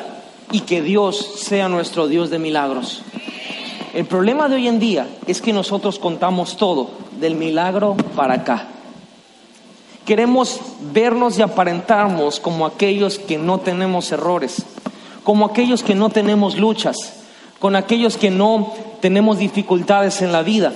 y 0.51 0.61
que 0.61 0.81
Dios 0.81 1.39
sea 1.39 1.67
nuestro 1.67 2.07
Dios 2.07 2.29
de 2.29 2.39
milagros. 2.39 3.01
El 3.93 4.05
problema 4.05 4.47
de 4.49 4.55
hoy 4.55 4.67
en 4.67 4.79
día 4.79 5.07
es 5.25 5.41
que 5.41 5.51
nosotros 5.51 5.97
contamos 5.97 6.57
todo 6.57 6.91
del 7.19 7.35
milagro 7.35 7.95
para 8.15 8.35
acá. 8.35 8.67
Queremos 10.09 10.59
vernos 10.91 11.37
y 11.37 11.43
aparentarnos 11.43 12.39
como 12.39 12.65
aquellos 12.65 13.19
que 13.19 13.37
no 13.37 13.59
tenemos 13.59 14.11
errores, 14.11 14.63
como 15.23 15.45
aquellos 15.45 15.83
que 15.83 15.93
no 15.93 16.09
tenemos 16.09 16.57
luchas, 16.57 16.95
con 17.59 17.75
aquellos 17.75 18.17
que 18.17 18.31
no 18.31 18.73
tenemos 19.01 19.37
dificultades 19.37 20.23
en 20.23 20.31
la 20.31 20.41
vida. 20.41 20.73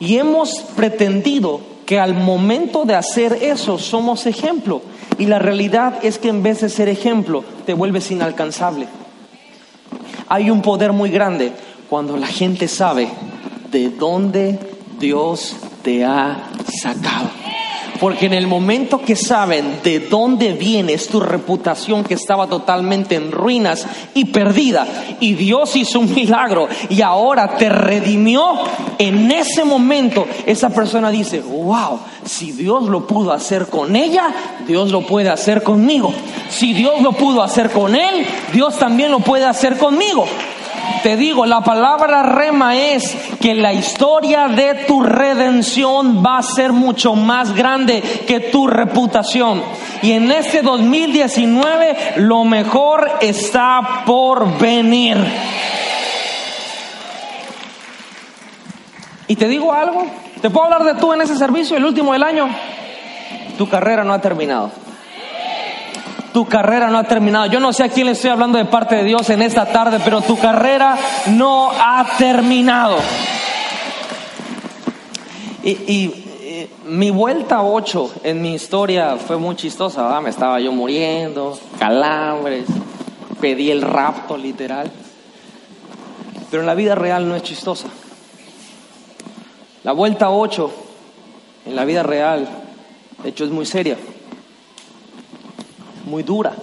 Y 0.00 0.16
hemos 0.16 0.62
pretendido 0.74 1.60
que 1.86 2.00
al 2.00 2.14
momento 2.14 2.84
de 2.84 2.96
hacer 2.96 3.38
eso 3.40 3.78
somos 3.78 4.26
ejemplo. 4.26 4.82
Y 5.16 5.26
la 5.26 5.38
realidad 5.38 6.00
es 6.02 6.18
que 6.18 6.30
en 6.30 6.42
vez 6.42 6.60
de 6.60 6.68
ser 6.68 6.88
ejemplo, 6.88 7.44
te 7.66 7.72
vuelves 7.72 8.10
inalcanzable. 8.10 8.88
Hay 10.26 10.50
un 10.50 10.60
poder 10.60 10.92
muy 10.92 11.10
grande 11.10 11.52
cuando 11.88 12.16
la 12.16 12.26
gente 12.26 12.66
sabe 12.66 13.10
de 13.70 13.90
dónde 13.90 14.58
Dios 14.98 15.54
te 15.84 16.04
ha 16.04 16.50
sacado. 16.82 17.35
Porque 18.00 18.26
en 18.26 18.34
el 18.34 18.46
momento 18.46 19.00
que 19.00 19.16
saben 19.16 19.80
de 19.82 20.00
dónde 20.00 20.52
vienes 20.52 21.08
tu 21.08 21.20
reputación 21.20 22.04
que 22.04 22.14
estaba 22.14 22.46
totalmente 22.46 23.14
en 23.14 23.32
ruinas 23.32 23.86
y 24.14 24.26
perdida, 24.26 24.86
y 25.20 25.34
Dios 25.34 25.76
hizo 25.76 26.00
un 26.00 26.14
milagro 26.14 26.68
y 26.88 27.02
ahora 27.02 27.56
te 27.56 27.68
redimió, 27.68 28.44
en 28.98 29.30
ese 29.30 29.64
momento 29.64 30.26
esa 30.46 30.70
persona 30.70 31.10
dice, 31.10 31.40
wow, 31.40 31.98
si 32.24 32.52
Dios 32.52 32.84
lo 32.84 33.06
pudo 33.06 33.32
hacer 33.32 33.66
con 33.66 33.96
ella, 33.96 34.28
Dios 34.66 34.90
lo 34.90 35.02
puede 35.02 35.28
hacer 35.28 35.62
conmigo. 35.62 36.12
Si 36.48 36.72
Dios 36.72 37.00
lo 37.02 37.12
pudo 37.12 37.42
hacer 37.42 37.70
con 37.70 37.94
él, 37.94 38.26
Dios 38.52 38.78
también 38.78 39.10
lo 39.10 39.20
puede 39.20 39.44
hacer 39.44 39.78
conmigo. 39.78 40.26
Te 41.02 41.16
digo, 41.16 41.46
la 41.46 41.60
palabra 41.60 42.22
rema 42.22 42.76
es 42.76 43.16
que 43.40 43.54
la 43.54 43.72
historia 43.72 44.48
de 44.48 44.86
tu 44.86 45.02
redención 45.02 46.24
va 46.24 46.38
a 46.38 46.42
ser 46.42 46.72
mucho 46.72 47.14
más 47.14 47.54
grande 47.54 48.02
que 48.26 48.40
tu 48.40 48.66
reputación. 48.66 49.62
Y 50.02 50.12
en 50.12 50.32
este 50.32 50.62
2019 50.62 52.14
lo 52.16 52.44
mejor 52.44 53.08
está 53.20 54.02
por 54.04 54.58
venir. 54.58 55.16
Y 59.28 59.36
te 59.36 59.48
digo 59.48 59.72
algo, 59.72 60.06
¿te 60.40 60.50
puedo 60.50 60.64
hablar 60.64 60.84
de 60.84 61.00
tú 61.00 61.12
en 61.12 61.20
ese 61.20 61.36
servicio, 61.36 61.76
el 61.76 61.84
último 61.84 62.12
del 62.12 62.22
año? 62.22 62.48
Tu 63.58 63.68
carrera 63.68 64.04
no 64.04 64.12
ha 64.12 64.20
terminado 64.20 64.85
tu 66.36 66.44
carrera 66.44 66.90
no 66.90 66.98
ha 66.98 67.04
terminado. 67.04 67.46
Yo 67.46 67.60
no 67.60 67.72
sé 67.72 67.82
a 67.82 67.88
quién 67.88 68.04
le 68.04 68.12
estoy 68.12 68.28
hablando 68.28 68.58
de 68.58 68.66
parte 68.66 68.94
de 68.94 69.04
Dios 69.04 69.30
en 69.30 69.40
esta 69.40 69.72
tarde, 69.72 70.00
pero 70.04 70.20
tu 70.20 70.38
carrera 70.38 70.98
no 71.28 71.70
ha 71.70 72.06
terminado. 72.18 72.98
Y, 75.64 76.12
mi 76.88 77.10
vuelta 77.10 77.62
8 77.62 78.16
en 78.24 78.42
mi 78.42 78.52
historia 78.52 79.16
fue 79.16 79.38
muy 79.38 79.56
chistosa, 79.56 80.20
me 80.20 80.28
estaba 80.28 80.60
yo 80.60 80.72
muriendo, 80.72 81.58
calambres, 81.78 82.66
pedí 83.40 83.70
el 83.70 83.80
rapto 83.80 84.36
literal. 84.36 84.92
Pero 86.50 86.62
en 86.62 86.66
la 86.66 86.74
vida 86.74 86.94
real 86.94 87.26
no 87.26 87.34
es 87.34 87.44
chistosa. 87.44 87.88
La 89.84 89.92
vuelta 89.92 90.28
8 90.28 90.70
en 91.64 91.76
la 91.76 91.86
vida 91.86 92.02
real, 92.02 92.46
de 93.22 93.30
hecho, 93.30 93.46
es 93.46 93.50
muy 93.50 93.64
seria 93.64 93.96
muy 96.06 96.22
dura. 96.22 96.54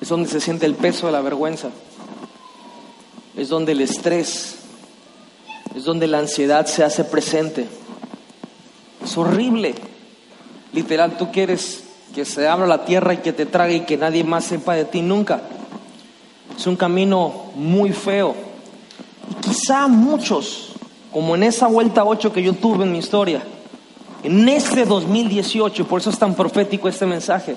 Es 0.00 0.08
donde 0.08 0.28
se 0.28 0.40
siente 0.40 0.64
el 0.64 0.74
peso 0.74 1.06
de 1.06 1.12
la 1.12 1.20
vergüenza. 1.20 1.68
Es 3.36 3.48
donde 3.48 3.72
el 3.72 3.80
estrés, 3.82 4.56
es 5.74 5.84
donde 5.84 6.06
la 6.06 6.18
ansiedad 6.18 6.66
se 6.66 6.82
hace 6.82 7.04
presente. 7.04 7.68
Es 9.04 9.16
horrible. 9.16 9.74
Literal, 10.72 11.16
tú 11.16 11.30
quieres 11.30 11.84
que 12.14 12.24
se 12.24 12.48
abra 12.48 12.66
la 12.66 12.84
tierra 12.84 13.14
y 13.14 13.18
que 13.18 13.32
te 13.32 13.46
trague 13.46 13.76
y 13.76 13.80
que 13.80 13.96
nadie 13.96 14.24
más 14.24 14.44
sepa 14.44 14.74
de 14.74 14.84
ti 14.84 15.02
nunca. 15.02 15.42
Es 16.56 16.66
un 16.66 16.76
camino 16.76 17.52
muy 17.54 17.92
feo. 17.92 18.34
Y 19.30 19.34
quizá 19.34 19.88
muchos, 19.88 20.72
como 21.12 21.34
en 21.34 21.42
esa 21.42 21.66
vuelta 21.66 22.04
8 22.04 22.32
que 22.32 22.42
yo 22.42 22.54
tuve 22.54 22.84
en 22.84 22.92
mi 22.92 22.98
historia, 22.98 23.42
en 24.22 24.48
este 24.48 24.84
2018, 24.84 25.86
por 25.86 26.00
eso 26.00 26.10
es 26.10 26.18
tan 26.18 26.34
profético 26.34 26.88
este 26.88 27.06
mensaje, 27.06 27.56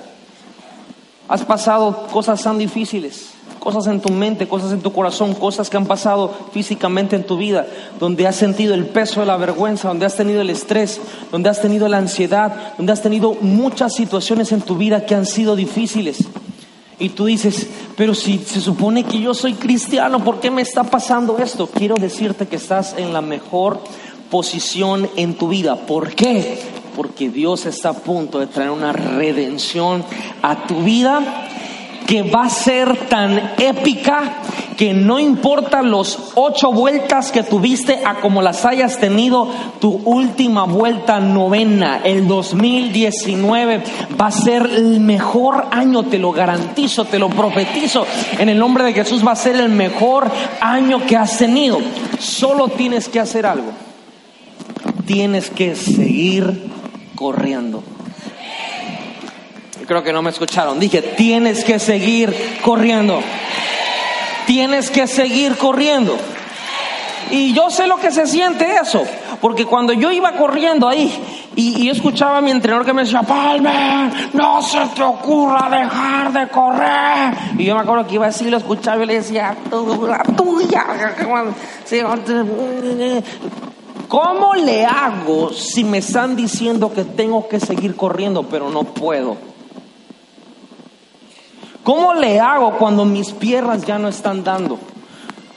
Has 1.32 1.46
pasado 1.46 2.08
cosas 2.12 2.42
tan 2.42 2.58
difíciles, 2.58 3.30
cosas 3.58 3.86
en 3.86 4.02
tu 4.02 4.12
mente, 4.12 4.46
cosas 4.46 4.70
en 4.70 4.82
tu 4.82 4.92
corazón, 4.92 5.32
cosas 5.32 5.70
que 5.70 5.78
han 5.78 5.86
pasado 5.86 6.30
físicamente 6.52 7.16
en 7.16 7.24
tu 7.24 7.38
vida, 7.38 7.66
donde 7.98 8.26
has 8.26 8.36
sentido 8.36 8.74
el 8.74 8.84
peso 8.84 9.20
de 9.20 9.26
la 9.26 9.38
vergüenza, 9.38 9.88
donde 9.88 10.04
has 10.04 10.14
tenido 10.14 10.42
el 10.42 10.50
estrés, 10.50 11.00
donde 11.30 11.48
has 11.48 11.62
tenido 11.62 11.88
la 11.88 11.96
ansiedad, 11.96 12.74
donde 12.76 12.92
has 12.92 13.00
tenido 13.00 13.32
muchas 13.40 13.94
situaciones 13.94 14.52
en 14.52 14.60
tu 14.60 14.76
vida 14.76 15.06
que 15.06 15.14
han 15.14 15.24
sido 15.24 15.56
difíciles. 15.56 16.18
Y 16.98 17.08
tú 17.08 17.24
dices, 17.24 17.66
pero 17.96 18.14
si 18.14 18.36
se 18.36 18.60
supone 18.60 19.04
que 19.04 19.18
yo 19.18 19.32
soy 19.32 19.54
cristiano, 19.54 20.22
¿por 20.22 20.38
qué 20.38 20.50
me 20.50 20.60
está 20.60 20.84
pasando 20.84 21.38
esto? 21.38 21.66
Quiero 21.66 21.94
decirte 21.94 22.46
que 22.46 22.56
estás 22.56 22.94
en 22.98 23.14
la 23.14 23.22
mejor 23.22 23.80
posición 24.30 25.08
en 25.16 25.32
tu 25.32 25.48
vida. 25.48 25.76
¿Por 25.76 26.14
qué? 26.14 26.81
Porque 26.96 27.28
Dios 27.28 27.66
está 27.66 27.90
a 27.90 27.94
punto 27.94 28.38
de 28.38 28.46
traer 28.46 28.70
una 28.70 28.92
redención 28.92 30.04
a 30.42 30.66
tu 30.66 30.82
vida 30.82 31.48
que 32.06 32.22
va 32.22 32.44
a 32.44 32.50
ser 32.50 33.08
tan 33.08 33.54
épica 33.58 34.42
que 34.76 34.92
no 34.92 35.18
importa 35.18 35.82
los 35.82 36.32
ocho 36.34 36.72
vueltas 36.72 37.30
que 37.30 37.42
tuviste 37.42 38.00
a 38.04 38.16
como 38.16 38.42
las 38.42 38.64
hayas 38.64 38.98
tenido, 38.98 39.48
tu 39.80 40.00
última 40.04 40.64
vuelta 40.64 41.20
novena, 41.20 42.00
el 42.02 42.26
2019, 42.26 43.82
va 44.20 44.26
a 44.26 44.30
ser 44.30 44.62
el 44.62 45.00
mejor 45.00 45.66
año, 45.70 46.02
te 46.04 46.18
lo 46.18 46.32
garantizo, 46.32 47.04
te 47.04 47.18
lo 47.18 47.28
profetizo. 47.28 48.06
En 48.38 48.48
el 48.48 48.58
nombre 48.58 48.84
de 48.84 48.92
Jesús 48.92 49.26
va 49.26 49.32
a 49.32 49.36
ser 49.36 49.56
el 49.56 49.68
mejor 49.68 50.30
año 50.60 51.06
que 51.06 51.16
has 51.16 51.38
tenido. 51.38 51.78
Solo 52.18 52.68
tienes 52.68 53.08
que 53.08 53.20
hacer 53.20 53.46
algo. 53.46 53.70
Tienes 55.06 55.50
que 55.50 55.76
seguir 55.76 56.70
corriendo. 57.22 57.82
Creo 59.86 60.02
que 60.02 60.12
no 60.12 60.22
me 60.22 60.30
escucharon. 60.30 60.80
Dije, 60.80 61.02
tienes 61.02 61.64
que 61.64 61.78
seguir 61.78 62.58
corriendo. 62.64 63.20
Tienes 64.46 64.90
que 64.90 65.06
seguir 65.06 65.56
corriendo. 65.56 66.18
Y 67.30 67.54
yo 67.54 67.70
sé 67.70 67.86
lo 67.86 67.98
que 67.98 68.10
se 68.10 68.26
siente 68.26 68.66
eso, 68.82 69.04
porque 69.40 69.64
cuando 69.64 69.92
yo 69.92 70.10
iba 70.10 70.32
corriendo 70.32 70.88
ahí 70.88 71.10
y, 71.54 71.86
yo 71.86 71.92
escuchaba 71.92 72.38
a 72.38 72.40
mi 72.40 72.50
entrenador 72.50 72.84
que 72.84 72.92
me 72.92 73.04
decía, 73.04 73.22
Palmer, 73.22 74.10
no 74.34 74.60
se 74.60 74.80
te 74.94 75.02
ocurra 75.02 75.70
dejar 75.70 76.32
de 76.32 76.48
correr. 76.48 77.34
Y 77.56 77.64
yo 77.64 77.76
me 77.76 77.82
acuerdo 77.82 78.06
que 78.06 78.16
iba 78.16 78.26
así, 78.26 78.50
lo 78.50 78.58
escuchaba 78.58 79.04
y 79.04 79.06
le 79.06 79.14
decía, 79.14 79.56
la 79.70 80.22
tuya. 80.36 80.84
¿Cómo 84.12 84.52
le 84.52 84.84
hago 84.84 85.54
si 85.54 85.84
me 85.84 85.96
están 85.96 86.36
diciendo 86.36 86.92
que 86.92 87.02
tengo 87.02 87.48
que 87.48 87.58
seguir 87.58 87.96
corriendo 87.96 88.42
pero 88.42 88.68
no 88.68 88.84
puedo? 88.84 89.38
¿Cómo 91.82 92.12
le 92.12 92.38
hago 92.38 92.76
cuando 92.76 93.06
mis 93.06 93.32
piernas 93.32 93.86
ya 93.86 93.98
no 93.98 94.08
están 94.08 94.44
dando? 94.44 94.78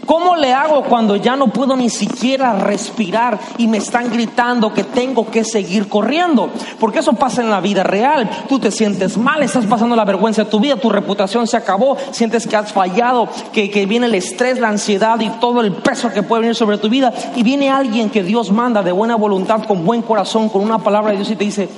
¿Cómo 0.06 0.36
le 0.36 0.54
hago 0.54 0.84
cuando 0.84 1.16
ya 1.16 1.36
no 1.36 1.48
puedo 1.48 1.76
ni 1.76 1.90
siquiera 1.90 2.54
respirar 2.60 3.40
y 3.58 3.68
me 3.68 3.78
están 3.78 4.12
gritando 4.12 4.74
que 4.74 4.84
tengo 4.84 5.30
que 5.32 5.44
seguir 5.44 5.88
corriendo? 5.88 6.50
Porque 6.80 7.00
eso 7.00 7.14
pasa 7.14 7.42
en 7.42 7.50
la 7.50 7.60
vida 7.60 7.84
real. 7.84 8.30
Tú 8.48 8.60
te 8.60 8.72
sientes 8.72 9.18
mal, 9.18 9.42
estás 9.42 9.66
pasando 9.66 9.96
la 9.96 10.06
vergüenza 10.06 10.44
de 10.44 10.50
tu 10.52 10.60
vida, 10.60 10.76
tu 10.76 10.90
reputación 10.90 11.48
se 11.48 11.58
acabó, 11.58 11.98
sientes 12.12 12.46
que 12.46 12.56
has 12.56 12.72
fallado, 12.72 13.28
que, 13.52 13.72
que 13.72 13.86
viene 13.86 14.06
el 14.06 14.16
estrés, 14.16 14.60
la 14.60 14.70
ansiedad 14.70 15.20
y 15.20 15.30
todo 15.30 15.62
el 15.62 15.72
peso 15.72 16.12
que 16.12 16.24
puede 16.24 16.42
venir 16.42 16.56
sobre 16.56 16.78
tu 16.78 16.90
vida. 16.90 17.14
Y 17.36 17.44
viene 17.44 17.70
alguien 17.70 18.10
que 18.10 18.24
Dios 18.24 18.52
manda 18.52 18.84
de 18.84 18.92
buena 18.92 19.16
voluntad, 19.16 19.64
con 19.66 19.86
buen 19.86 20.02
corazón, 20.02 20.50
con 20.50 20.62
una 20.62 20.80
palabra 20.80 21.12
de 21.12 21.18
Dios 21.18 21.32
y 21.32 21.36
te 21.36 21.46
dice, 21.46 21.70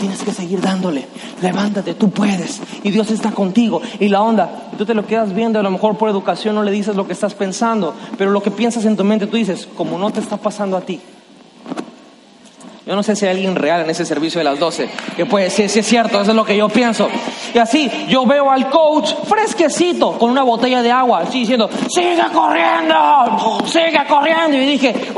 tienes 0.00 0.22
que 0.22 0.32
seguir 0.32 0.60
dándole. 0.60 1.06
Levántate, 1.40 1.94
tú 1.94 2.10
puedes. 2.10 2.60
Y 2.82 2.90
Dios 2.90 3.10
está 3.10 3.30
contigo. 3.30 3.80
Y 4.00 4.08
la 4.08 4.22
onda, 4.22 4.70
tú 4.76 4.84
te 4.84 4.94
lo 4.94 5.06
quedas 5.06 5.32
viendo, 5.34 5.60
a 5.60 5.62
lo 5.62 5.70
mejor 5.70 5.96
por 5.96 6.08
educación 6.08 6.56
no 6.56 6.64
le 6.64 6.72
dices 6.72 6.96
lo 6.96 7.06
que 7.06 7.12
estás 7.12 7.34
pensando, 7.34 7.94
pero 8.18 8.30
lo 8.32 8.42
que 8.42 8.50
piensas 8.50 8.84
en 8.86 8.96
tu 8.96 9.04
mente, 9.04 9.26
tú 9.26 9.36
dices, 9.36 9.68
como 9.76 9.98
no 9.98 10.10
te 10.10 10.20
está 10.20 10.38
pasando 10.38 10.76
a 10.76 10.80
ti, 10.80 11.00
yo 12.86 12.96
no 12.96 13.02
sé 13.02 13.14
si 13.14 13.26
hay 13.26 13.32
alguien 13.32 13.56
real 13.56 13.82
en 13.82 13.90
ese 13.90 14.06
servicio 14.06 14.38
de 14.38 14.44
las 14.44 14.58
12 14.58 14.88
que 15.16 15.26
puede 15.26 15.44
decir 15.44 15.68
si 15.68 15.80
es 15.80 15.86
cierto, 15.86 16.20
eso 16.20 16.30
es 16.30 16.36
lo 16.36 16.44
que 16.44 16.56
yo 16.56 16.68
pienso. 16.68 17.08
Y 17.52 17.58
así 17.58 17.90
yo 18.08 18.24
veo 18.24 18.50
al 18.50 18.70
coach 18.70 19.12
fresquecito 19.28 20.18
con 20.18 20.30
una 20.30 20.42
botella 20.42 20.82
de 20.82 20.90
agua, 20.90 21.20
así 21.20 21.40
diciendo, 21.40 21.68
sigue 21.88 22.22
corriendo, 22.32 23.64
sigue 23.66 24.00
corriendo. 24.08 24.56
Y 24.56 24.66
dije, 24.66 25.12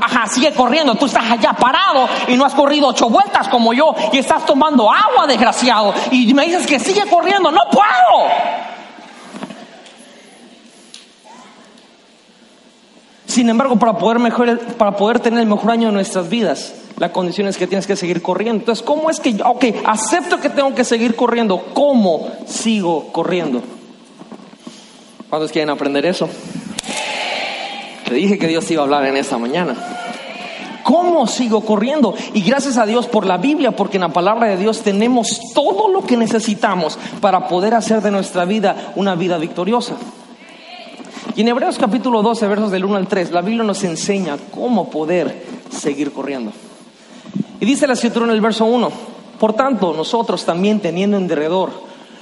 ajá, 0.00 0.26
sigue 0.26 0.52
corriendo, 0.52 0.94
tú 0.96 1.06
estás 1.06 1.30
allá 1.30 1.52
parado 1.52 2.08
y 2.26 2.36
no 2.36 2.44
has 2.44 2.54
corrido 2.54 2.88
ocho 2.88 3.08
vueltas 3.08 3.48
como 3.48 3.72
yo 3.72 3.94
y 4.12 4.18
estás 4.18 4.44
tomando 4.44 4.90
agua, 4.90 5.26
desgraciado. 5.26 5.94
Y 6.10 6.34
me 6.34 6.46
dices 6.46 6.66
que 6.66 6.80
sigue 6.80 7.02
corriendo, 7.08 7.50
no 7.50 7.62
puedo. 7.70 8.28
Sin 13.34 13.48
embargo, 13.48 13.74
para 13.74 13.98
poder, 13.98 14.20
mejor, 14.20 14.60
para 14.78 14.96
poder 14.96 15.18
tener 15.18 15.40
el 15.40 15.46
mejor 15.46 15.72
año 15.72 15.88
de 15.88 15.92
nuestras 15.92 16.28
vidas, 16.28 16.72
la 16.98 17.10
condición 17.10 17.48
es 17.48 17.56
que 17.56 17.66
tienes 17.66 17.84
que 17.84 17.96
seguir 17.96 18.22
corriendo. 18.22 18.60
Entonces, 18.60 18.84
¿cómo 18.84 19.10
es 19.10 19.18
que 19.18 19.32
yo, 19.32 19.44
acepto 19.84 20.38
que 20.38 20.50
tengo 20.50 20.72
que 20.72 20.84
seguir 20.84 21.16
corriendo? 21.16 21.60
¿Cómo 21.74 22.28
sigo 22.46 23.08
corriendo? 23.10 23.60
¿Cuántos 25.28 25.50
quieren 25.50 25.70
aprender 25.70 26.06
eso? 26.06 26.28
Te 28.08 28.14
dije 28.14 28.38
que 28.38 28.46
Dios 28.46 28.70
iba 28.70 28.82
a 28.82 28.84
hablar 28.84 29.04
en 29.04 29.16
esta 29.16 29.36
mañana. 29.36 29.74
¿Cómo 30.84 31.26
sigo 31.26 31.62
corriendo? 31.62 32.14
Y 32.34 32.42
gracias 32.42 32.78
a 32.78 32.86
Dios 32.86 33.08
por 33.08 33.26
la 33.26 33.38
Biblia, 33.38 33.72
porque 33.72 33.96
en 33.96 34.02
la 34.02 34.12
palabra 34.12 34.46
de 34.46 34.58
Dios 34.58 34.82
tenemos 34.82 35.40
todo 35.52 35.88
lo 35.88 36.04
que 36.04 36.16
necesitamos 36.16 37.00
para 37.20 37.48
poder 37.48 37.74
hacer 37.74 38.00
de 38.00 38.12
nuestra 38.12 38.44
vida 38.44 38.92
una 38.94 39.16
vida 39.16 39.38
victoriosa. 39.38 39.96
Y 41.36 41.40
en 41.40 41.48
Hebreos 41.48 41.78
capítulo 41.78 42.22
12, 42.22 42.46
versos 42.46 42.70
del 42.70 42.84
1 42.84 42.96
al 42.96 43.08
3, 43.08 43.32
la 43.32 43.40
Biblia 43.40 43.64
nos 43.64 43.82
enseña 43.82 44.36
cómo 44.52 44.88
poder 44.88 45.44
seguir 45.68 46.12
corriendo. 46.12 46.52
Y 47.58 47.66
dice 47.66 47.88
la 47.88 47.94
escritura 47.94 48.26
en 48.26 48.32
el 48.32 48.40
verso 48.40 48.64
1, 48.66 48.92
por 49.40 49.52
tanto, 49.54 49.92
nosotros 49.94 50.44
también 50.44 50.78
teniendo 50.78 51.16
en 51.16 51.26
derredor 51.26 51.72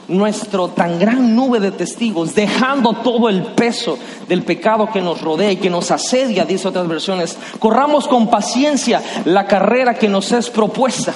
nuestro 0.08 0.68
tan 0.68 0.98
gran 0.98 1.36
nube 1.36 1.60
de 1.60 1.72
testigos, 1.72 2.34
dejando 2.34 2.94
todo 2.94 3.28
el 3.28 3.42
peso 3.42 3.98
del 4.28 4.44
pecado 4.44 4.88
que 4.90 5.02
nos 5.02 5.20
rodea 5.20 5.52
y 5.52 5.56
que 5.56 5.68
nos 5.68 5.90
asedia, 5.90 6.46
dice 6.46 6.68
otras 6.68 6.88
versiones, 6.88 7.36
corramos 7.58 8.08
con 8.08 8.30
paciencia 8.30 9.02
la 9.26 9.46
carrera 9.46 9.92
que 9.92 10.08
nos 10.08 10.32
es 10.32 10.48
propuesta, 10.48 11.14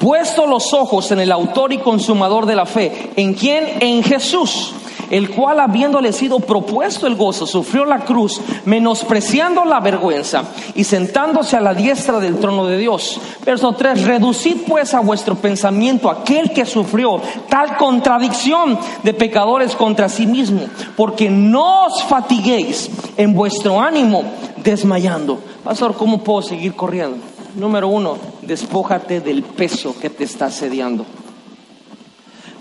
puesto 0.00 0.46
los 0.46 0.72
ojos 0.72 1.12
en 1.12 1.20
el 1.20 1.30
autor 1.30 1.72
y 1.72 1.78
consumador 1.78 2.46
de 2.46 2.56
la 2.56 2.66
fe, 2.66 3.12
en 3.14 3.34
quien, 3.34 3.80
en 3.80 4.02
Jesús 4.02 4.74
el 5.10 5.30
cual 5.30 5.60
habiéndole 5.60 6.12
sido 6.12 6.38
propuesto 6.38 7.06
el 7.06 7.16
gozo, 7.16 7.46
sufrió 7.46 7.84
la 7.84 8.04
cruz, 8.04 8.40
menospreciando 8.64 9.64
la 9.64 9.80
vergüenza 9.80 10.44
y 10.74 10.84
sentándose 10.84 11.56
a 11.56 11.60
la 11.60 11.74
diestra 11.74 12.20
del 12.20 12.38
trono 12.38 12.66
de 12.66 12.78
Dios. 12.78 13.20
Verso 13.44 13.72
3, 13.72 14.04
reducid 14.04 14.58
pues 14.66 14.94
a 14.94 15.00
vuestro 15.00 15.34
pensamiento 15.34 16.08
aquel 16.08 16.52
que 16.52 16.64
sufrió 16.64 17.20
tal 17.48 17.76
contradicción 17.76 18.78
de 19.02 19.12
pecadores 19.12 19.74
contra 19.74 20.08
sí 20.08 20.26
mismo, 20.26 20.62
porque 20.96 21.28
no 21.28 21.86
os 21.86 22.04
fatiguéis 22.04 22.88
en 23.16 23.34
vuestro 23.34 23.80
ánimo 23.80 24.22
desmayando. 24.62 25.40
Pastor, 25.64 25.94
¿cómo 25.94 26.22
puedo 26.22 26.42
seguir 26.42 26.74
corriendo? 26.74 27.29
Número 27.54 27.88
uno, 27.88 28.16
despójate 28.42 29.20
del 29.20 29.42
peso 29.42 29.98
que 29.98 30.10
te 30.10 30.24
está 30.24 30.46
asediando. 30.46 31.04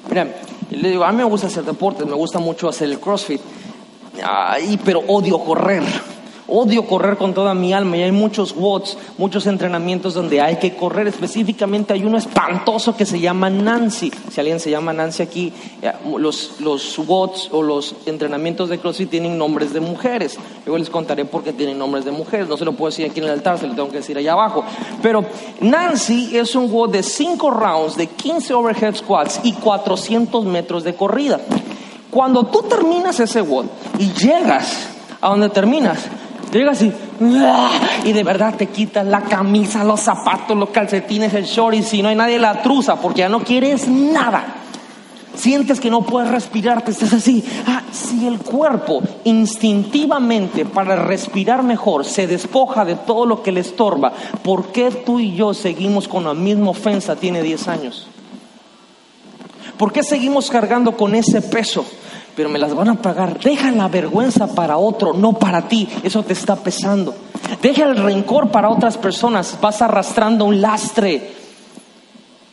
Mira, 0.09 0.41
le 0.71 0.89
digo, 0.89 1.03
a 1.03 1.11
mí 1.11 1.17
me 1.17 1.23
gusta 1.23 1.47
hacer 1.47 1.63
deportes, 1.63 2.07
me 2.07 2.15
gusta 2.15 2.39
mucho 2.39 2.67
hacer 2.67 2.89
el 2.89 2.99
CrossFit, 2.99 3.41
pero 4.83 5.01
odio 5.07 5.39
correr. 5.39 5.83
Odio 6.51 6.85
correr 6.85 7.17
con 7.17 7.33
toda 7.33 7.53
mi 7.53 7.73
alma 7.73 7.97
y 7.97 8.03
hay 8.03 8.11
muchos 8.11 8.55
WODs, 8.55 8.97
muchos 9.17 9.47
entrenamientos 9.47 10.13
donde 10.13 10.41
hay 10.41 10.57
que 10.57 10.75
correr. 10.75 11.07
Específicamente 11.07 11.93
hay 11.93 12.03
uno 12.03 12.17
espantoso 12.17 12.95
que 12.95 13.05
se 13.05 13.19
llama 13.19 13.49
Nancy. 13.49 14.11
Si 14.31 14.39
alguien 14.39 14.59
se 14.59 14.71
llama 14.71 14.93
Nancy 14.93 15.23
aquí, 15.23 15.53
los, 16.17 16.59
los 16.59 16.97
WODs 16.97 17.49
o 17.51 17.61
los 17.61 17.95
entrenamientos 18.05 18.69
de 18.69 18.79
CrossFit 18.79 19.09
tienen 19.09 19.37
nombres 19.37 19.73
de 19.73 19.79
mujeres. 19.79 20.37
Luego 20.65 20.77
les 20.77 20.89
contaré 20.89 21.25
por 21.25 21.43
qué 21.43 21.53
tienen 21.53 21.77
nombres 21.77 22.05
de 22.05 22.11
mujeres. 22.11 22.47
No 22.47 22.57
se 22.57 22.65
lo 22.65 22.73
puedo 22.73 22.89
decir 22.89 23.05
aquí 23.05 23.19
en 23.19 23.25
el 23.25 23.31
altar, 23.31 23.57
se 23.57 23.67
lo 23.67 23.75
tengo 23.75 23.89
que 23.89 23.97
decir 23.97 24.17
allá 24.17 24.33
abajo. 24.33 24.63
Pero 25.01 25.23
Nancy 25.61 26.37
es 26.37 26.55
un 26.55 26.71
WOD 26.71 26.91
de 26.91 27.03
5 27.03 27.51
rounds, 27.51 27.95
de 27.95 28.07
15 28.07 28.53
overhead 28.53 28.95
squats 28.95 29.39
y 29.43 29.53
400 29.53 30.45
metros 30.45 30.83
de 30.83 30.95
corrida. 30.95 31.39
Cuando 32.09 32.43
tú 32.45 32.63
terminas 32.63 33.19
ese 33.19 33.41
WOD 33.41 33.65
y 33.99 34.11
llegas 34.13 34.89
a 35.21 35.29
donde 35.29 35.49
terminas, 35.49 35.99
Llega 36.51 36.71
así, 36.71 36.91
y 38.05 38.11
de 38.11 38.23
verdad 38.23 38.55
te 38.55 38.65
quitas 38.67 39.05
la 39.05 39.21
camisa, 39.21 39.83
los 39.83 39.99
zapatos, 39.99 40.57
los 40.57 40.69
calcetines, 40.69 41.33
el 41.35 41.45
short, 41.45 41.75
y 41.75 41.83
si 41.83 42.01
no 42.01 42.09
hay 42.09 42.15
nadie 42.15 42.39
la 42.39 42.63
truza, 42.63 42.95
porque 42.95 43.19
ya 43.19 43.29
no 43.29 43.43
quieres 43.43 43.87
nada. 43.87 44.55
Sientes 45.35 45.79
que 45.79 45.91
no 45.91 46.01
puedes 46.01 46.31
respirar, 46.31 46.81
te 46.81 46.91
estás 46.91 47.13
así. 47.13 47.45
Ah, 47.67 47.83
si 47.91 48.27
el 48.27 48.39
cuerpo 48.39 49.01
instintivamente 49.25 50.65
para 50.65 50.95
respirar 50.95 51.61
mejor 51.61 52.03
se 52.03 52.25
despoja 52.25 52.83
de 52.83 52.95
todo 52.95 53.27
lo 53.27 53.43
que 53.43 53.51
le 53.51 53.61
estorba, 53.61 54.11
¿por 54.43 54.71
qué 54.71 54.89
tú 54.89 55.19
y 55.19 55.35
yo 55.35 55.53
seguimos 55.53 56.07
con 56.07 56.25
la 56.25 56.33
misma 56.33 56.71
ofensa? 56.71 57.15
Tiene 57.15 57.43
10 57.43 57.67
años. 57.67 58.07
¿Por 59.77 59.93
qué 59.93 60.03
seguimos 60.03 60.49
cargando 60.49 60.97
con 60.97 61.15
ese 61.15 61.41
peso? 61.41 61.85
Pero 62.39 62.47
me 62.47 62.57
las 62.57 62.73
van 62.73 62.87
a 62.87 63.01
pagar. 63.01 63.37
Deja 63.37 63.69
la 63.69 63.89
vergüenza 63.89 64.55
para 64.55 64.77
otro, 64.77 65.11
no 65.11 65.33
para 65.33 65.67
ti. 65.67 65.89
Eso 66.03 66.23
te 66.23 66.31
está 66.31 66.55
pesando. 66.55 67.13
Deja 67.61 67.83
el 67.83 67.97
rencor 67.97 68.49
para 68.49 68.69
otras 68.69 68.95
personas. 68.95 69.57
Vas 69.59 69.81
arrastrando 69.81 70.45
un 70.45 70.61
lastre. 70.61 71.33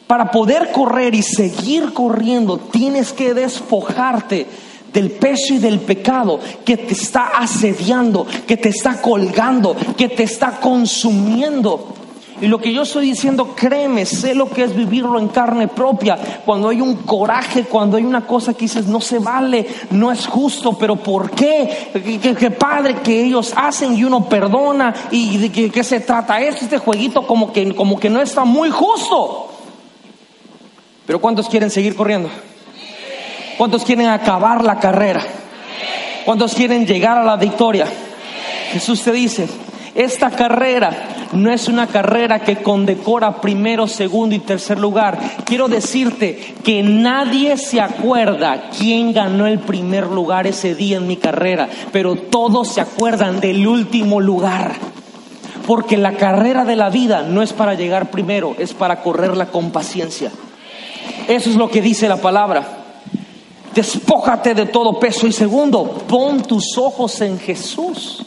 Para 0.08 0.32
poder 0.32 0.72
correr 0.72 1.14
y 1.14 1.22
seguir 1.22 1.92
corriendo, 1.92 2.58
tienes 2.58 3.12
que 3.12 3.32
despojarte 3.32 4.48
del 4.92 5.12
peso 5.12 5.54
y 5.54 5.58
del 5.58 5.78
pecado 5.78 6.40
que 6.64 6.76
te 6.76 6.94
está 6.94 7.38
asediando, 7.38 8.26
que 8.44 8.56
te 8.56 8.70
está 8.70 9.00
colgando, 9.00 9.76
que 9.96 10.08
te 10.08 10.24
está 10.24 10.58
consumiendo. 10.58 11.94
Y 12.40 12.48
lo 12.48 12.58
que 12.58 12.72
yo 12.72 12.82
estoy 12.82 13.06
diciendo, 13.06 13.54
créeme, 13.56 14.04
sé 14.04 14.34
lo 14.34 14.50
que 14.50 14.64
es 14.64 14.76
vivirlo 14.76 15.18
en 15.18 15.28
carne 15.28 15.68
propia. 15.68 16.18
Cuando 16.44 16.68
hay 16.68 16.82
un 16.82 16.96
coraje, 16.96 17.64
cuando 17.64 17.96
hay 17.96 18.04
una 18.04 18.26
cosa 18.26 18.52
que 18.52 18.66
dices, 18.66 18.86
no 18.86 19.00
se 19.00 19.18
vale, 19.20 19.66
no 19.90 20.12
es 20.12 20.26
justo, 20.26 20.76
pero 20.76 20.96
¿por 20.96 21.30
qué? 21.30 21.90
¿Qué, 22.38 22.50
padre 22.50 22.96
que 22.96 23.24
ellos 23.24 23.54
hacen 23.56 23.96
y 23.96 24.04
uno 24.04 24.28
perdona? 24.28 24.94
¿Y 25.10 25.38
de 25.38 25.70
qué, 25.70 25.82
se 25.82 26.00
trata 26.00 26.38
esto? 26.40 26.64
Este 26.66 26.76
jueguito 26.76 27.26
como 27.26 27.52
que, 27.52 27.74
como 27.74 27.98
que 27.98 28.10
no 28.10 28.20
está 28.20 28.44
muy 28.44 28.70
justo. 28.70 29.48
Pero 31.06 31.18
¿cuántos 31.18 31.48
quieren 31.48 31.70
seguir 31.70 31.96
corriendo? 31.96 32.28
¿Cuántos 33.56 33.82
quieren 33.82 34.08
acabar 34.08 34.62
la 34.62 34.78
carrera? 34.78 35.22
¿Cuántos 36.26 36.54
quieren 36.54 36.86
llegar 36.86 37.16
a 37.16 37.24
la 37.24 37.36
victoria? 37.36 37.86
Jesús 38.72 39.02
te 39.02 39.12
dice, 39.12 39.48
esta 39.94 40.30
carrera 40.30 41.15
no 41.32 41.52
es 41.52 41.68
una 41.68 41.86
carrera 41.86 42.40
que 42.40 42.62
condecora 42.62 43.40
primero, 43.40 43.86
segundo 43.86 44.34
y 44.34 44.38
tercer 44.38 44.78
lugar. 44.78 45.18
Quiero 45.44 45.68
decirte 45.68 46.54
que 46.62 46.82
nadie 46.82 47.56
se 47.56 47.80
acuerda 47.80 48.70
quién 48.76 49.12
ganó 49.12 49.46
el 49.46 49.58
primer 49.58 50.06
lugar 50.06 50.46
ese 50.46 50.74
día 50.74 50.98
en 50.98 51.06
mi 51.06 51.16
carrera, 51.16 51.68
pero 51.92 52.16
todos 52.16 52.68
se 52.68 52.80
acuerdan 52.80 53.40
del 53.40 53.66
último 53.66 54.20
lugar. 54.20 54.74
Porque 55.66 55.96
la 55.96 56.12
carrera 56.12 56.64
de 56.64 56.76
la 56.76 56.90
vida 56.90 57.22
no 57.22 57.42
es 57.42 57.52
para 57.52 57.74
llegar 57.74 58.10
primero, 58.10 58.54
es 58.58 58.72
para 58.72 59.02
correrla 59.02 59.46
con 59.46 59.72
paciencia. 59.72 60.30
Eso 61.26 61.50
es 61.50 61.56
lo 61.56 61.68
que 61.68 61.82
dice 61.82 62.08
la 62.08 62.18
palabra. 62.18 62.84
Despójate 63.74 64.54
de 64.54 64.66
todo 64.66 64.98
peso. 64.98 65.26
Y 65.26 65.32
segundo, 65.32 65.84
pon 66.06 66.42
tus 66.42 66.78
ojos 66.78 67.20
en 67.20 67.38
Jesús. 67.38 68.25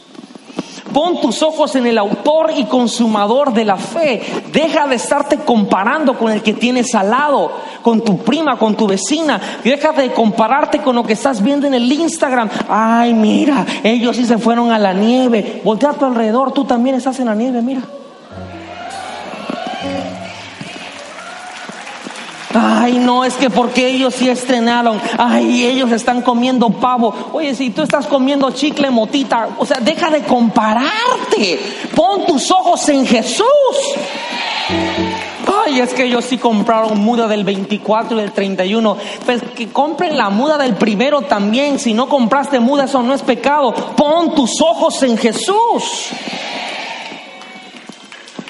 Pon 0.92 1.20
tus 1.20 1.42
ojos 1.42 1.74
en 1.76 1.86
el 1.86 1.98
autor 1.98 2.52
y 2.56 2.64
consumador 2.64 3.52
de 3.52 3.64
la 3.64 3.76
fe. 3.76 4.22
Deja 4.52 4.86
de 4.86 4.96
estarte 4.96 5.38
comparando 5.38 6.16
con 6.18 6.32
el 6.32 6.42
que 6.42 6.54
tienes 6.54 6.94
al 6.94 7.10
lado, 7.10 7.52
con 7.82 8.02
tu 8.02 8.18
prima, 8.18 8.58
con 8.58 8.76
tu 8.76 8.86
vecina. 8.86 9.40
Deja 9.62 9.92
de 9.92 10.12
compararte 10.12 10.80
con 10.80 10.96
lo 10.96 11.04
que 11.04 11.12
estás 11.12 11.42
viendo 11.42 11.66
en 11.66 11.74
el 11.74 11.90
Instagram. 11.90 12.48
Ay, 12.68 13.14
mira, 13.14 13.66
ellos 13.82 14.16
sí 14.16 14.24
se 14.24 14.38
fueron 14.38 14.72
a 14.72 14.78
la 14.78 14.92
nieve. 14.92 15.60
Voltea 15.64 15.90
a 15.90 15.94
tu 15.94 16.04
alrededor, 16.04 16.52
tú 16.52 16.64
también 16.64 16.96
estás 16.96 17.20
en 17.20 17.26
la 17.26 17.34
nieve, 17.34 17.62
mira. 17.62 17.82
Ay, 22.52 22.98
no, 22.98 23.24
es 23.24 23.34
que 23.34 23.48
porque 23.48 23.88
ellos 23.88 24.14
sí 24.14 24.28
estrenaron. 24.28 25.00
Ay, 25.18 25.64
ellos 25.66 25.92
están 25.92 26.22
comiendo 26.22 26.68
pavo. 26.70 27.14
Oye, 27.32 27.54
si 27.54 27.70
tú 27.70 27.82
estás 27.82 28.06
comiendo 28.06 28.50
chicle 28.50 28.90
motita, 28.90 29.48
o 29.58 29.66
sea, 29.66 29.78
deja 29.80 30.10
de 30.10 30.22
compararte. 30.22 31.60
Pon 31.94 32.26
tus 32.26 32.50
ojos 32.50 32.88
en 32.88 33.06
Jesús. 33.06 33.44
Ay, 35.66 35.80
es 35.80 35.94
que 35.94 36.04
ellos 36.04 36.24
sí 36.24 36.38
compraron 36.38 36.98
muda 36.98 37.28
del 37.28 37.44
24 37.44 38.16
y 38.16 38.20
del 38.20 38.32
31. 38.32 38.96
Pues 39.24 39.42
que 39.54 39.68
compren 39.68 40.16
la 40.16 40.30
muda 40.30 40.58
del 40.58 40.74
primero 40.74 41.22
también. 41.22 41.78
Si 41.78 41.94
no 41.94 42.08
compraste 42.08 42.58
muda, 42.58 42.84
eso 42.84 43.02
no 43.02 43.14
es 43.14 43.22
pecado. 43.22 43.72
Pon 43.72 44.34
tus 44.34 44.60
ojos 44.60 45.02
en 45.04 45.16
Jesús. 45.16 46.10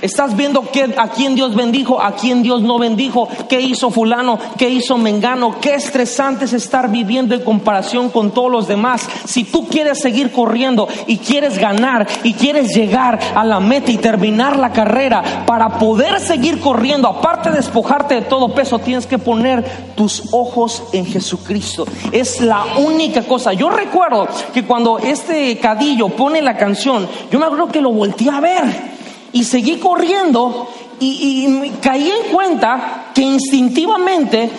Estás 0.03 0.36
viendo 0.36 0.62
que, 0.70 0.94
a 0.96 1.09
quién 1.09 1.34
Dios 1.34 1.55
bendijo, 1.55 2.01
a 2.01 2.12
quién 2.12 2.42
Dios 2.42 2.62
no 2.62 2.78
bendijo, 2.78 3.28
qué 3.48 3.61
hizo 3.61 3.90
fulano, 3.90 4.38
qué 4.57 4.70
hizo 4.70 4.96
mengano, 4.96 5.57
qué 5.61 5.74
estresante 5.74 6.46
es 6.46 6.53
estar 6.53 6.90
viviendo 6.90 7.34
en 7.34 7.42
comparación 7.42 8.09
con 8.11 8.30
todos 8.30 8.51
los 8.51 8.68
demás. 8.68 9.09
Si 9.24 9.44
tú 9.44 9.66
quieres 9.68 10.01
seguir 10.01 10.32
corriendo 10.32 10.88
y 11.07 11.18
quieres 11.18 11.59
ganar 11.59 12.07
y 12.22 12.34
quieres 12.34 12.74
llegar 12.74 13.18
a 13.34 13.44
la 13.44 13.61
meta 13.61 13.90
y 13.90 13.98
terminar 13.98 14.57
la 14.57 14.72
carrera, 14.72 15.44
para 15.46 15.78
poder 15.78 16.20
seguir 16.20 16.61
corriendo, 16.61 17.09
aparte 17.09 17.51
de 17.51 17.57
despojarte 17.57 18.14
de 18.14 18.22
todo 18.22 18.55
peso, 18.55 18.78
tienes 18.78 19.07
que 19.07 19.18
poner 19.18 19.64
tus 19.96 20.22
ojos 20.32 20.84
en 20.92 21.07
Jesucristo. 21.07 21.86
Es 22.12 22.40
la 22.40 22.64
única 22.78 23.22
cosa. 23.22 23.53
Yo 23.53 23.68
recuerdo 23.68 24.28
que 24.55 24.64
cuando 24.64 24.98
este 24.98 25.59
cadillo 25.59 26.09
pone 26.09 26.40
la 26.40 26.57
canción, 26.57 27.07
yo 27.30 27.38
me 27.38 27.44
acuerdo 27.44 27.68
que 27.68 27.80
lo 27.80 27.92
volteé 27.92 28.30
a 28.30 28.40
ver 28.40 28.99
y 29.33 29.45
seguí 29.45 29.78
corriendo 29.78 30.68
y, 30.99 31.70
caí 31.81 32.11
en 32.11 32.33
cuenta 32.33 33.11
que 33.14 33.22
instintivamente 33.22 34.51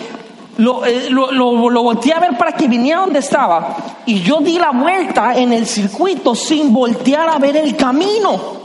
lo, 0.58 0.84
eh, 0.84 1.08
lo, 1.08 1.30
lo, 1.32 1.82
volteé 1.82 2.12
a 2.12 2.20
ver 2.20 2.36
para 2.36 2.52
que 2.52 2.68
viniera 2.68 3.00
donde 3.00 3.20
estaba 3.20 3.76
y 4.06 4.20
yo 4.20 4.38
di 4.40 4.58
la 4.58 4.70
vuelta 4.70 5.36
en 5.36 5.52
el 5.52 5.66
circuito 5.66 6.34
sin 6.34 6.72
voltear 6.72 7.28
a 7.28 7.38
ver 7.38 7.56
el 7.56 7.76
camino. 7.76 8.61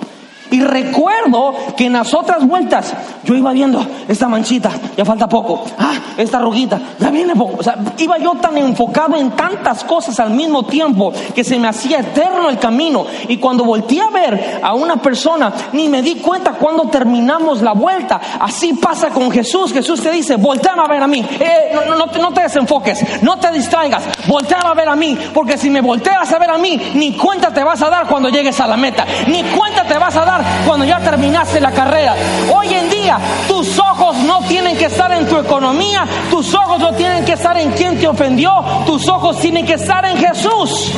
Y 0.52 0.62
recuerdo 0.62 1.54
que 1.76 1.86
en 1.86 1.94
las 1.94 2.14
otras 2.14 2.46
vueltas 2.48 2.94
yo 3.24 3.36
iba 3.36 3.52
viendo 3.52 3.86
esta 4.08 4.28
manchita, 4.28 4.72
ya 4.96 5.04
falta 5.04 5.28
poco, 5.28 5.64
ah, 5.78 5.94
esta 6.18 6.40
ruguita, 6.40 6.80
ya 7.00 7.10
viene 7.10 7.36
poco. 7.36 7.58
O 7.60 7.64
sea, 7.64 7.78
iba 7.98 8.18
yo 8.18 8.32
tan 8.36 8.58
enfocado 8.58 9.18
en 9.18 9.32
tantas 9.32 9.84
cosas 9.84 10.20
al 10.20 10.32
mismo 10.32 10.64
tiempo 10.64 11.12
que 11.36 11.44
se 11.44 11.60
me 11.60 11.68
hacía 11.68 12.00
eterno 12.00 12.50
el 12.50 12.58
camino. 12.58 13.06
Y 13.28 13.38
cuando 13.38 13.66
volteé 13.66 14.02
a 14.02 14.10
ver 14.10 14.62
a 14.64 14.74
una 14.74 14.98
persona, 14.98 15.52
ni 15.74 15.90
me 15.90 16.02
di 16.02 16.16
cuenta 16.16 16.54
cuando 16.54 16.84
terminamos 16.84 17.62
la 17.62 17.74
vuelta. 17.74 18.20
Así 18.40 18.74
pasa 18.74 19.10
con 19.10 19.30
Jesús. 19.32 19.74
Jesús 19.74 20.02
te 20.02 20.12
dice, 20.12 20.38
voltea 20.38 20.74
a 20.74 20.88
ver 20.88 21.02
a 21.02 21.08
mí. 21.08 21.26
Eh, 21.40 21.72
no, 21.74 21.96
no, 21.96 22.06
no, 22.06 22.34
te 22.34 22.42
desenfoques, 22.42 23.22
no 23.22 23.38
te 23.38 23.52
distraigas, 23.52 24.04
voltea 24.28 24.60
a 24.60 24.74
ver 24.74 24.90
a 24.90 24.96
mí. 24.96 25.18
Porque 25.34 25.58
si 25.58 25.70
me 25.70 25.82
volteas 25.82 26.32
a 26.32 26.40
ver 26.40 26.52
a 26.52 26.58
mí, 26.58 26.80
ni 26.96 27.14
cuenta 27.14 27.54
te 27.54 27.64
vas 27.64 27.82
a 27.82 27.90
dar 27.90 28.08
cuando 28.08 28.30
llegues 28.30 28.60
a 28.60 28.68
la 28.68 28.78
meta. 28.78 29.06
Ni 29.28 29.44
cuenta 29.44 29.84
te 29.84 29.98
vas 29.98 30.16
a 30.16 30.26
dar 30.26 30.37
cuando 30.66 30.86
ya 30.86 31.00
terminaste 31.00 31.60
la 31.60 31.72
carrera. 31.72 32.16
Hoy 32.54 32.74
en 32.74 32.90
día 32.90 33.18
tus 33.48 33.78
ojos 33.80 34.18
no 34.18 34.42
tienen 34.48 34.78
que 34.78 34.86
estar 34.86 35.12
en 35.12 35.28
tu 35.28 35.38
economía, 35.38 36.06
tus 36.30 36.54
ojos 36.54 36.80
no 36.80 36.94
tienen 36.94 37.26
que 37.26 37.34
estar 37.34 37.58
en 37.58 37.72
quien 37.72 38.00
te 38.00 38.08
ofendió, 38.08 38.52
tus 38.86 39.08
ojos 39.08 39.40
tienen 39.40 39.66
que 39.66 39.74
estar 39.74 40.06
en 40.06 40.18
Jesús. 40.18 40.92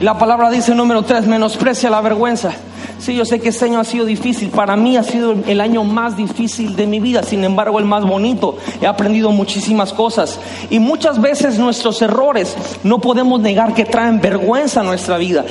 La 0.00 0.18
palabra 0.18 0.50
dice 0.50 0.74
número 0.74 1.02
tres, 1.02 1.26
menosprecia 1.26 1.88
la 1.88 2.00
vergüenza. 2.00 2.52
Sí, 3.04 3.14
yo 3.14 3.26
sé 3.26 3.38
que 3.38 3.50
este 3.50 3.66
año 3.66 3.80
ha 3.80 3.84
sido 3.84 4.06
difícil. 4.06 4.48
Para 4.48 4.76
mí 4.76 4.96
ha 4.96 5.02
sido 5.02 5.34
el 5.46 5.60
año 5.60 5.84
más 5.84 6.16
difícil 6.16 6.74
de 6.74 6.86
mi 6.86 7.00
vida, 7.00 7.22
sin 7.22 7.44
embargo 7.44 7.78
el 7.78 7.84
más 7.84 8.02
bonito. 8.06 8.56
He 8.80 8.86
aprendido 8.86 9.30
muchísimas 9.30 9.92
cosas. 9.92 10.40
Y 10.70 10.78
muchas 10.78 11.20
veces 11.20 11.58
nuestros 11.58 12.00
errores 12.00 12.56
no 12.82 13.00
podemos 13.00 13.42
negar 13.42 13.74
que 13.74 13.84
traen 13.84 14.22
vergüenza 14.22 14.80
a 14.80 14.84
nuestra 14.84 15.18
vida. 15.18 15.44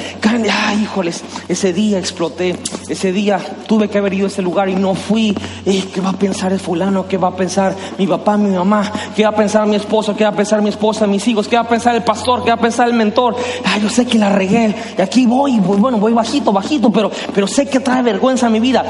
Ay, 0.51 0.81
híjoles, 0.81 1.23
ese 1.47 1.73
día 1.73 1.99
exploté. 1.99 2.55
Ese 2.89 3.11
día 3.11 3.39
tuve 3.67 3.87
que 3.87 3.99
haber 3.99 4.15
ido 4.15 4.25
a 4.25 4.29
ese 4.29 4.41
lugar 4.41 4.67
y 4.67 4.75
no 4.75 4.95
fui. 4.95 5.37
Eh, 5.63 5.83
¿Qué 5.93 6.01
va 6.01 6.09
a 6.09 6.13
pensar 6.13 6.53
el 6.53 6.59
fulano? 6.59 7.07
¿Qué 7.07 7.17
va 7.19 7.27
a 7.27 7.35
pensar 7.35 7.75
mi 7.99 8.07
papá, 8.07 8.35
mi 8.35 8.49
mamá? 8.49 8.91
¿Qué 9.15 9.25
va 9.25 9.29
a 9.29 9.35
pensar 9.35 9.67
mi 9.67 9.75
esposo? 9.75 10.15
¿Qué 10.15 10.23
va 10.23 10.31
a 10.31 10.35
pensar 10.35 10.59
mi 10.63 10.69
esposa, 10.69 11.05
mis 11.05 11.27
hijos? 11.27 11.47
¿Qué 11.47 11.55
va 11.55 11.61
a 11.61 11.69
pensar 11.69 11.93
el 11.93 12.03
pastor? 12.03 12.43
¿Qué 12.43 12.49
va 12.49 12.55
a 12.55 12.61
pensar 12.61 12.87
el 12.87 12.95
mentor? 12.95 13.35
Ay, 13.63 13.79
yo 13.83 13.89
sé 13.89 14.07
que 14.07 14.17
la 14.17 14.29
regué. 14.29 14.73
Y 14.97 15.01
aquí 15.03 15.27
voy, 15.27 15.59
bueno, 15.59 15.99
voy 15.99 16.13
bajito, 16.13 16.51
bajito, 16.51 16.89
pero, 16.89 17.11
pero 17.31 17.42
sé 17.47 17.67
que 17.67 17.79
trae 17.79 18.01
vergüenza 18.01 18.47
a 18.47 18.49
mi 18.49 18.59
vida. 18.59 18.83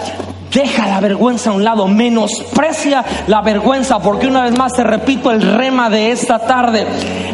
Deja 0.54 0.88
la 0.88 1.00
vergüenza 1.00 1.50
a 1.50 1.54
un 1.54 1.64
lado, 1.64 1.88
menosprecia 1.88 3.04
la 3.28 3.42
vergüenza, 3.42 4.00
porque 4.00 4.28
una 4.28 4.44
vez 4.44 4.56
más 4.56 4.74
te 4.74 4.84
repito 4.84 5.32
el 5.32 5.42
rema 5.42 5.90
de 5.90 6.12
esta 6.12 6.40
tarde. 6.40 6.86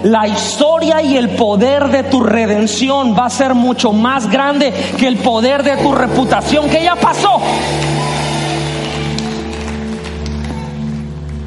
La 0.03 0.25
historia 0.25 1.01
y 1.01 1.17
el 1.17 1.31
poder 1.31 1.89
de 1.89 2.03
tu 2.03 2.23
redención 2.23 3.13
va 3.17 3.25
a 3.25 3.29
ser 3.29 3.55
mucho 3.55 3.91
más 3.91 4.29
grande 4.31 4.73
que 4.97 5.07
el 5.07 5.17
poder 5.17 5.63
de 5.63 5.75
tu 5.77 5.91
reputación 5.91 6.69
que 6.69 6.81
ya 6.81 6.95
pasó. 6.95 7.41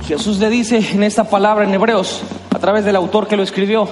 Jesús 0.06 0.38
le 0.38 0.50
dice 0.50 0.76
en 0.92 1.02
esta 1.02 1.24
palabra 1.24 1.64
en 1.64 1.72
Hebreos, 1.72 2.20
a 2.54 2.58
través 2.58 2.84
del 2.84 2.96
autor 2.96 3.26
que 3.26 3.36
lo 3.36 3.42
escribió, 3.42 3.88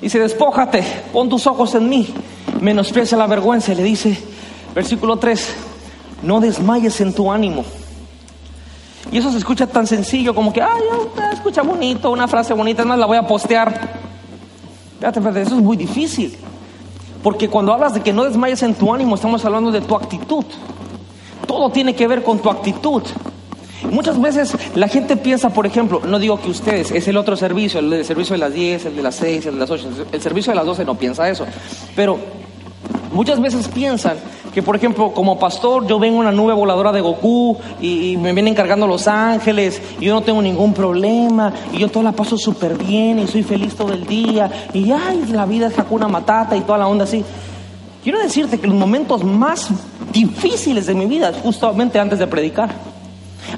dice, 0.00 0.18
despójate, 0.18 0.82
pon 1.12 1.28
tus 1.28 1.46
ojos 1.46 1.74
en 1.74 1.86
mí, 1.86 2.08
menosprecia 2.62 3.18
la 3.18 3.26
vergüenza 3.26 3.72
y 3.72 3.74
le 3.74 3.82
dice, 3.82 4.16
Versículo 4.74 5.16
3, 5.16 5.54
no 6.22 6.40
desmayes 6.40 7.00
en 7.00 7.12
tu 7.12 7.30
ánimo. 7.30 7.64
Y 9.10 9.18
eso 9.18 9.30
se 9.30 9.38
escucha 9.38 9.66
tan 9.66 9.86
sencillo 9.86 10.34
como 10.34 10.52
que, 10.52 10.60
ay, 10.60 10.82
escucha 11.32 11.62
bonito, 11.62 12.10
una 12.10 12.28
frase 12.28 12.52
bonita, 12.52 12.82
es 12.82 12.88
más, 12.88 12.98
la 12.98 13.06
voy 13.06 13.16
a 13.16 13.26
postear. 13.26 13.68
Espérate, 14.94 15.18
espérate, 15.20 15.42
eso 15.42 15.56
es 15.56 15.62
muy 15.62 15.76
difícil. 15.76 16.36
Porque 17.22 17.48
cuando 17.48 17.72
hablas 17.72 17.94
de 17.94 18.00
que 18.00 18.12
no 18.12 18.24
desmayes 18.24 18.62
en 18.62 18.74
tu 18.74 18.92
ánimo, 18.92 19.14
estamos 19.14 19.44
hablando 19.44 19.70
de 19.70 19.80
tu 19.80 19.94
actitud. 19.94 20.44
Todo 21.46 21.70
tiene 21.70 21.94
que 21.94 22.06
ver 22.06 22.22
con 22.22 22.38
tu 22.38 22.50
actitud. 22.50 23.02
Muchas 23.90 24.20
veces 24.20 24.54
la 24.74 24.88
gente 24.88 25.16
piensa, 25.16 25.50
por 25.50 25.66
ejemplo, 25.66 26.02
no 26.04 26.18
digo 26.18 26.40
que 26.40 26.50
ustedes, 26.50 26.90
es 26.90 27.08
el 27.08 27.16
otro 27.16 27.36
servicio, 27.36 27.80
el 27.80 28.04
servicio 28.04 28.34
de 28.34 28.38
las 28.38 28.52
10, 28.52 28.86
el 28.86 28.96
de 28.96 29.02
las 29.02 29.14
6, 29.14 29.46
el 29.46 29.54
de 29.54 29.60
las 29.60 29.70
8, 29.70 29.88
el 30.12 30.20
servicio 30.20 30.52
de 30.52 30.56
las 30.56 30.66
12 30.66 30.84
no 30.84 30.96
piensa 30.96 31.28
eso. 31.28 31.46
Pero 31.94 32.18
muchas 33.12 33.40
veces 33.40 33.68
piensan 33.68 34.16
que 34.52 34.62
por 34.62 34.76
ejemplo 34.76 35.12
como 35.12 35.38
pastor 35.38 35.86
yo 35.86 35.98
vengo 35.98 36.16
en 36.16 36.20
una 36.22 36.32
nube 36.32 36.52
voladora 36.52 36.92
de 36.92 37.00
Goku 37.00 37.56
y, 37.80 38.16
me 38.16 38.32
vienen 38.32 38.54
cargando 38.54 38.86
los 38.86 39.06
ángeles 39.06 39.80
y 40.00 40.06
yo 40.06 40.14
no 40.14 40.22
tengo 40.22 40.42
ningún 40.42 40.74
problema 40.74 41.52
y 41.72 41.78
yo 41.78 41.88
todo 41.88 42.02
la 42.02 42.12
paso 42.12 42.36
súper 42.36 42.76
bien 42.76 43.18
y 43.18 43.26
soy 43.26 43.42
feliz 43.42 43.74
todo 43.74 43.92
el 43.92 44.06
día 44.06 44.50
y 44.72 44.90
ay, 44.90 45.26
la 45.30 45.46
vida 45.46 45.68
es 45.68 45.78
Hakuna 45.78 46.08
Matata 46.08 46.56
y 46.56 46.60
toda 46.62 46.78
la 46.78 46.88
onda 46.88 47.04
así. 47.04 47.24
Quiero 48.02 48.20
decirte 48.20 48.58
que 48.58 48.66
los 48.66 48.76
momentos 48.76 49.22
más 49.24 49.68
difíciles 50.12 50.86
de 50.86 50.94
mi 50.94 51.06
vida 51.06 51.30
es 51.30 51.36
justamente 51.36 51.98
antes 51.98 52.18
de 52.18 52.26
predicar. 52.26 52.70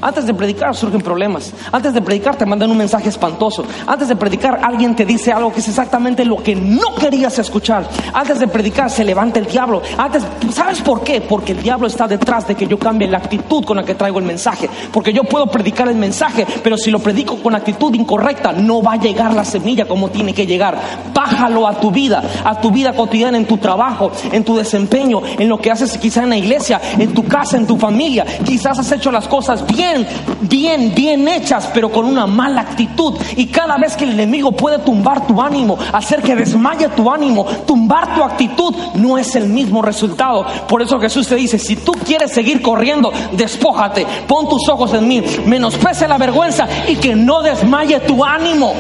Antes 0.01 0.27
de 0.27 0.35
predicar 0.35 0.75
surgen 0.75 1.01
problemas. 1.01 1.53
Antes 1.73 1.95
de 1.95 2.03
predicar 2.03 2.37
te 2.37 2.47
mandan 2.47 2.71
un 2.71 2.79
mensaje 2.79 3.09
espantoso. 3.09 3.65
Antes 3.87 4.09
de 4.09 4.17
predicar 4.17 4.61
alguien 4.63 4.95
te 4.97 5.05
dice 5.05 5.33
algo 5.33 5.53
que 5.53 5.61
es 5.61 5.69
exactamente 5.69 6.25
lo 6.25 6.43
que 6.43 6.55
no 6.55 6.95
querías 6.95 7.39
escuchar. 7.39 7.89
Antes 8.13 8.41
de 8.41 8.49
predicar 8.49 8.91
se 8.91 9.05
levanta 9.05 9.39
el 9.39 9.47
diablo. 9.47 9.83
Antes, 9.99 10.23
¿sabes 10.53 10.81
por 10.81 11.03
qué? 11.03 11.21
Porque 11.21 11.53
el 11.53 11.63
diablo 11.63 11.87
está 11.87 12.07
detrás 12.07 12.47
de 12.47 12.55
que 12.55 12.67
yo 12.67 12.79
cambie 12.79 13.09
la 13.09 13.19
actitud 13.19 13.65
con 13.65 13.77
la 13.77 13.85
que 13.85 13.95
traigo 13.95 14.19
el 14.19 14.25
mensaje. 14.25 14.69
Porque 14.93 15.13
yo 15.13 15.25
puedo 15.25 15.47
predicar 15.47 15.89
el 15.89 15.97
mensaje, 15.97 16.47
pero 16.63 16.77
si 16.77 16.91
lo 16.91 16.99
predico 16.99 17.37
con 17.37 17.55
actitud 17.55 17.95
incorrecta, 17.95 18.53
no 18.53 18.83
va 18.83 18.93
a 18.93 18.97
llegar 18.97 19.35
la 19.35 19.45
semilla 19.45 19.87
como 19.87 20.11
tiene 20.11 20.35
que 20.35 20.47
llegar. 20.47 20.79
Bájalo 21.15 21.67
a 21.67 21.81
tu 21.81 21.91
vida, 21.91 22.23
a 22.45 22.61
tu 22.61 22.71
vida 22.71 22.93
cotidiana, 22.93 23.39
en 23.39 23.47
tu 23.47 23.59
trabajo, 23.59 24.11
en 24.33 24.45
tu 24.45 24.57
desempeño, 24.57 25.23
en 25.25 25.49
lo 25.49 25.59
que 25.59 25.71
haces 25.71 25.97
quizá 25.99 26.23
en 26.23 26.31
la 26.31 26.37
iglesia, 26.37 26.81
en 26.99 27.13
tu 27.13 27.27
casa, 27.27 27.57
en 27.57 27.67
tu 27.67 27.77
familia. 27.77 28.25
Quizás 28.45 28.79
has 28.79 28.93
hecho 28.93 29.11
las 29.11 29.29
cosas 29.29 29.67
bien 29.67 29.80
bien, 29.81 30.07
bien, 30.43 30.95
bien 30.95 31.29
hechas, 31.29 31.71
pero 31.73 31.91
con 31.91 32.05
una 32.05 32.27
mala 32.27 32.61
actitud. 32.61 33.15
Y 33.37 33.47
cada 33.47 33.79
vez 33.79 33.97
que 33.97 34.05
el 34.05 34.13
enemigo 34.13 34.53
puede 34.53 34.79
tumbar 34.81 35.27
tu 35.27 35.41
ánimo, 35.41 35.79
hacer 35.93 36.23
que 36.23 36.37
desmaye 36.37 36.89
tu 36.89 37.11
ánimo, 37.11 37.45
tumbar 37.67 38.15
tu 38.15 38.23
actitud, 38.23 38.75
no 38.95 39.17
es 39.17 39.35
el 39.37 39.49
mismo 39.49 39.81
resultado. 39.83 40.47
Por 40.69 40.83
eso 40.83 41.01
Jesús 41.01 41.29
te 41.29 41.37
dice, 41.37 41.59
si 41.59 41.77
tú 41.77 41.93
quieres 41.93 42.33
seguir 42.33 42.61
corriendo, 42.61 43.11
despójate, 43.33 44.07
pon 44.27 44.49
tus 44.49 44.69
ojos 44.69 44.93
en 44.95 45.09
mí, 45.09 45.23
menosprecia 45.47 46.07
la 46.07 46.19
vergüenza 46.19 46.69
y 46.87 46.97
que 46.97 47.15
no 47.15 47.43
desmaye 47.43 48.01
tu 48.01 48.25
ánimo. 48.25 48.75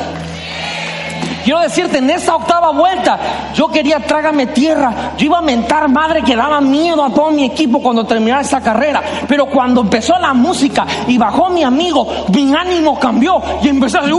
Quiero 1.45 1.61
decirte, 1.61 1.99
en 1.99 2.11
esa 2.11 2.37
octava 2.37 2.71
vuelta, 2.71 3.19
yo 3.55 3.69
quería 3.69 4.01
trágame 4.01 4.47
tierra. 4.47 5.13
Yo 5.17 5.27
iba 5.27 5.39
a 5.39 5.43
mentar 5.43 5.89
madre 5.89 6.23
que 6.23 6.37
daba 6.37 6.61
miedo 6.61 7.05
a 7.05 7.11
todo 7.11 7.31
mi 7.31 7.45
equipo 7.45 7.81
cuando 7.81 8.05
terminara 8.05 8.43
esa 8.43 8.61
carrera. 8.61 9.03
Pero 9.29 9.47
cuando 9.47 9.81
empezó 9.81 10.19
la 10.19 10.33
música 10.33 10.87
y 11.07 11.19
bajó 11.19 11.51
mi 11.51 11.63
amigo, 11.63 12.07
mi 12.33 12.55
ánimo 12.55 12.99
cambió 12.99 13.41
y 13.63 13.69
empecé 13.69 13.99
a 13.99 14.03
decir, 14.03 14.17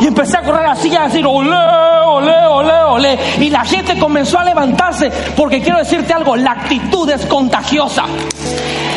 Y 0.00 0.06
empecé 0.06 0.38
a 0.38 0.42
correr 0.42 0.66
así 0.66 0.88
y 0.88 0.96
a 0.96 1.02
decir, 1.02 1.26
olé, 1.26 1.56
ole, 2.06 2.46
ole, 2.46 2.82
ole. 2.84 3.18
Y 3.40 3.50
la 3.50 3.64
gente 3.64 3.98
comenzó 3.98 4.38
a 4.38 4.44
levantarse 4.44 5.10
porque 5.36 5.60
quiero 5.60 5.78
decirte 5.78 6.12
algo, 6.12 6.36
la 6.36 6.52
actitud 6.52 7.08
es 7.10 7.24
contagiosa. 7.26 8.04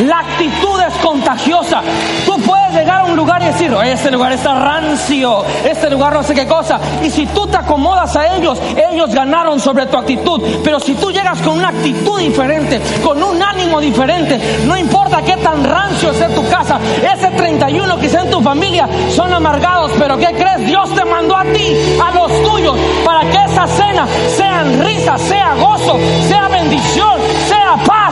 La 0.05 0.19
actitud 0.19 0.79
es 0.79 0.93
contagiosa. 1.03 1.81
Tú 2.25 2.39
puedes 2.41 2.73
llegar 2.73 3.01
a 3.01 3.05
un 3.05 3.15
lugar 3.15 3.41
y 3.41 3.45
decir, 3.45 3.73
este 3.83 4.11
lugar 4.11 4.31
está 4.31 4.53
rancio, 4.53 5.43
este 5.65 5.89
lugar 5.89 6.13
no 6.13 6.21
sé 6.21 6.35
qué 6.35 6.45
cosa. 6.45 6.79
Y 7.03 7.09
si 7.17 7.25
tú 7.25 7.47
te 7.47 7.57
acomodas 7.57 8.15
a 8.15 8.35
ellos, 8.35 8.61
ellos 8.91 9.11
ganaron 9.11 9.59
sobre 9.59 9.87
tu 9.87 9.97
actitud. 9.97 10.39
Pero 10.63 10.79
si 10.79 10.93
tú 10.93 11.09
llegas 11.11 11.41
con 11.41 11.57
una 11.57 11.69
actitud 11.69 12.19
diferente, 12.19 12.79
con 13.03 13.23
un 13.23 13.41
ánimo 13.41 13.81
diferente, 13.81 14.39
no 14.67 14.77
importa 14.77 15.23
qué 15.23 15.35
tan 15.37 15.63
rancio 15.63 16.13
sea 16.13 16.29
tu 16.29 16.47
casa, 16.47 16.79
ese 17.11 17.29
31 17.31 17.97
que 17.97 18.07
sea 18.07 18.21
en 18.21 18.29
tu 18.29 18.39
familia 18.39 18.87
son 19.09 19.33
amargados, 19.33 19.93
pero 19.97 20.15
¿qué 20.15 20.27
crees? 20.27 20.67
Dios 20.67 20.93
te 20.93 21.03
mandó 21.05 21.35
a 21.35 21.43
ti, 21.45 21.75
a 21.99 22.11
los 22.11 22.43
tuyos, 22.43 22.77
para 23.03 23.21
que 23.21 23.51
esa 23.51 23.65
cena 23.65 24.07
sea 24.35 24.63
risa, 24.85 25.17
sea 25.17 25.55
gozo, 25.55 25.97
sea 26.27 26.47
bendición, 26.49 27.19
sea 27.47 27.83
paz. 27.83 28.06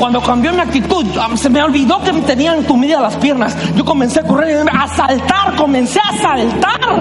Cuando 0.00 0.22
cambió 0.22 0.50
mi 0.54 0.60
actitud, 0.60 1.04
se 1.34 1.50
me 1.50 1.62
olvidó 1.62 2.00
que 2.00 2.10
me 2.10 2.22
tenían 2.22 2.56
entumidas 2.56 3.02
las 3.02 3.16
piernas. 3.16 3.54
Yo 3.76 3.84
comencé 3.84 4.20
a 4.20 4.22
correr, 4.22 4.66
a 4.72 4.88
saltar, 4.88 5.54
comencé 5.56 6.00
a 6.00 6.16
saltar. 6.16 7.00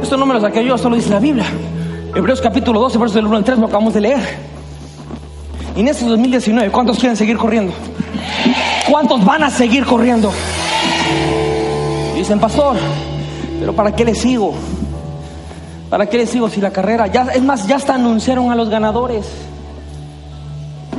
Esto 0.00 0.16
no 0.16 0.26
me 0.26 0.34
lo 0.34 0.40
saqué 0.40 0.64
yo, 0.64 0.76
esto 0.76 0.88
lo 0.88 0.94
dice 0.94 1.10
la 1.10 1.18
Biblia. 1.18 1.44
Hebreos 2.14 2.40
capítulo 2.40 2.78
12, 2.78 2.98
versos 2.98 3.14
del 3.16 3.26
1 3.26 3.36
al 3.36 3.44
3, 3.44 3.58
lo 3.58 3.66
acabamos 3.66 3.92
de 3.94 4.02
leer. 4.02 4.38
Y 5.74 5.80
en 5.80 5.88
este 5.88 6.04
2019, 6.04 6.70
¿cuántos 6.70 7.00
quieren 7.00 7.16
seguir 7.16 7.36
corriendo? 7.36 7.72
¿Cuántos 8.88 9.24
van 9.24 9.42
a 9.42 9.50
seguir 9.50 9.84
corriendo? 9.84 10.32
Dicen, 12.14 12.38
pastor, 12.38 12.76
pero 13.58 13.72
¿para 13.72 13.90
qué 13.90 14.04
le 14.04 14.14
sigo? 14.14 14.54
¿Para 15.94 16.06
qué 16.06 16.18
le 16.18 16.26
sigo 16.26 16.50
si 16.50 16.60
la 16.60 16.72
carrera? 16.72 17.06
Ya, 17.06 17.22
es 17.32 17.40
más, 17.40 17.68
ya 17.68 17.76
hasta 17.76 17.94
anunciaron 17.94 18.50
a 18.50 18.56
los 18.56 18.68
ganadores. 18.68 19.26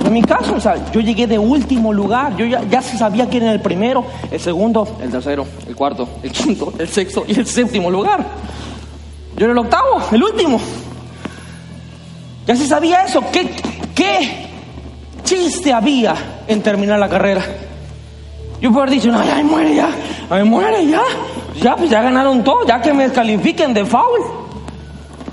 En 0.05 0.13
mi 0.13 0.21
caso, 0.21 0.55
o 0.55 0.59
sea, 0.61 0.89
yo 0.89 1.01
llegué 1.01 1.27
de 1.27 1.37
último 1.37 1.91
lugar. 1.91 2.37
Yo 2.37 2.45
ya, 2.45 2.63
ya 2.63 2.81
sabía 2.81 3.27
quién 3.27 3.43
era 3.43 3.51
el 3.51 3.59
primero, 3.59 4.05
el 4.31 4.39
segundo, 4.39 4.87
el 5.01 5.11
tercero, 5.11 5.45
el 5.67 5.75
cuarto, 5.75 6.07
el 6.23 6.31
quinto, 6.31 6.71
el 6.79 6.87
sexto 6.87 7.25
y 7.27 7.37
el 7.37 7.45
séptimo 7.45 7.91
lugar. 7.91 8.25
Yo 9.35 9.43
era 9.43 9.51
el 9.51 9.57
octavo, 9.57 10.01
el 10.13 10.23
último. 10.23 10.61
Ya 12.47 12.55
se 12.55 12.65
sabía 12.65 13.03
eso. 13.03 13.21
¿Qué, 13.33 13.49
qué 13.93 14.47
chiste 15.25 15.73
había 15.73 16.15
en 16.47 16.61
terminar 16.61 16.99
la 16.99 17.09
carrera? 17.09 17.43
Yo 18.61 18.69
puedo 18.69 18.83
haber 18.83 18.95
dicho, 18.95 19.11
no, 19.11 19.21
ya 19.25 19.43
muere 19.43 19.75
ya, 19.75 19.89
ay, 20.29 20.45
muere 20.45 20.87
ya. 20.87 21.01
Ya, 21.61 21.75
pues 21.75 21.89
ya 21.89 22.01
ganaron 22.01 22.45
todo, 22.45 22.65
ya 22.65 22.81
que 22.81 22.93
me 22.93 23.03
descalifiquen 23.03 23.73
de 23.73 23.83
foul. 23.83 24.44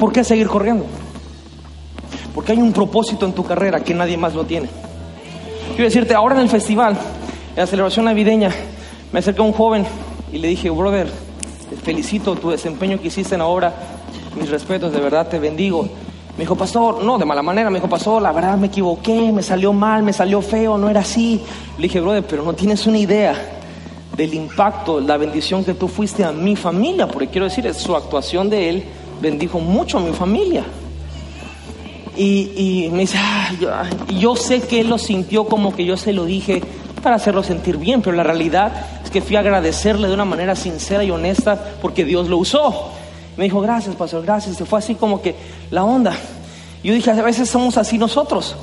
¿Por 0.03 0.13
qué 0.13 0.25
seguir 0.25 0.49
corriendo? 0.49 0.85
Porque 2.35 2.51
hay 2.51 2.59
un 2.59 2.73
propósito 2.73 3.25
en 3.25 3.35
tu 3.35 3.45
carrera 3.45 3.85
que 3.85 3.95
nadie 3.95 4.17
más 4.17 4.35
lo 4.35 4.45
tiene. 4.45 4.69
Quiero 5.77 5.85
decirte, 5.85 6.13
ahora 6.13 6.35
en 6.35 6.41
el 6.41 6.49
festival, 6.49 6.95
en 6.95 7.57
la 7.57 7.69
celebración 7.69 8.07
navideña, 8.07 8.51
me 9.13 9.21
acercó 9.21 9.45
un 9.45 9.53
joven 9.53 9.87
y 10.33 10.39
le 10.39 10.49
dije, 10.49 10.71
brother, 10.71 11.09
te 11.71 11.77
felicito 11.77 12.35
tu 12.35 12.51
desempeño 12.51 13.01
que 13.01 13.07
hiciste 13.07 13.37
en 13.37 13.43
la 13.43 13.47
obra, 13.47 13.73
mis 14.37 14.51
respetos, 14.51 14.93
de 14.93 14.99
verdad 14.99 15.29
te 15.29 15.39
bendigo. 15.39 15.85
Me 16.37 16.41
dijo, 16.41 16.57
pastor, 16.57 17.05
no, 17.05 17.17
de 17.17 17.25
mala 17.25 17.43
manera, 17.43 17.71
me 17.71 17.79
dijo, 17.79 17.89
pastor, 17.89 18.21
la 18.21 18.33
verdad 18.33 18.57
me 18.57 18.67
equivoqué, 18.67 19.31
me 19.31 19.45
salió 19.45 19.73
mal, 19.73 20.03
me 20.03 20.13
salió 20.13 20.43
feo, 20.43 20.79
no 20.79 20.91
era 20.91 21.03
así. 21.03 21.41
Le 21.77 21.85
dije, 21.85 22.01
brother, 22.01 22.27
pero 22.27 22.43
no 22.43 22.55
tienes 22.55 22.89
una 22.89 22.99
idea 22.99 23.37
del 24.17 24.35
impacto, 24.35 25.01
la 25.01 25.17
bendición 25.17 25.65
que 25.65 25.75
tú 25.75 25.87
fuiste 25.87 26.25
a 26.25 26.33
mi 26.33 26.57
familia, 26.57 27.07
porque 27.07 27.29
quiero 27.29 27.45
decir, 27.45 27.73
su 27.73 27.95
actuación 27.95 28.51
de 28.51 28.69
él 28.69 28.85
bendijo 29.21 29.61
mucho 29.61 29.99
a 29.99 30.01
mi 30.01 30.13
familia. 30.13 30.65
Y, 32.17 32.51
y 32.57 32.91
me 32.93 33.01
dice, 33.01 33.19
ah, 33.19 33.51
yo, 33.59 33.71
yo 34.19 34.37
sé 34.37 34.61
que 34.61 34.81
él 34.81 34.89
lo 34.89 34.99
sintió 34.99 35.47
como 35.47 35.75
que 35.75 35.85
yo 35.85 35.97
se 35.97 36.13
lo 36.13 36.25
dije 36.25 36.63
para 37.03 37.17
hacerlo 37.17 37.43
sentir 37.43 37.79
bien, 37.79 38.03
pero 38.03 38.17
la 38.17 38.23
realidad 38.23 38.73
es 39.03 39.11
que 39.11 39.21
fui 39.21 39.37
a 39.37 39.41
agradecerle 39.41 40.09
de 40.09 40.15
una 40.15 40.25
manera 40.25 40.55
sincera 40.55 41.03
y 41.05 41.11
honesta 41.11 41.73
porque 41.81 42.05
Dios 42.05 42.29
lo 42.29 42.39
usó. 42.39 42.91
Me 43.37 43.45
dijo, 43.45 43.61
gracias, 43.61 43.97
pastor, 43.97 44.23
gracias. 44.23 44.57
Se 44.57 44.65
fue 44.65 44.79
así 44.79 44.95
como 44.95 45.23
que 45.23 45.35
la 45.71 45.85
onda. 45.85 46.15
Yo 46.85 46.93
dije, 46.95 47.11
a 47.11 47.23
veces 47.23 47.49
somos 47.49 47.77
así 47.79 47.97
nosotros. 47.97 48.57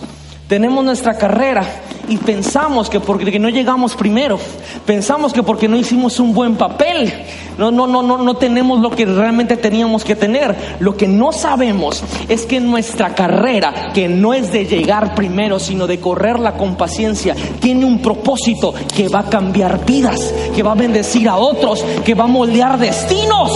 Tenemos 0.49 0.83
nuestra 0.83 1.13
carrera 1.15 1.63
y 2.07 2.17
pensamos 2.17 2.89
que 2.89 2.99
porque 2.99 3.37
no 3.37 3.49
llegamos 3.49 3.95
primero, 3.95 4.39
pensamos 4.83 5.31
que 5.31 5.43
porque 5.43 5.67
no 5.67 5.77
hicimos 5.77 6.19
un 6.19 6.33
buen 6.33 6.55
papel, 6.55 7.13
no, 7.59 7.69
no, 7.69 7.85
no, 7.85 8.01
no, 8.01 8.17
no 8.17 8.33
tenemos 8.35 8.79
lo 8.79 8.89
que 8.89 9.05
realmente 9.05 9.57
teníamos 9.57 10.03
que 10.03 10.15
tener. 10.15 10.55
Lo 10.79 10.97
que 10.97 11.07
no 11.07 11.31
sabemos 11.31 12.03
es 12.27 12.47
que 12.47 12.59
nuestra 12.59 13.13
carrera, 13.13 13.91
que 13.93 14.09
no 14.09 14.33
es 14.33 14.51
de 14.51 14.65
llegar 14.65 15.13
primero, 15.13 15.59
sino 15.59 15.85
de 15.85 15.99
correrla 15.99 16.57
con 16.57 16.75
paciencia, 16.75 17.35
tiene 17.59 17.85
un 17.85 18.01
propósito 18.01 18.73
que 18.95 19.07
va 19.07 19.19
a 19.19 19.29
cambiar 19.29 19.85
vidas, 19.85 20.33
que 20.55 20.63
va 20.63 20.71
a 20.71 20.75
bendecir 20.75 21.29
a 21.29 21.35
otros, 21.35 21.85
que 22.03 22.15
va 22.15 22.23
a 22.23 22.27
moldear 22.27 22.79
destinos. 22.79 23.51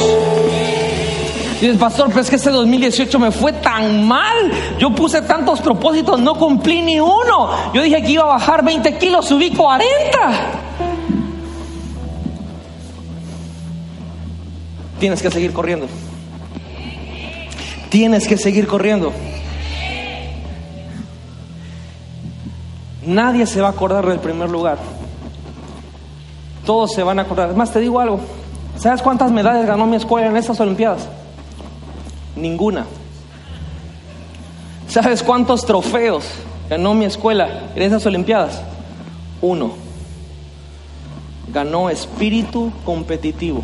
Dices, 1.63 1.77
pastor, 1.77 2.09
pero 2.09 2.19
es 2.19 2.29
que 2.29 2.35
este 2.35 2.49
2018 2.49 3.19
me 3.19 3.31
fue 3.31 3.53
tan 3.53 4.05
mal. 4.05 4.51
Yo 4.79 4.93
puse 4.93 5.21
tantos 5.21 5.61
propósitos, 5.61 6.19
no 6.19 6.35
cumplí 6.35 6.81
ni 6.81 6.99
uno. 6.99 7.71
Yo 7.73 7.81
dije 7.81 8.03
que 8.03 8.11
iba 8.11 8.23
a 8.23 8.27
bajar 8.27 8.65
20 8.65 8.97
kilos, 8.97 9.25
subí 9.25 9.49
40. 9.49 9.87
Tienes 14.99 15.21
que 15.21 15.31
seguir 15.31 15.53
corriendo. 15.53 15.87
Tienes 17.87 18.27
que 18.27 18.35
seguir 18.35 18.67
corriendo. 18.67 19.13
Nadie 23.05 23.45
se 23.45 23.61
va 23.61 23.67
a 23.67 23.71
acordar 23.71 24.05
del 24.05 24.19
primer 24.19 24.49
lugar. 24.49 24.79
Todos 26.65 26.91
se 26.91 27.03
van 27.03 27.19
a 27.19 27.21
acordar. 27.21 27.45
Además, 27.45 27.71
te 27.71 27.79
digo 27.79 28.01
algo. 28.01 28.19
¿Sabes 28.77 29.01
cuántas 29.01 29.31
medallas 29.31 29.65
ganó 29.65 29.85
mi 29.85 29.95
escuela 29.95 30.27
en 30.27 30.35
estas 30.35 30.59
Olimpiadas? 30.59 31.07
Ninguna. 32.35 32.85
¿Sabes 34.87 35.23
cuántos 35.23 35.65
trofeos 35.65 36.25
ganó 36.69 36.93
mi 36.93 37.05
escuela 37.05 37.71
en 37.75 37.83
esas 37.83 38.05
Olimpiadas? 38.05 38.61
Uno. 39.41 39.73
Ganó 41.51 41.89
espíritu 41.89 42.71
competitivo. 42.85 43.63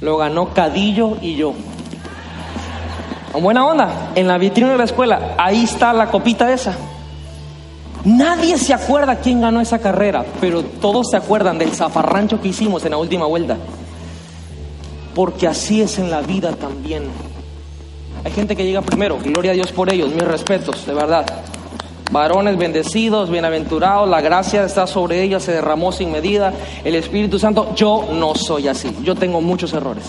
Lo 0.00 0.16
ganó 0.16 0.52
Cadillo 0.52 1.16
y 1.22 1.36
yo. 1.36 1.54
Buena 3.40 3.66
onda. 3.66 4.10
En 4.14 4.28
la 4.28 4.36
vitrina 4.36 4.72
de 4.72 4.78
la 4.78 4.84
escuela, 4.84 5.34
ahí 5.38 5.64
está 5.64 5.92
la 5.92 6.10
copita 6.10 6.52
esa. 6.52 6.74
Nadie 8.04 8.58
se 8.58 8.74
acuerda 8.74 9.16
quién 9.16 9.40
ganó 9.40 9.60
esa 9.60 9.78
carrera, 9.78 10.24
pero 10.40 10.64
todos 10.64 11.08
se 11.10 11.16
acuerdan 11.16 11.56
del 11.56 11.72
zafarrancho 11.72 12.40
que 12.40 12.48
hicimos 12.48 12.84
en 12.84 12.90
la 12.90 12.96
última 12.96 13.26
vuelta 13.26 13.56
porque 15.14 15.46
así 15.46 15.82
es 15.82 15.98
en 15.98 16.10
la 16.10 16.20
vida 16.20 16.52
también. 16.52 17.04
Hay 18.24 18.32
gente 18.32 18.54
que 18.54 18.64
llega 18.64 18.82
primero, 18.82 19.18
gloria 19.22 19.50
a 19.50 19.54
Dios 19.54 19.72
por 19.72 19.92
ellos, 19.92 20.10
mis 20.10 20.22
respetos, 20.22 20.86
de 20.86 20.94
verdad. 20.94 21.26
Varones 22.12 22.58
bendecidos, 22.58 23.30
bienaventurados, 23.30 24.08
la 24.08 24.20
gracia 24.20 24.64
está 24.64 24.86
sobre 24.86 25.22
ellos, 25.22 25.42
se 25.42 25.52
derramó 25.52 25.92
sin 25.92 26.12
medida, 26.12 26.52
el 26.84 26.94
Espíritu 26.94 27.38
Santo, 27.38 27.74
yo 27.74 28.08
no 28.12 28.34
soy 28.34 28.68
así, 28.68 28.94
yo 29.02 29.14
tengo 29.14 29.40
muchos 29.40 29.72
errores, 29.72 30.04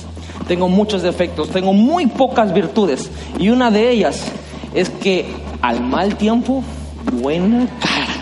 tengo 0.47 0.67
muchos 0.67 1.01
defectos, 1.01 1.49
tengo 1.49 1.71
muy 1.71 2.07
pocas 2.07 2.53
virtudes 2.53 3.09
y 3.39 3.49
una 3.49 3.71
de 3.71 3.89
ellas 3.89 4.25
es 4.73 4.89
que 4.89 5.25
al 5.61 5.81
mal 5.81 6.17
tiempo, 6.17 6.61
buena 7.13 7.67
cara. 7.79 8.12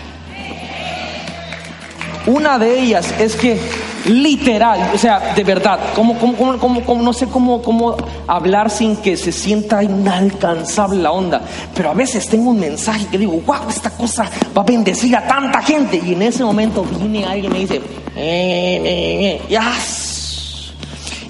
Una 2.26 2.58
de 2.58 2.80
ellas 2.80 3.12
es 3.18 3.34
que 3.34 3.58
literal, 4.06 4.92
o 4.94 4.98
sea, 4.98 5.34
de 5.34 5.42
verdad, 5.44 5.78
como, 5.94 6.18
como, 6.18 6.58
como, 6.58 7.02
no 7.02 7.12
sé 7.12 7.26
cómo, 7.26 7.62
cómo 7.62 7.96
hablar 8.26 8.70
sin 8.70 8.96
que 8.96 9.16
se 9.16 9.32
sienta 9.32 9.82
inalcanzable 9.82 11.02
la 11.02 11.12
onda, 11.12 11.42
pero 11.74 11.90
a 11.90 11.94
veces 11.94 12.28
tengo 12.28 12.50
un 12.50 12.60
mensaje 12.60 13.06
que 13.06 13.18
digo, 13.18 13.40
wow, 13.44 13.68
esta 13.68 13.90
cosa 13.90 14.30
va 14.56 14.62
a 14.62 14.64
bendecir 14.64 15.16
a 15.16 15.26
tanta 15.26 15.62
gente, 15.62 16.00
y 16.04 16.12
en 16.12 16.22
ese 16.22 16.44
momento 16.44 16.84
viene 16.84 17.24
alguien 17.24 17.46
y 17.46 17.54
me 17.54 17.58
dice, 17.60 17.76
eh, 17.76 17.80
eh, 18.16 19.40
eh, 19.48 19.56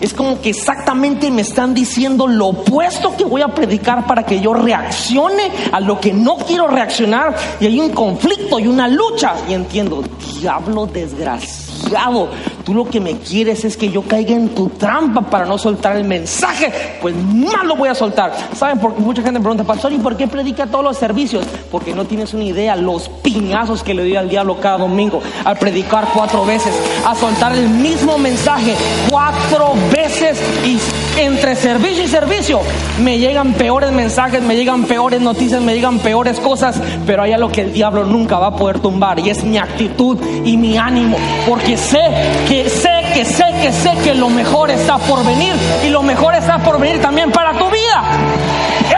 es 0.03 0.13
como 0.13 0.41
que 0.41 0.51
exactamente 0.51 1.31
me 1.31 1.43
están 1.43 1.75
diciendo 1.75 2.27
lo 2.27 2.49
opuesto 2.49 3.17
que 3.17 3.25
voy 3.25 3.41
a 3.41 3.49
predicar 3.49 4.05
para 4.05 4.25
que 4.25 4.41
yo 4.41 4.53
reaccione 4.53 5.53
a 5.71 5.79
lo 5.79 6.01
que 6.01 6.13
no 6.13 6.37
quiero 6.39 6.67
reaccionar. 6.67 7.37
Y 7.61 7.67
hay 7.67 7.79
un 7.79 7.91
conflicto 7.91 8.59
y 8.59 8.67
una 8.67 8.89
lucha. 8.89 9.35
Y 9.49 9.55
entiendo, 9.55 10.03
diablo 10.41 10.87
desgraciado, 10.87 12.31
Tú 12.65 12.75
lo 12.75 12.85
que 12.85 13.01
me 13.01 13.19
quieres 13.19 13.65
es 13.65 13.77
que 13.77 13.91
yo 13.91 14.03
caiga 14.03 14.35
en 14.35 14.51
tu 14.51 14.69
trampa 14.69 15.23
para 15.23 15.47
no 15.47 15.59
soltar 15.59 15.97
el 15.97 16.05
mensaje. 16.05 16.73
Pues 17.01 17.15
más 17.15 17.65
lo 17.65 17.77
voy 17.77 17.89
a 17.89 17.95
soltar. 17.95 18.33
¿Saben? 18.55 18.79
Porque 18.79 19.01
mucha 19.01 19.23
gente 19.23 19.39
me 19.39 19.43
pregunta, 19.43 19.65
pastor, 19.65 19.93
¿y 19.93 19.99
por 19.99 20.17
qué 20.17 20.29
predica 20.29 20.67
todos 20.67 20.85
los 20.85 20.97
servicios? 20.97 21.45
Porque 21.71 21.95
no 21.95 22.05
tienes 22.05 22.35
una 22.35 22.45
idea 22.45 22.77
los 22.77 23.09
piñazos 23.09 23.83
que 23.83 23.95
le 23.95 24.03
doy 24.03 24.17
al 24.17 24.29
diablo 24.29 24.61
cada 24.61 24.79
domingo 24.79 25.23
al 25.45 25.59
predicar 25.59 26.09
cuatro 26.15 26.45
veces, 26.45 26.73
a 27.07 27.15
soltar 27.15 27.53
el 27.53 27.69
mismo 27.69 28.19
mensaje 28.19 28.75
cuatro 29.11 29.75
veces 29.93 30.39
y 30.65 30.79
entre 31.17 31.55
servicio 31.57 32.05
y 32.05 32.09
servicio 32.09 32.61
me 33.01 33.19
llegan 33.19 33.53
peores 33.55 33.93
mensajes, 33.93 34.43
me 34.43 34.57
llegan 34.57 34.85
peores 34.85 35.21
noticias, 35.21 35.61
me 35.61 35.75
llegan 35.75 35.99
peores 35.99 36.41
cosas, 36.41 36.81
pero 37.07 37.23
hay 37.23 37.33
algo 37.33 37.51
que 37.51 37.63
el 37.63 37.73
diablo 37.73 38.05
nunca 38.05 38.39
va 38.39 38.49
a 38.49 38.57
poder 38.57 38.81
tumbar 38.81 39.19
y 39.19 39.31
es 39.31 39.45
mi 39.45 39.59
actitud 39.59 40.19
y 40.45 40.57
mi 40.57 40.77
ánimo, 40.77 41.17
porque 41.47 41.77
sé 41.77 42.03
que 42.49 42.69
sé 42.69 43.03
que 43.15 43.25
sé 43.25 43.45
que 43.61 43.73
sé 43.73 43.93
que 44.03 44.15
lo 44.15 44.31
mejor 44.31 44.71
está 44.71 44.99
por 44.99 45.25
venir 45.25 45.53
y 45.85 45.91
lo 45.91 46.03
mejor 46.03 46.35
está 46.35 46.59
por 46.59 46.81
venir 46.81 47.01
también 47.01 47.31
para 47.31 47.59
tu 47.59 47.67
vida. 47.67 48.03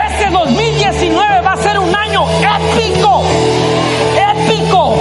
Este 0.09 0.29
2019 0.29 1.41
va 1.41 1.53
a 1.53 1.57
ser 1.57 1.77
un 1.79 1.93
año 1.93 2.25
épico, 2.39 3.23
épico. 4.31 4.95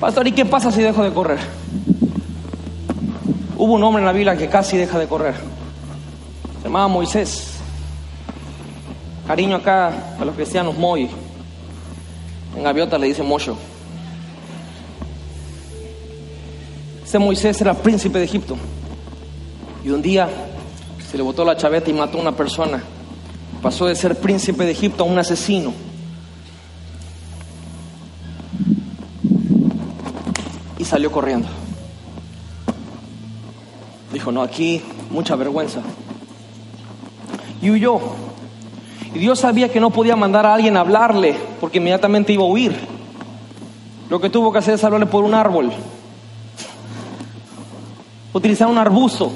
Pastor, 0.00 0.26
¿y 0.26 0.32
qué 0.32 0.44
pasa 0.44 0.70
si 0.70 0.82
dejo 0.82 1.02
de 1.02 1.12
correr? 1.12 1.38
Hubo 3.62 3.74
un 3.74 3.84
hombre 3.84 4.00
en 4.00 4.06
la 4.06 4.12
Biblia 4.12 4.36
que 4.36 4.48
casi 4.48 4.76
deja 4.76 4.98
de 4.98 5.06
correr. 5.06 5.36
Se 6.56 6.64
llamaba 6.64 6.88
Moisés. 6.88 7.60
Cariño 9.24 9.54
acá 9.54 10.16
a 10.18 10.24
los 10.24 10.34
cristianos, 10.34 10.76
Moy. 10.76 11.08
En 12.56 12.64
Gaviota 12.64 12.98
le 12.98 13.06
dice 13.06 13.22
Mocho. 13.22 13.56
Ese 17.04 17.20
Moisés 17.20 17.60
era 17.60 17.72
príncipe 17.72 18.18
de 18.18 18.24
Egipto. 18.24 18.56
Y 19.84 19.90
un 19.90 20.02
día 20.02 20.28
se 21.08 21.16
le 21.16 21.22
botó 21.22 21.44
la 21.44 21.56
chaveta 21.56 21.88
y 21.88 21.92
mató 21.92 22.18
a 22.18 22.20
una 22.22 22.32
persona. 22.32 22.82
Pasó 23.62 23.86
de 23.86 23.94
ser 23.94 24.18
príncipe 24.18 24.64
de 24.64 24.72
Egipto 24.72 25.04
a 25.04 25.06
un 25.06 25.20
asesino. 25.20 25.72
Y 30.78 30.84
salió 30.84 31.12
corriendo. 31.12 31.61
Dijo, 34.12 34.30
no, 34.30 34.42
aquí 34.42 34.82
mucha 35.10 35.36
vergüenza. 35.36 35.80
Y 37.60 37.70
huyó. 37.70 38.00
Y 39.14 39.18
Dios 39.18 39.38
sabía 39.38 39.70
que 39.70 39.80
no 39.80 39.90
podía 39.90 40.16
mandar 40.16 40.46
a 40.46 40.54
alguien 40.54 40.76
a 40.76 40.80
hablarle 40.80 41.36
porque 41.60 41.78
inmediatamente 41.78 42.32
iba 42.32 42.44
a 42.44 42.46
huir. 42.46 42.74
Lo 44.08 44.20
que 44.20 44.30
tuvo 44.30 44.52
que 44.52 44.58
hacer 44.58 44.74
es 44.74 44.84
hablarle 44.84 45.06
por 45.06 45.24
un 45.24 45.34
árbol. 45.34 45.72
Utilizar 48.32 48.68
un 48.68 48.78
arbusto 48.78 49.30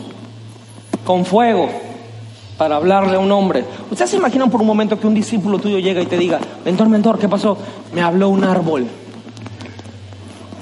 con 1.05 1.25
fuego 1.25 1.69
para 2.57 2.77
hablarle 2.77 3.17
a 3.17 3.21
un 3.21 3.31
hombre. 3.33 3.65
¿Ustedes 3.91 4.11
se 4.11 4.17
imaginan 4.17 4.51
por 4.51 4.61
un 4.61 4.67
momento 4.67 4.99
que 4.99 5.07
un 5.07 5.15
discípulo 5.15 5.59
tuyo 5.59 5.79
llega 5.79 6.01
y 6.01 6.07
te 6.07 6.17
diga, 6.17 6.41
mentor, 6.65 6.89
mentor, 6.89 7.19
¿qué 7.19 7.29
pasó? 7.29 7.57
Me 7.95 8.01
habló 8.01 8.31
un 8.31 8.45
árbol 8.45 8.87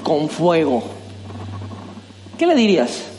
con 0.05 0.29
fuego. 0.29 0.83
¿Qué 2.37 2.45
le 2.45 2.53
dirías? 2.53 3.14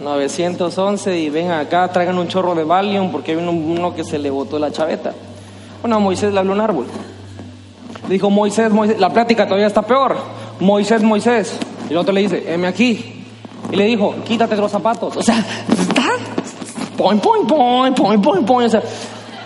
911 0.00 1.18
y 1.18 1.30
ven 1.30 1.50
acá, 1.50 1.88
traigan 1.88 2.18
un 2.18 2.26
chorro 2.26 2.54
de 2.54 2.64
Valium 2.64 3.12
porque 3.12 3.32
hay 3.32 3.36
uno, 3.36 3.94
que 3.94 4.02
se 4.02 4.18
le 4.18 4.30
botó 4.30 4.58
la 4.58 4.72
chaveta. 4.72 5.12
Bueno, 5.82 6.00
Moisés 6.00 6.32
le 6.32 6.40
habló 6.40 6.52
un 6.52 6.60
árbol. 6.60 6.86
Le 8.08 8.14
dijo, 8.14 8.30
Moisés, 8.30 8.72
Moisés, 8.72 8.98
la 8.98 9.10
plática 9.10 9.44
todavía 9.44 9.66
está 9.66 9.82
peor. 9.82 10.16
Moisés, 10.58 11.02
Moisés. 11.02 11.54
Y 11.88 11.92
el 11.92 11.98
otro 11.98 12.12
le 12.12 12.22
dice, 12.22 12.52
heme 12.52 12.66
aquí. 12.66 13.24
Y 13.70 13.76
le 13.76 13.84
dijo, 13.84 14.14
quítate 14.24 14.56
los 14.56 14.70
zapatos. 14.70 15.16
O 15.16 15.22
sea, 15.22 15.38
está, 15.38 16.08
point, 16.96 17.22
point, 17.22 17.46
point, 17.46 17.96
point, 17.96 18.22
point, 18.24 18.46
point. 18.46 18.66
O 18.68 18.70
sea, 18.70 18.82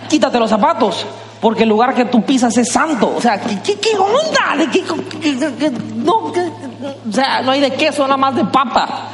quítate 0.09 0.39
los 0.39 0.51
zapatos. 0.51 1.05
Porque 1.41 1.65
el 1.65 1.69
lugar 1.69 1.95
que 1.95 2.07
tú 2.07 2.23
pisas 2.23 2.57
es 2.57 2.73
santo. 2.73 3.13
O 3.17 3.21
sea, 3.21 3.41
¿qué, 3.41 3.61
qué, 3.61 3.79
qué 3.79 3.97
onda? 3.99 4.57
¿De 4.57 4.71
qué, 4.71 5.71
no, 5.97 6.13
o 6.17 7.13
sea, 7.13 7.43
no 7.43 7.51
hay 7.51 7.61
de 7.61 7.73
queso, 7.73 8.05
nada 8.05 8.17
más 8.17 8.35
de 8.35 8.45
papa. 8.47 9.11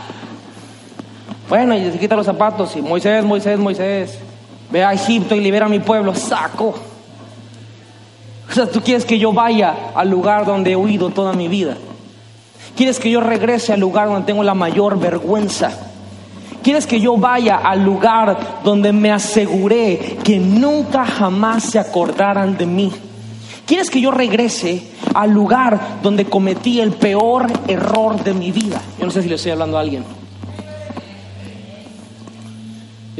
Bueno, 1.50 1.74
y 1.74 1.90
se 1.90 1.98
quita 1.98 2.14
los 2.14 2.26
zapatos 2.26 2.76
y 2.76 2.80
Moisés, 2.80 3.24
Moisés, 3.24 3.58
Moisés, 3.58 4.18
ve 4.70 4.84
a 4.84 4.92
Egipto 4.92 5.34
y 5.34 5.40
libera 5.40 5.66
a 5.66 5.68
mi 5.68 5.80
pueblo, 5.80 6.14
saco. 6.14 6.76
O 8.48 8.52
sea, 8.52 8.66
tú 8.66 8.80
quieres 8.80 9.04
que 9.04 9.18
yo 9.18 9.32
vaya 9.32 9.74
al 9.96 10.08
lugar 10.08 10.46
donde 10.46 10.70
he 10.70 10.76
huido 10.76 11.10
toda 11.10 11.32
mi 11.32 11.48
vida. 11.48 11.76
Quieres 12.76 13.00
que 13.00 13.10
yo 13.10 13.20
regrese 13.20 13.72
al 13.72 13.80
lugar 13.80 14.06
donde 14.06 14.26
tengo 14.26 14.44
la 14.44 14.54
mayor 14.54 15.00
vergüenza. 15.00 15.72
Quieres 16.62 16.86
que 16.86 17.00
yo 17.00 17.16
vaya 17.16 17.56
al 17.56 17.82
lugar 17.82 18.60
donde 18.62 18.92
me 18.92 19.10
aseguré 19.10 20.18
que 20.22 20.38
nunca 20.38 21.04
jamás 21.04 21.64
se 21.64 21.80
acordaran 21.80 22.56
de 22.56 22.66
mí. 22.66 22.92
Quieres 23.66 23.90
que 23.90 24.00
yo 24.00 24.12
regrese 24.12 24.84
al 25.14 25.32
lugar 25.32 25.98
donde 26.00 26.26
cometí 26.26 26.80
el 26.80 26.92
peor 26.92 27.46
error 27.66 28.22
de 28.22 28.34
mi 28.34 28.52
vida. 28.52 28.80
Yo 29.00 29.06
no 29.06 29.10
sé 29.10 29.22
si 29.22 29.28
le 29.28 29.34
estoy 29.34 29.50
hablando 29.50 29.76
a 29.76 29.80
alguien. 29.80 30.19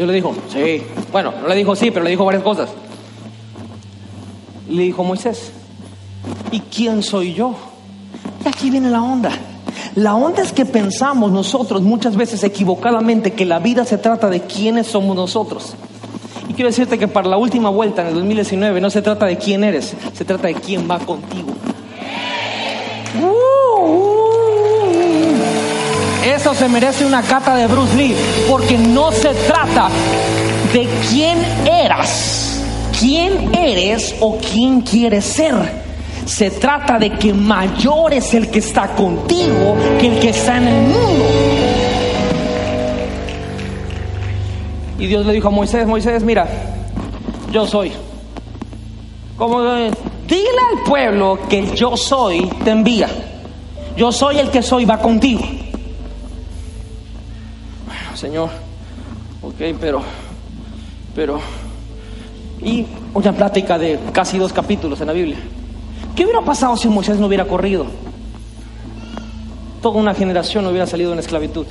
Dios 0.01 0.09
le 0.09 0.15
dijo, 0.15 0.35
sí. 0.51 0.83
Bueno, 1.13 1.31
no 1.43 1.47
le 1.47 1.55
dijo 1.55 1.77
sí, 1.77 1.91
pero 1.91 2.03
le 2.03 2.11
dijo 2.11 2.25
varias 2.25 2.43
cosas. 2.43 2.71
Le 4.67 4.85
dijo 4.85 5.05
Moisés, 5.05 5.53
¿y 6.51 6.61
quién 6.61 7.03
soy 7.03 7.35
yo? 7.35 7.55
Y 8.43 8.49
aquí 8.49 8.71
viene 8.71 8.89
la 8.89 9.03
onda. 9.03 9.31
La 9.97 10.15
onda 10.15 10.43
es 10.43 10.55
que 10.55 10.65
pensamos 10.65 11.31
nosotros 11.31 11.83
muchas 11.83 12.17
veces 12.17 12.43
equivocadamente 12.45 13.35
que 13.35 13.45
la 13.45 13.59
vida 13.59 13.85
se 13.85 13.99
trata 13.99 14.31
de 14.31 14.41
quiénes 14.41 14.87
somos 14.87 15.15
nosotros. 15.15 15.75
Y 16.49 16.55
quiero 16.55 16.71
decirte 16.71 16.99
que 16.99 17.07
para 17.07 17.29
la 17.29 17.37
última 17.37 17.69
vuelta 17.69 18.01
en 18.01 18.09
el 18.09 18.15
2019 18.15 18.81
no 18.81 18.89
se 18.89 19.03
trata 19.03 19.27
de 19.27 19.37
quién 19.37 19.65
eres, 19.65 19.95
se 20.15 20.25
trata 20.25 20.47
de 20.47 20.55
quién 20.55 20.91
va 20.91 20.99
contigo. 20.99 21.51
Uh. 23.23 23.39
Eso 26.25 26.55
se 26.55 26.68
merece 26.68 27.07
una 27.07 27.23
cata 27.23 27.57
de 27.57 27.66
Bruce 27.66 27.97
Lee, 27.97 28.14
porque 28.49 28.77
no 28.77 29.11
se 29.11 29.33
trata 29.35 29.89
de 30.73 30.87
quién 31.09 31.39
eras, 31.66 32.62
quién 32.99 33.55
eres 33.55 34.14
o 34.21 34.37
quién 34.37 34.83
quieres 34.83 35.25
ser. 35.25 35.55
Se 36.27 36.51
trata 36.51 36.99
de 36.99 37.11
que 37.12 37.33
mayor 37.33 38.12
es 38.12 38.35
el 38.35 38.51
que 38.51 38.59
está 38.59 38.89
contigo 38.89 39.77
que 39.99 40.09
el 40.09 40.21
que 40.21 40.29
está 40.29 40.59
en 40.59 40.68
el 40.68 40.83
mundo. 40.83 41.25
Y 44.99 45.07
Dios 45.07 45.25
le 45.25 45.33
dijo 45.33 45.49
a 45.49 45.51
Moisés, 45.51 45.87
Moisés, 45.87 46.23
mira, 46.23 46.47
yo 47.51 47.66
soy. 47.66 47.93
Como 49.39 49.64
eh, 49.75 49.91
dile 50.29 50.49
al 50.71 50.85
pueblo 50.85 51.39
que 51.49 51.75
yo 51.75 51.97
soy 51.97 52.47
te 52.62 52.71
envía. 52.71 53.09
Yo 53.97 54.12
soy 54.12 54.39
el 54.39 54.51
que 54.51 54.62
soy, 54.62 54.85
va 54.85 54.99
contigo. 54.99 55.41
Señor, 58.21 58.51
ok, 59.41 59.79
pero, 59.81 60.03
pero, 61.14 61.41
y 62.61 62.85
una 63.14 63.33
plática 63.33 63.79
de 63.79 63.99
casi 64.12 64.37
dos 64.37 64.53
capítulos 64.53 65.01
en 65.01 65.07
la 65.07 65.14
Biblia. 65.14 65.39
¿Qué 66.14 66.25
hubiera 66.25 66.43
pasado 66.43 66.77
si 66.77 66.87
Moisés 66.91 67.18
no 67.18 67.29
hubiera 67.29 67.47
corrido? 67.47 67.87
Toda 69.81 69.99
una 69.99 70.12
generación 70.12 70.64
no 70.64 70.71
hubiera 70.71 70.87
salido 70.87 71.14
en 71.14 71.18
esclavitud. 71.18 71.64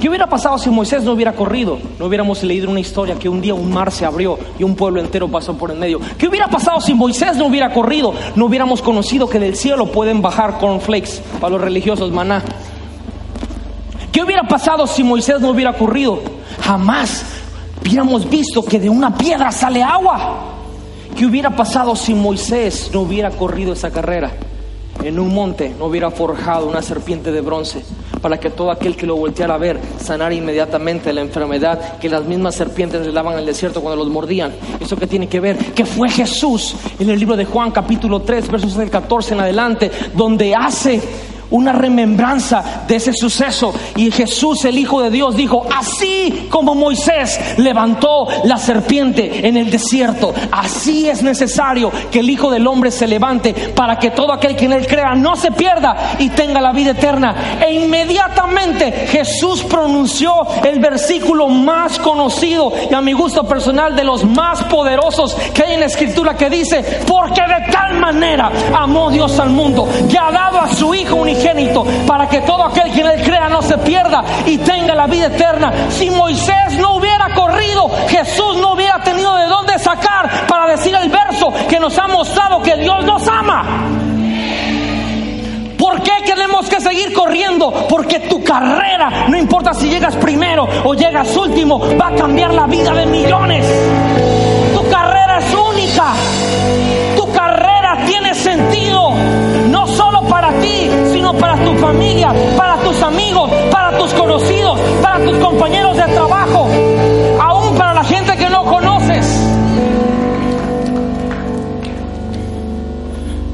¿Qué 0.00 0.08
hubiera 0.08 0.26
pasado 0.26 0.58
si 0.58 0.68
Moisés 0.68 1.04
no 1.04 1.12
hubiera 1.12 1.32
corrido? 1.32 1.78
No 1.96 2.06
hubiéramos 2.06 2.42
leído 2.42 2.68
una 2.68 2.80
historia 2.80 3.14
que 3.14 3.28
un 3.28 3.40
día 3.40 3.54
un 3.54 3.72
mar 3.72 3.92
se 3.92 4.04
abrió 4.04 4.36
y 4.58 4.64
un 4.64 4.74
pueblo 4.74 5.00
entero 5.00 5.28
pasó 5.28 5.56
por 5.56 5.70
el 5.70 5.78
medio. 5.78 6.00
¿Qué 6.18 6.26
hubiera 6.26 6.48
pasado 6.48 6.80
si 6.80 6.92
Moisés 6.92 7.36
no 7.36 7.46
hubiera 7.46 7.72
corrido? 7.72 8.12
No 8.34 8.46
hubiéramos 8.46 8.82
conocido 8.82 9.28
que 9.28 9.38
del 9.38 9.54
cielo 9.54 9.92
pueden 9.92 10.22
bajar 10.22 10.58
cornflakes 10.58 11.22
para 11.40 11.52
los 11.52 11.60
religiosos 11.60 12.10
maná. 12.10 12.42
¿Qué 14.12 14.22
hubiera 14.22 14.42
pasado 14.42 14.86
si 14.86 15.02
Moisés 15.02 15.40
no 15.40 15.50
hubiera 15.50 15.72
corrido? 15.72 16.20
Jamás 16.60 17.24
hubiéramos 17.80 18.28
visto 18.28 18.62
que 18.62 18.78
de 18.78 18.90
una 18.90 19.16
piedra 19.16 19.50
sale 19.50 19.82
agua. 19.82 20.52
¿Qué 21.16 21.24
hubiera 21.24 21.48
pasado 21.50 21.96
si 21.96 22.12
Moisés 22.12 22.90
no 22.92 23.00
hubiera 23.00 23.30
corrido 23.30 23.72
esa 23.72 23.90
carrera? 23.90 24.30
En 25.02 25.18
un 25.18 25.34
monte 25.34 25.74
no 25.78 25.86
hubiera 25.86 26.10
forjado 26.10 26.68
una 26.68 26.82
serpiente 26.82 27.32
de 27.32 27.40
bronce 27.40 27.82
para 28.20 28.38
que 28.38 28.50
todo 28.50 28.70
aquel 28.70 28.96
que 28.96 29.06
lo 29.06 29.16
volteara 29.16 29.54
a 29.54 29.58
ver 29.58 29.80
sanara 29.98 30.34
inmediatamente 30.34 31.12
la 31.12 31.22
enfermedad 31.22 31.98
que 31.98 32.10
las 32.10 32.24
mismas 32.24 32.54
serpientes 32.54 33.04
le 33.06 33.12
daban 33.12 33.36
al 33.36 33.46
desierto 33.46 33.80
cuando 33.80 34.04
los 34.04 34.12
mordían. 34.12 34.52
¿Eso 34.78 34.96
qué 34.96 35.06
tiene 35.06 35.26
que 35.26 35.40
ver? 35.40 35.56
Que 35.56 35.86
fue 35.86 36.10
Jesús 36.10 36.76
en 36.98 37.08
el 37.08 37.18
libro 37.18 37.34
de 37.34 37.46
Juan 37.46 37.70
capítulo 37.70 38.20
3 38.20 38.50
versos 38.50 38.76
del 38.76 38.90
14 38.90 39.32
en 39.34 39.40
adelante 39.40 39.90
donde 40.14 40.54
hace 40.54 41.00
una 41.52 41.72
remembranza 41.72 42.84
de 42.88 42.96
ese 42.96 43.12
suceso. 43.12 43.72
Y 43.96 44.10
Jesús, 44.10 44.64
el 44.64 44.78
Hijo 44.78 45.00
de 45.00 45.10
Dios, 45.10 45.36
dijo, 45.36 45.66
así 45.74 46.48
como 46.50 46.74
Moisés 46.74 47.38
levantó 47.58 48.26
la 48.44 48.56
serpiente 48.56 49.46
en 49.46 49.56
el 49.56 49.70
desierto, 49.70 50.34
así 50.50 51.08
es 51.08 51.22
necesario 51.22 51.92
que 52.10 52.20
el 52.20 52.30
Hijo 52.30 52.50
del 52.50 52.66
Hombre 52.66 52.90
se 52.90 53.06
levante 53.06 53.54
para 53.54 53.98
que 53.98 54.10
todo 54.10 54.32
aquel 54.32 54.56
que 54.56 54.64
en 54.64 54.72
él 54.72 54.86
crea 54.86 55.14
no 55.14 55.36
se 55.36 55.52
pierda 55.52 56.16
y 56.18 56.30
tenga 56.30 56.60
la 56.60 56.72
vida 56.72 56.90
eterna. 56.90 57.58
E 57.60 57.74
inmediatamente 57.74 59.06
Jesús 59.08 59.62
pronunció 59.62 60.32
el 60.64 60.80
versículo 60.80 61.48
más 61.48 61.98
conocido 61.98 62.72
y 62.90 62.94
a 62.94 63.00
mi 63.00 63.12
gusto 63.12 63.44
personal 63.44 63.94
de 63.94 64.04
los 64.04 64.24
más 64.24 64.62
poderosos 64.64 65.34
que 65.54 65.62
hay 65.62 65.74
en 65.74 65.80
la 65.80 65.86
escritura 65.86 66.36
que 66.36 66.50
dice, 66.50 66.82
porque 67.06 67.42
de 67.42 67.70
tal 67.70 67.98
manera 67.98 68.50
amó 68.74 69.10
Dios 69.10 69.38
al 69.38 69.50
mundo 69.50 69.88
que 70.10 70.18
ha 70.18 70.30
dado 70.30 70.60
a 70.60 70.68
su 70.74 70.94
Hijo 70.94 71.16
para 72.06 72.28
que 72.28 72.40
todo 72.42 72.64
aquel 72.64 72.92
que 72.92 73.00
en 73.00 73.06
él 73.08 73.22
crea 73.22 73.48
no 73.48 73.62
se 73.62 73.76
pierda 73.78 74.24
y 74.46 74.58
tenga 74.58 74.94
la 74.94 75.06
vida 75.06 75.26
eterna. 75.26 75.72
Si 75.90 76.10
Moisés 76.10 76.78
no 76.78 76.96
hubiera 76.96 77.34
corrido, 77.34 77.90
Jesús 78.08 78.56
no 78.58 78.72
hubiera 78.72 79.02
tenido 79.02 79.34
de 79.36 79.46
dónde 79.46 79.78
sacar 79.78 80.46
para 80.46 80.66
decir 80.68 80.94
el 80.94 81.08
verso 81.08 81.52
que 81.68 81.80
nos 81.80 81.98
ha 81.98 82.06
mostrado 82.06 82.62
que 82.62 82.76
Dios 82.76 83.04
nos 83.04 83.26
ama. 83.26 83.88
¿Por 85.78 86.00
qué 86.02 86.12
tenemos 86.24 86.68
que 86.68 86.80
seguir 86.80 87.12
corriendo? 87.12 87.72
Porque 87.88 88.20
tu 88.20 88.42
carrera, 88.44 89.26
no 89.28 89.36
importa 89.36 89.74
si 89.74 89.88
llegas 89.88 90.14
primero 90.16 90.68
o 90.84 90.94
llegas 90.94 91.36
último, 91.36 91.80
va 92.00 92.08
a 92.08 92.14
cambiar 92.14 92.54
la 92.54 92.66
vida 92.66 92.92
de 92.92 93.06
millones. 93.06 93.66
Tu 94.74 94.88
carrera 94.88 95.38
es 95.38 95.54
única. 95.54 96.12
Para 101.42 101.56
tu 101.56 101.74
familia, 101.74 102.32
para 102.56 102.76
tus 102.76 103.02
amigos, 103.02 103.50
para 103.72 103.98
tus 103.98 104.14
conocidos, 104.14 104.78
para 105.02 105.24
tus 105.24 105.36
compañeros 105.38 105.96
de 105.96 106.04
trabajo, 106.04 106.68
aún 107.40 107.76
para 107.76 107.94
la 107.94 108.04
gente 108.04 108.36
que 108.36 108.48
no 108.48 108.64
conoces. 108.64 109.26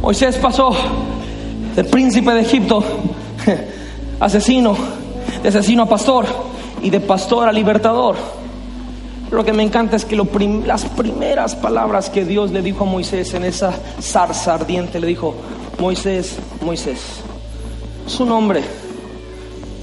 Moisés 0.03 0.37
pasó 0.37 0.77
del 1.75 1.87
príncipe 1.87 2.31
de 2.33 2.43
Egipto, 2.43 2.85
asesino, 4.21 4.77
de 5.43 5.49
asesino 5.49 5.85
a 5.85 5.87
pastor 5.87 6.27
y 6.83 6.91
de 6.91 7.01
pastor 7.01 7.49
a 7.49 7.53
libertador. 7.53 8.17
Lo 9.31 9.47
que 9.47 9.55
me 9.55 9.63
encanta 9.63 9.97
es 9.97 10.05
que 10.05 10.15
las 10.15 10.85
primeras 10.85 11.57
palabras 11.57 12.11
que 12.11 12.27
Dios 12.27 12.51
le 12.51 12.61
dijo 12.61 12.85
a 12.85 12.87
Moisés 12.87 13.33
en 13.33 13.45
esa 13.45 13.73
zarza 13.99 14.55
ardiente, 14.55 15.01
le 15.01 15.07
dijo, 15.07 15.35
Moisés, 15.79 16.39
Moisés, 16.61 17.23
su 18.11 18.25
nombre. 18.25 18.63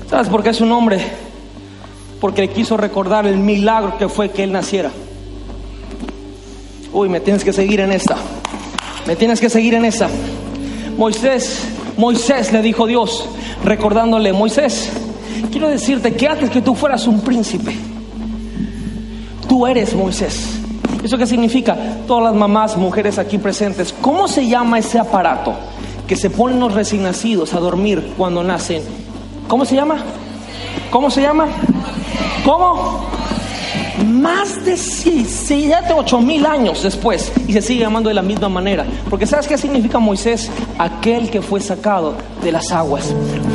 ¿Sabes 0.10 0.30
por 0.30 0.44
qué 0.44 0.50
es 0.50 0.58
su 0.58 0.66
nombre? 0.66 1.00
Porque 2.22 2.42
le 2.42 2.50
quiso 2.50 2.78
recordar 2.78 3.26
el 3.28 3.38
milagro 3.38 3.98
que 3.98 4.10
fue 4.10 4.32
que 4.32 4.44
él 4.44 4.52
naciera. 4.52 4.92
Uy, 6.94 7.10
me 7.10 7.20
tienes 7.20 7.44
que 7.44 7.54
seguir 7.54 7.80
en 7.82 7.92
esta. 7.92 8.16
Me 9.06 9.16
tienes 9.16 9.40
que 9.40 9.50
seguir 9.50 9.74
en 9.74 9.86
esa. 9.86 10.08
Moisés 10.98 11.76
Moisés 11.98 12.52
le 12.52 12.62
dijo 12.62 12.88
Dios, 12.88 13.26
recordándole, 13.64 14.34
Moisés, 14.34 14.92
quiero 15.52 15.70
decirte 15.70 16.14
que 16.14 16.28
antes 16.28 16.50
que 16.50 16.62
tú 16.62 16.76
fueras 16.76 17.08
un 17.08 17.22
príncipe, 17.22 17.74
tú 19.48 19.66
eres 19.66 19.96
Moisés. 19.96 20.60
¿Eso 21.02 21.18
qué 21.18 21.26
significa? 21.26 21.78
Todas 22.06 22.26
las 22.26 22.34
mamás, 22.34 22.76
mujeres 22.76 23.18
aquí 23.18 23.38
presentes, 23.38 23.94
¿cómo 24.02 24.28
se 24.28 24.48
llama 24.48 24.80
ese 24.80 25.00
aparato 25.00 25.54
que 26.08 26.16
se 26.16 26.30
ponen 26.30 26.60
los 26.60 26.74
recién 26.74 27.04
nacidos 27.04 27.54
a 27.54 27.60
dormir 27.60 28.14
cuando 28.18 28.44
nacen? 28.44 28.84
¿Cómo 29.48 29.66
se 29.66 29.76
llama? 29.76 30.04
¿Cómo 30.92 31.10
se 31.10 31.22
llama? 31.22 31.48
¿Cómo? 32.46 33.06
más 34.04 34.64
de 34.66 34.78
7, 34.78 35.94
8 35.96 36.20
mil 36.20 36.46
años 36.46 36.84
después 36.84 37.32
y 37.48 37.54
se 37.54 37.62
sigue 37.62 37.82
llamando 37.82 38.10
de 38.10 38.16
la 38.16 38.22
misma 38.22 38.50
manera. 38.50 38.86
Porque 39.10 39.26
¿sabes 39.26 39.48
qué 39.48 39.58
significa 39.58 40.00
Moisés? 40.00 40.50
Aquel 40.78 41.30
que 41.30 41.42
fue 41.42 41.62
sacado 41.62 42.16
de 42.44 42.52
las 42.52 42.72
aguas. 42.72 43.14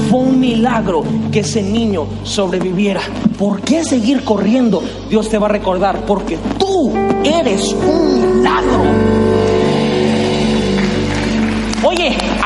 Fue 0.09 0.21
un 0.21 0.41
milagro 0.41 1.05
que 1.31 1.41
ese 1.41 1.63
niño 1.63 2.07
sobreviviera. 2.25 3.01
¿Por 3.39 3.61
qué 3.61 3.85
seguir 3.85 4.25
corriendo? 4.25 4.83
Dios 5.09 5.29
te 5.29 5.39
va 5.39 5.47
a 5.47 5.51
recordar, 5.51 6.05
porque 6.07 6.39
tú 6.59 6.93
eres 7.25 7.73
un 7.73 8.37
milagro. 8.39 9.20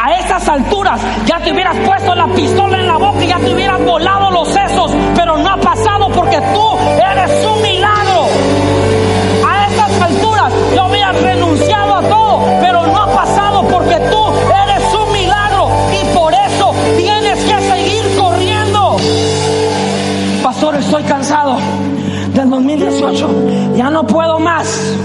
A 0.04 0.18
estas 0.18 0.46
alturas 0.48 1.00
ya 1.24 1.40
te 1.40 1.50
hubieras 1.50 1.74
puesto 1.78 2.14
la 2.14 2.26
pistola 2.26 2.78
en 2.78 2.86
la 2.86 2.98
boca 2.98 3.24
y 3.24 3.28
ya 3.28 3.38
te 3.38 3.54
hubieras 3.54 3.82
volado 3.82 4.30
los 4.30 4.48
sesos, 4.48 4.92
pero 5.16 5.38
no 5.38 5.48
ha 5.48 5.56
pasado 5.56 6.10
porque 6.10 6.38
tú 6.52 6.78
eres 7.10 7.46
un 7.46 7.62
milagro. 7.62 8.26
A 9.48 9.66
estas 9.66 10.02
alturas 10.02 10.52
yo 10.76 10.86
hubiera 10.88 11.12
renunciado 11.12 11.94
a 11.96 12.02
todo, 12.02 12.42
pero 12.60 12.86
no 12.86 12.98
ha 12.98 13.14
pasado 13.14 13.66
porque 13.66 13.98
tú 14.10 14.26
eres 14.62 14.94
un 14.94 15.12
milagro 15.14 15.68
y 15.98 16.14
por 16.14 16.34
eso 16.34 16.74
tienes 16.98 17.42
que 17.42 17.60
seguir 17.62 18.16
corriendo. 18.18 18.98
Pastor, 20.42 20.74
estoy 20.76 21.02
cansado 21.04 21.56
del 22.34 22.50
2018, 22.50 23.74
ya 23.74 23.88
no 23.88 24.06
puedo 24.06 24.38
más. 24.38 24.98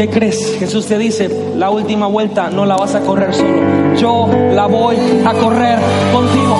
¿Qué 0.00 0.08
crees? 0.08 0.56
Jesús 0.58 0.86
te 0.86 0.96
dice, 0.96 1.28
la 1.58 1.68
última 1.68 2.06
vuelta 2.06 2.48
no 2.48 2.64
la 2.64 2.74
vas 2.74 2.94
a 2.94 3.00
correr 3.00 3.34
solo. 3.34 3.96
Yo 3.98 4.30
la 4.54 4.64
voy 4.64 4.96
a 5.26 5.34
correr 5.34 5.78
contigo. 6.10 6.56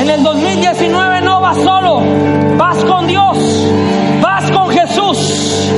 En 0.00 0.08
el 0.08 0.22
2019 0.22 1.20
no 1.20 1.42
vas 1.42 1.58
solo, 1.58 2.00
vas 2.56 2.82
con 2.84 3.06
Dios, 3.06 3.36
vas 4.22 4.50
con 4.50 4.70
Jesús. 4.70 5.68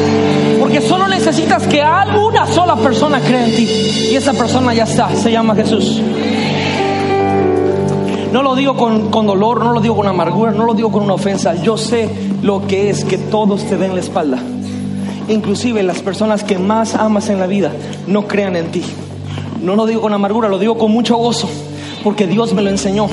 Porque 0.61 0.80
solo 0.80 1.09
necesitas 1.09 1.66
que 1.66 1.82
alguna 1.82 2.46
sola 2.46 2.76
persona 2.76 3.18
crea 3.18 3.46
en 3.46 3.57
ti. 3.57 3.68
Y 4.12 4.14
esa 4.14 4.32
persona 4.32 4.72
ya 4.74 4.84
está, 4.84 5.12
se 5.16 5.32
llama 5.32 5.57
Jesús. 5.57 6.00
No 8.30 8.42
lo 8.44 8.55
digo 8.55 8.76
con, 8.76 9.11
con, 9.11 9.26
dolor, 9.26 9.64
no 9.64 9.72
lo 9.72 9.80
digo 9.80 9.96
con 9.96 10.07
amargura, 10.07 10.52
no 10.52 10.66
lo 10.66 10.74
digo 10.74 10.92
con 10.92 11.02
una 11.02 11.14
ofensa. 11.14 11.57
Yo 11.57 11.76
sé 11.76 12.09
lo 12.42 12.64
que 12.68 12.90
es 12.90 13.05
que 13.05 13.18
todos 13.18 13.64
te 13.64 13.76
den 13.76 13.96
la 13.96 14.00
espalda 14.00 14.40
inclusive 15.29 15.83
las 15.83 16.03
personas 16.03 16.45
que 16.45 16.59
más 16.59 16.95
amas 16.95 17.29
en 17.29 17.39
la 17.39 17.47
vida 17.47 17.72
no 18.07 18.27
crean 18.27 18.57
en 18.57 18.70
ti. 18.70 18.83
No 19.62 19.77
lo 19.77 19.87
digo 19.87 20.03
con 20.03 20.12
amargura, 20.12 20.49
lo 20.49 20.59
digo 20.59 20.77
con 20.77 20.91
mucho 20.91 21.16
gozo, 21.16 21.49
porque 22.03 22.27
Dios 22.27 22.53
me 22.53 22.62
lo 22.62 22.70
enseñó 22.70 23.09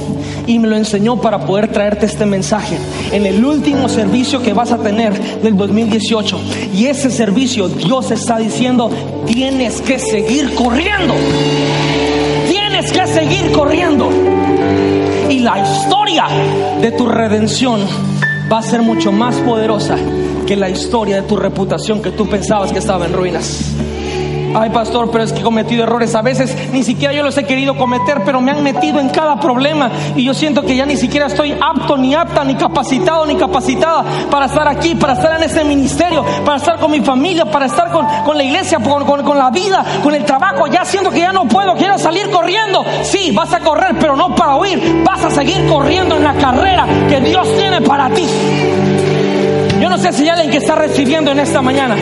y 0.47 0.59
me 0.59 0.67
lo 0.67 0.75
enseñó 0.75 1.21
para 1.21 1.45
poder 1.45 1.71
traerte 1.71 2.05
este 2.05 2.25
mensaje 2.25 2.77
en 3.11 3.25
el 3.25 3.43
último 3.43 3.87
servicio 3.87 4.41
que 4.41 4.53
vas 4.53 4.71
a 4.71 4.77
tener 4.77 5.41
del 5.41 5.55
2018. 5.55 6.39
Y 6.75 6.87
ese 6.87 7.09
servicio 7.09 7.69
Dios 7.69 8.11
está 8.11 8.37
diciendo, 8.37 8.89
tienes 9.25 9.81
que 9.81 9.97
seguir 9.97 10.53
corriendo. 10.55 11.13
Tienes 12.49 12.91
que 12.91 13.07
seguir 13.07 13.51
corriendo. 13.53 14.09
Y 15.29 15.39
la 15.39 15.59
historia 15.59 16.25
de 16.81 16.91
tu 16.91 17.07
redención 17.07 17.79
va 18.51 18.59
a 18.59 18.63
ser 18.63 18.81
mucho 18.81 19.13
más 19.13 19.35
poderosa 19.37 19.95
que 20.51 20.57
la 20.57 20.67
historia 20.67 21.15
de 21.15 21.21
tu 21.21 21.37
reputación 21.37 22.01
que 22.01 22.11
tú 22.11 22.27
pensabas 22.27 22.73
que 22.73 22.79
estaba 22.79 23.05
en 23.05 23.13
ruinas. 23.13 23.71
Ay, 24.53 24.69
pastor, 24.69 25.09
pero 25.09 25.23
es 25.23 25.31
que 25.31 25.39
he 25.39 25.43
cometido 25.43 25.83
errores. 25.83 26.13
A 26.13 26.21
veces 26.21 26.53
ni 26.73 26.83
siquiera 26.83 27.13
yo 27.13 27.23
los 27.23 27.37
he 27.37 27.45
querido 27.45 27.77
cometer, 27.77 28.21
pero 28.25 28.41
me 28.41 28.51
han 28.51 28.61
metido 28.61 28.99
en 28.99 29.07
cada 29.07 29.39
problema. 29.39 29.89
Y 30.13 30.25
yo 30.25 30.33
siento 30.33 30.63
que 30.63 30.75
ya 30.75 30.85
ni 30.85 30.97
siquiera 30.97 31.27
estoy 31.27 31.53
apto, 31.53 31.95
ni 31.95 32.13
apta, 32.15 32.43
ni 32.43 32.55
capacitado, 32.55 33.25
ni 33.25 33.37
capacitada 33.37 34.03
para 34.29 34.47
estar 34.47 34.67
aquí, 34.67 34.93
para 34.95 35.13
estar 35.13 35.37
en 35.37 35.43
este 35.43 35.63
ministerio, 35.63 36.25
para 36.43 36.57
estar 36.57 36.77
con 36.81 36.91
mi 36.91 36.99
familia, 36.99 37.45
para 37.45 37.67
estar 37.67 37.89
con, 37.89 38.37
la 38.37 38.43
iglesia, 38.43 38.79
con, 38.79 39.05
con, 39.05 39.37
la 39.37 39.51
vida, 39.51 39.85
con 40.03 40.13
el 40.13 40.25
trabajo. 40.25 40.67
Ya 40.67 40.83
siento 40.83 41.11
que 41.11 41.21
ya 41.21 41.31
no 41.31 41.47
puedo, 41.47 41.75
quiero 41.75 41.97
salir 41.97 42.29
corriendo. 42.29 42.83
Sí, 43.03 43.31
vas 43.31 43.53
a 43.53 43.61
correr, 43.61 43.95
pero 43.97 44.17
no 44.17 44.35
para 44.35 44.57
huir. 44.57 45.01
Vas 45.05 45.23
a 45.23 45.31
seguir 45.31 45.65
corriendo 45.69 46.17
en 46.17 46.25
la 46.25 46.33
carrera 46.33 46.85
que 47.07 47.21
Dios 47.21 47.47
tiene 47.55 47.79
para 47.79 48.09
ti. 48.09 48.27
Yo 49.81 49.89
no 49.89 49.97
sé 49.97 50.13
si 50.13 50.21
hay 50.23 50.29
alguien 50.29 50.51
que 50.51 50.57
está 50.57 50.75
recibiendo 50.75 51.31
en 51.31 51.39
esta 51.39 51.59
mañana. 51.59 51.97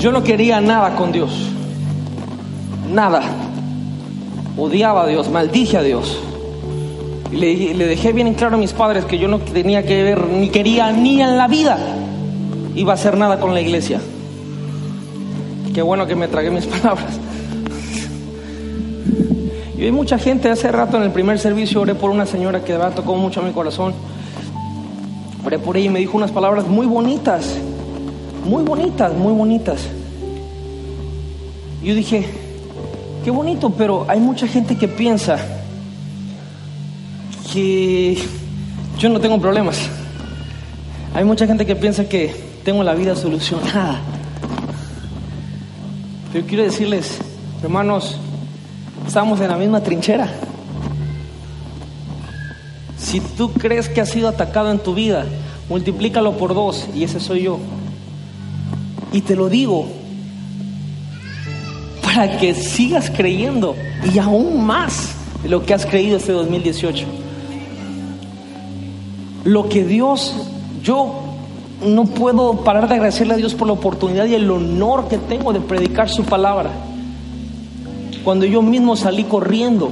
Yo 0.00 0.10
no 0.10 0.24
quería 0.24 0.60
nada 0.60 0.96
con 0.96 1.12
Dios. 1.12 1.30
Nada. 2.92 3.22
Odiaba 4.56 5.04
a 5.04 5.06
Dios, 5.06 5.30
maldije 5.30 5.76
a 5.76 5.82
Dios. 5.82 6.18
Y 7.30 7.36
le, 7.74 7.86
dejé 7.86 8.12
bien 8.12 8.34
claro 8.34 8.56
a 8.56 8.58
mis 8.58 8.72
padres 8.72 9.04
que 9.04 9.16
yo 9.16 9.28
no 9.28 9.38
tenía 9.38 9.84
que 9.84 10.02
ver, 10.02 10.26
ni 10.26 10.48
quería, 10.48 10.90
ni 10.90 11.22
en 11.22 11.38
la 11.38 11.46
vida 11.46 11.78
iba 12.74 12.92
a 12.92 12.94
hacer 12.94 13.16
nada 13.16 13.38
con 13.38 13.54
la 13.54 13.60
iglesia. 13.60 14.00
Qué 15.72 15.80
bueno 15.80 16.08
que 16.08 16.16
me 16.16 16.26
tragué 16.26 16.50
mis 16.50 16.66
palabras. 16.66 17.20
Y 19.84 19.92
mucha 19.92 20.18
gente, 20.18 20.48
hace 20.48 20.72
rato 20.72 20.96
en 20.96 21.02
el 21.02 21.10
primer 21.10 21.38
servicio 21.38 21.82
oré 21.82 21.94
por 21.94 22.10
una 22.10 22.24
señora 22.24 22.64
que 22.64 22.72
de 22.72 22.78
verdad 22.78 22.94
tocó 22.94 23.16
mucho 23.16 23.40
a 23.40 23.42
mi 23.42 23.52
corazón. 23.52 23.92
Oré 25.44 25.58
por 25.58 25.76
ella 25.76 25.86
y 25.86 25.90
me 25.90 25.98
dijo 25.98 26.16
unas 26.16 26.30
palabras 26.30 26.66
muy 26.66 26.86
bonitas, 26.86 27.56
muy 28.46 28.62
bonitas, 28.62 29.12
muy 29.12 29.34
bonitas. 29.34 29.82
Yo 31.82 31.94
dije, 31.94 32.24
qué 33.24 33.30
bonito, 33.30 33.68
pero 33.68 34.06
hay 34.08 34.20
mucha 34.20 34.48
gente 34.48 34.74
que 34.78 34.88
piensa 34.88 35.36
que 37.52 38.16
yo 38.98 39.10
no 39.10 39.20
tengo 39.20 39.38
problemas. 39.38 39.90
Hay 41.12 41.24
mucha 41.24 41.46
gente 41.46 41.66
que 41.66 41.76
piensa 41.76 42.08
que 42.08 42.34
tengo 42.64 42.82
la 42.82 42.94
vida 42.94 43.14
solucionada. 43.14 44.00
Pero 46.32 46.46
quiero 46.46 46.62
decirles, 46.62 47.18
hermanos, 47.62 48.18
estamos 49.06 49.40
en 49.40 49.48
la 49.48 49.56
misma 49.56 49.80
trinchera. 49.80 50.28
Si 52.98 53.20
tú 53.20 53.52
crees 53.52 53.88
que 53.88 54.00
has 54.00 54.10
sido 54.10 54.28
atacado 54.28 54.70
en 54.70 54.78
tu 54.78 54.94
vida, 54.94 55.24
multiplícalo 55.68 56.36
por 56.36 56.54
dos 56.54 56.86
y 56.94 57.04
ese 57.04 57.20
soy 57.20 57.42
yo. 57.42 57.58
Y 59.12 59.20
te 59.20 59.36
lo 59.36 59.48
digo 59.48 59.86
para 62.02 62.38
que 62.38 62.54
sigas 62.54 63.10
creyendo 63.10 63.76
y 64.12 64.18
aún 64.18 64.64
más 64.64 65.10
de 65.42 65.48
lo 65.48 65.64
que 65.64 65.74
has 65.74 65.86
creído 65.86 66.16
este 66.16 66.32
2018. 66.32 67.06
Lo 69.44 69.68
que 69.68 69.84
Dios, 69.84 70.34
yo 70.82 71.22
no 71.84 72.06
puedo 72.06 72.64
parar 72.64 72.88
de 72.88 72.94
agradecerle 72.94 73.34
a 73.34 73.36
Dios 73.36 73.54
por 73.54 73.66
la 73.66 73.74
oportunidad 73.74 74.26
y 74.26 74.34
el 74.34 74.50
honor 74.50 75.08
que 75.08 75.18
tengo 75.18 75.52
de 75.52 75.60
predicar 75.60 76.08
su 76.08 76.24
palabra. 76.24 76.70
Cuando 78.24 78.46
yo 78.46 78.62
mismo 78.62 78.96
salí 78.96 79.24
corriendo, 79.24 79.90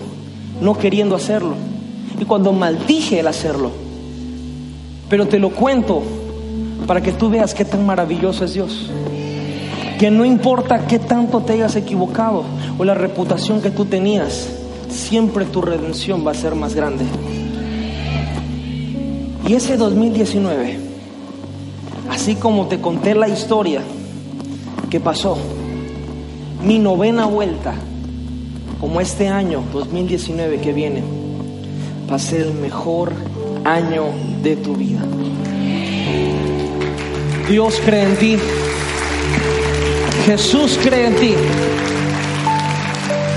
no 0.61 0.79
queriendo 0.79 1.15
hacerlo. 1.15 1.55
Y 2.19 2.25
cuando 2.25 2.53
maldije 2.53 3.21
el 3.21 3.27
hacerlo. 3.27 3.71
Pero 5.11 5.29
te 5.29 5.39
lo 5.39 5.51
cuento 5.51 6.03
para 6.87 7.03
que 7.03 7.13
tú 7.13 7.29
veas 7.29 7.55
qué 7.55 7.67
tan 7.67 7.85
maravilloso 7.85 8.45
es 8.45 8.55
Dios. 8.55 8.91
Que 9.99 10.11
no 10.11 10.25
importa 10.25 10.87
qué 10.87 10.99
tanto 10.99 11.41
te 11.41 11.53
hayas 11.53 11.77
equivocado 11.77 12.45
o 12.79 12.85
la 12.85 12.95
reputación 12.95 13.61
que 13.61 13.71
tú 13.71 13.85
tenías, 13.85 14.49
siempre 14.89 15.45
tu 15.45 15.61
redención 15.61 16.27
va 16.27 16.31
a 16.31 16.35
ser 16.35 16.55
más 16.55 16.75
grande. 16.75 17.05
Y 19.47 19.55
ese 19.55 19.77
2019, 19.77 20.79
así 22.09 22.37
como 22.37 22.67
te 22.67 22.81
conté 22.81 23.15
la 23.15 23.29
historia 23.29 23.83
que 24.89 25.01
pasó, 25.01 25.37
mi 26.65 26.79
novena 26.79 27.27
vuelta, 27.27 27.75
como 28.83 29.01
este 29.01 29.29
año 29.29 29.63
2019 29.73 30.59
que 30.59 30.73
viene, 30.73 31.05
va 32.11 32.17
a 32.17 32.19
ser 32.19 32.41
el 32.41 32.55
mejor 32.55 33.13
año 33.65 34.07
de 34.43 34.57
tu 34.57 34.75
vida. 34.75 34.99
Dios 37.49 37.81
cree 37.87 38.03
en 38.03 38.17
ti. 38.17 38.39
Jesús 40.27 40.81
cree 40.83 41.07
en 41.07 41.15
ti. 41.15 41.35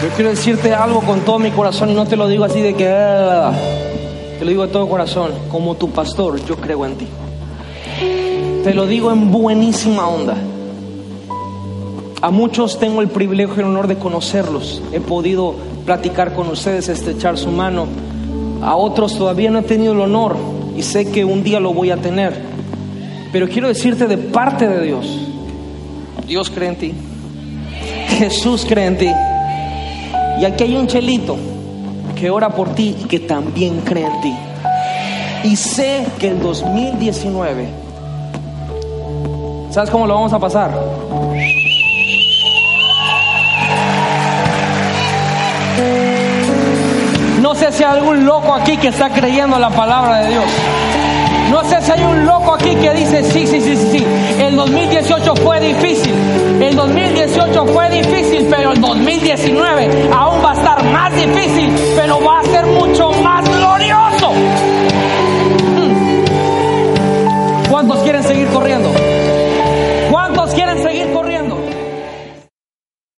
Yo 0.01 0.09
quiero 0.15 0.31
decirte 0.31 0.73
algo 0.73 1.01
con 1.01 1.19
todo 1.19 1.37
mi 1.37 1.51
corazón 1.51 1.91
y 1.91 1.93
no 1.93 2.07
te 2.07 2.15
lo 2.15 2.27
digo 2.27 2.43
así 2.43 2.61
de 2.61 2.73
que... 2.73 2.89
Ah, 2.89 3.53
te 4.39 4.45
lo 4.45 4.49
digo 4.49 4.65
de 4.65 4.73
todo 4.73 4.89
corazón. 4.89 5.29
Como 5.51 5.75
tu 5.75 5.91
pastor, 5.91 6.43
yo 6.43 6.55
creo 6.57 6.87
en 6.87 6.95
ti. 6.95 7.07
Te 8.63 8.73
lo 8.73 8.87
digo 8.87 9.11
en 9.11 9.31
buenísima 9.31 10.07
onda. 10.07 10.35
A 12.25 12.31
muchos 12.31 12.79
tengo 12.79 13.03
el 13.03 13.09
privilegio 13.09 13.57
y 13.57 13.59
el 13.59 13.65
honor 13.65 13.85
de 13.85 13.97
conocerlos. 13.97 14.81
He 14.91 14.99
podido 14.99 15.53
platicar 15.85 16.33
con 16.33 16.47
ustedes, 16.47 16.89
estrechar 16.89 17.37
su 17.37 17.51
mano. 17.51 17.85
A 18.63 18.75
otros 18.75 19.15
todavía 19.15 19.51
no 19.51 19.59
he 19.59 19.61
tenido 19.61 19.93
el 19.93 20.01
honor 20.01 20.35
y 20.75 20.81
sé 20.81 21.11
que 21.11 21.23
un 21.23 21.43
día 21.43 21.59
lo 21.59 21.71
voy 21.71 21.91
a 21.91 21.97
tener. 21.97 22.33
Pero 23.31 23.47
quiero 23.47 23.67
decirte 23.67 24.07
de 24.07 24.17
parte 24.17 24.67
de 24.67 24.81
Dios, 24.83 25.05
Dios 26.25 26.49
cree 26.49 26.69
en 26.69 26.75
ti, 26.77 26.93
Jesús 28.17 28.65
cree 28.67 28.87
en 28.87 28.97
ti. 28.97 29.11
Y 30.41 30.45
aquí 30.45 30.63
hay 30.63 30.77
un 30.77 30.87
chelito 30.87 31.37
que 32.15 32.31
ora 32.31 32.49
por 32.49 32.73
ti 32.73 32.95
y 33.01 33.03
que 33.03 33.19
también 33.19 33.81
cree 33.81 34.07
en 34.07 34.21
ti. 34.21 34.33
Y 35.43 35.55
sé 35.55 36.07
que 36.17 36.29
el 36.29 36.41
2019, 36.41 37.67
¿sabes 39.69 39.91
cómo 39.91 40.07
lo 40.07 40.15
vamos 40.15 40.33
a 40.33 40.39
pasar? 40.39 40.71
Sé 47.55 47.71
si 47.71 47.83
hay 47.85 47.97
algún 47.97 48.25
loco 48.25 48.53
aquí 48.53 48.75
que 48.75 48.89
está 48.89 49.09
creyendo 49.09 49.57
la 49.57 49.69
palabra 49.69 50.19
de 50.19 50.29
Dios. 50.29 50.43
No 51.51 51.63
sé 51.63 51.81
si 51.81 51.89
hay 51.89 52.03
un 52.03 52.25
loco 52.25 52.53
aquí 52.53 52.75
que 52.75 52.93
dice, 52.93 53.23
sí, 53.23 53.47
sí, 53.47 53.61
sí, 53.61 53.77
sí, 53.77 54.05
el 54.39 54.57
2018 54.57 55.35
fue 55.37 55.61
difícil, 55.61 56.13
el 56.61 56.75
2018 56.75 57.65
fue 57.67 57.89
difícil, 57.91 58.47
pero 58.49 58.73
el 58.73 58.81
2019 58.81 60.09
aún 60.13 60.43
va 60.43 60.51
a 60.51 60.53
estar 60.55 60.83
más 60.91 61.15
difícil, 61.15 61.73
pero 61.95 62.19
va 62.21 62.41
a 62.41 62.43
ser 62.43 62.65
mucho 62.65 63.11
más 63.23 63.47
glorioso. 63.47 64.31
Hmm. 65.77 66.25
¿Cuántos 67.69 67.99
quieren 67.99 68.23
seguir 68.23 68.47
corriendo? 68.49 68.91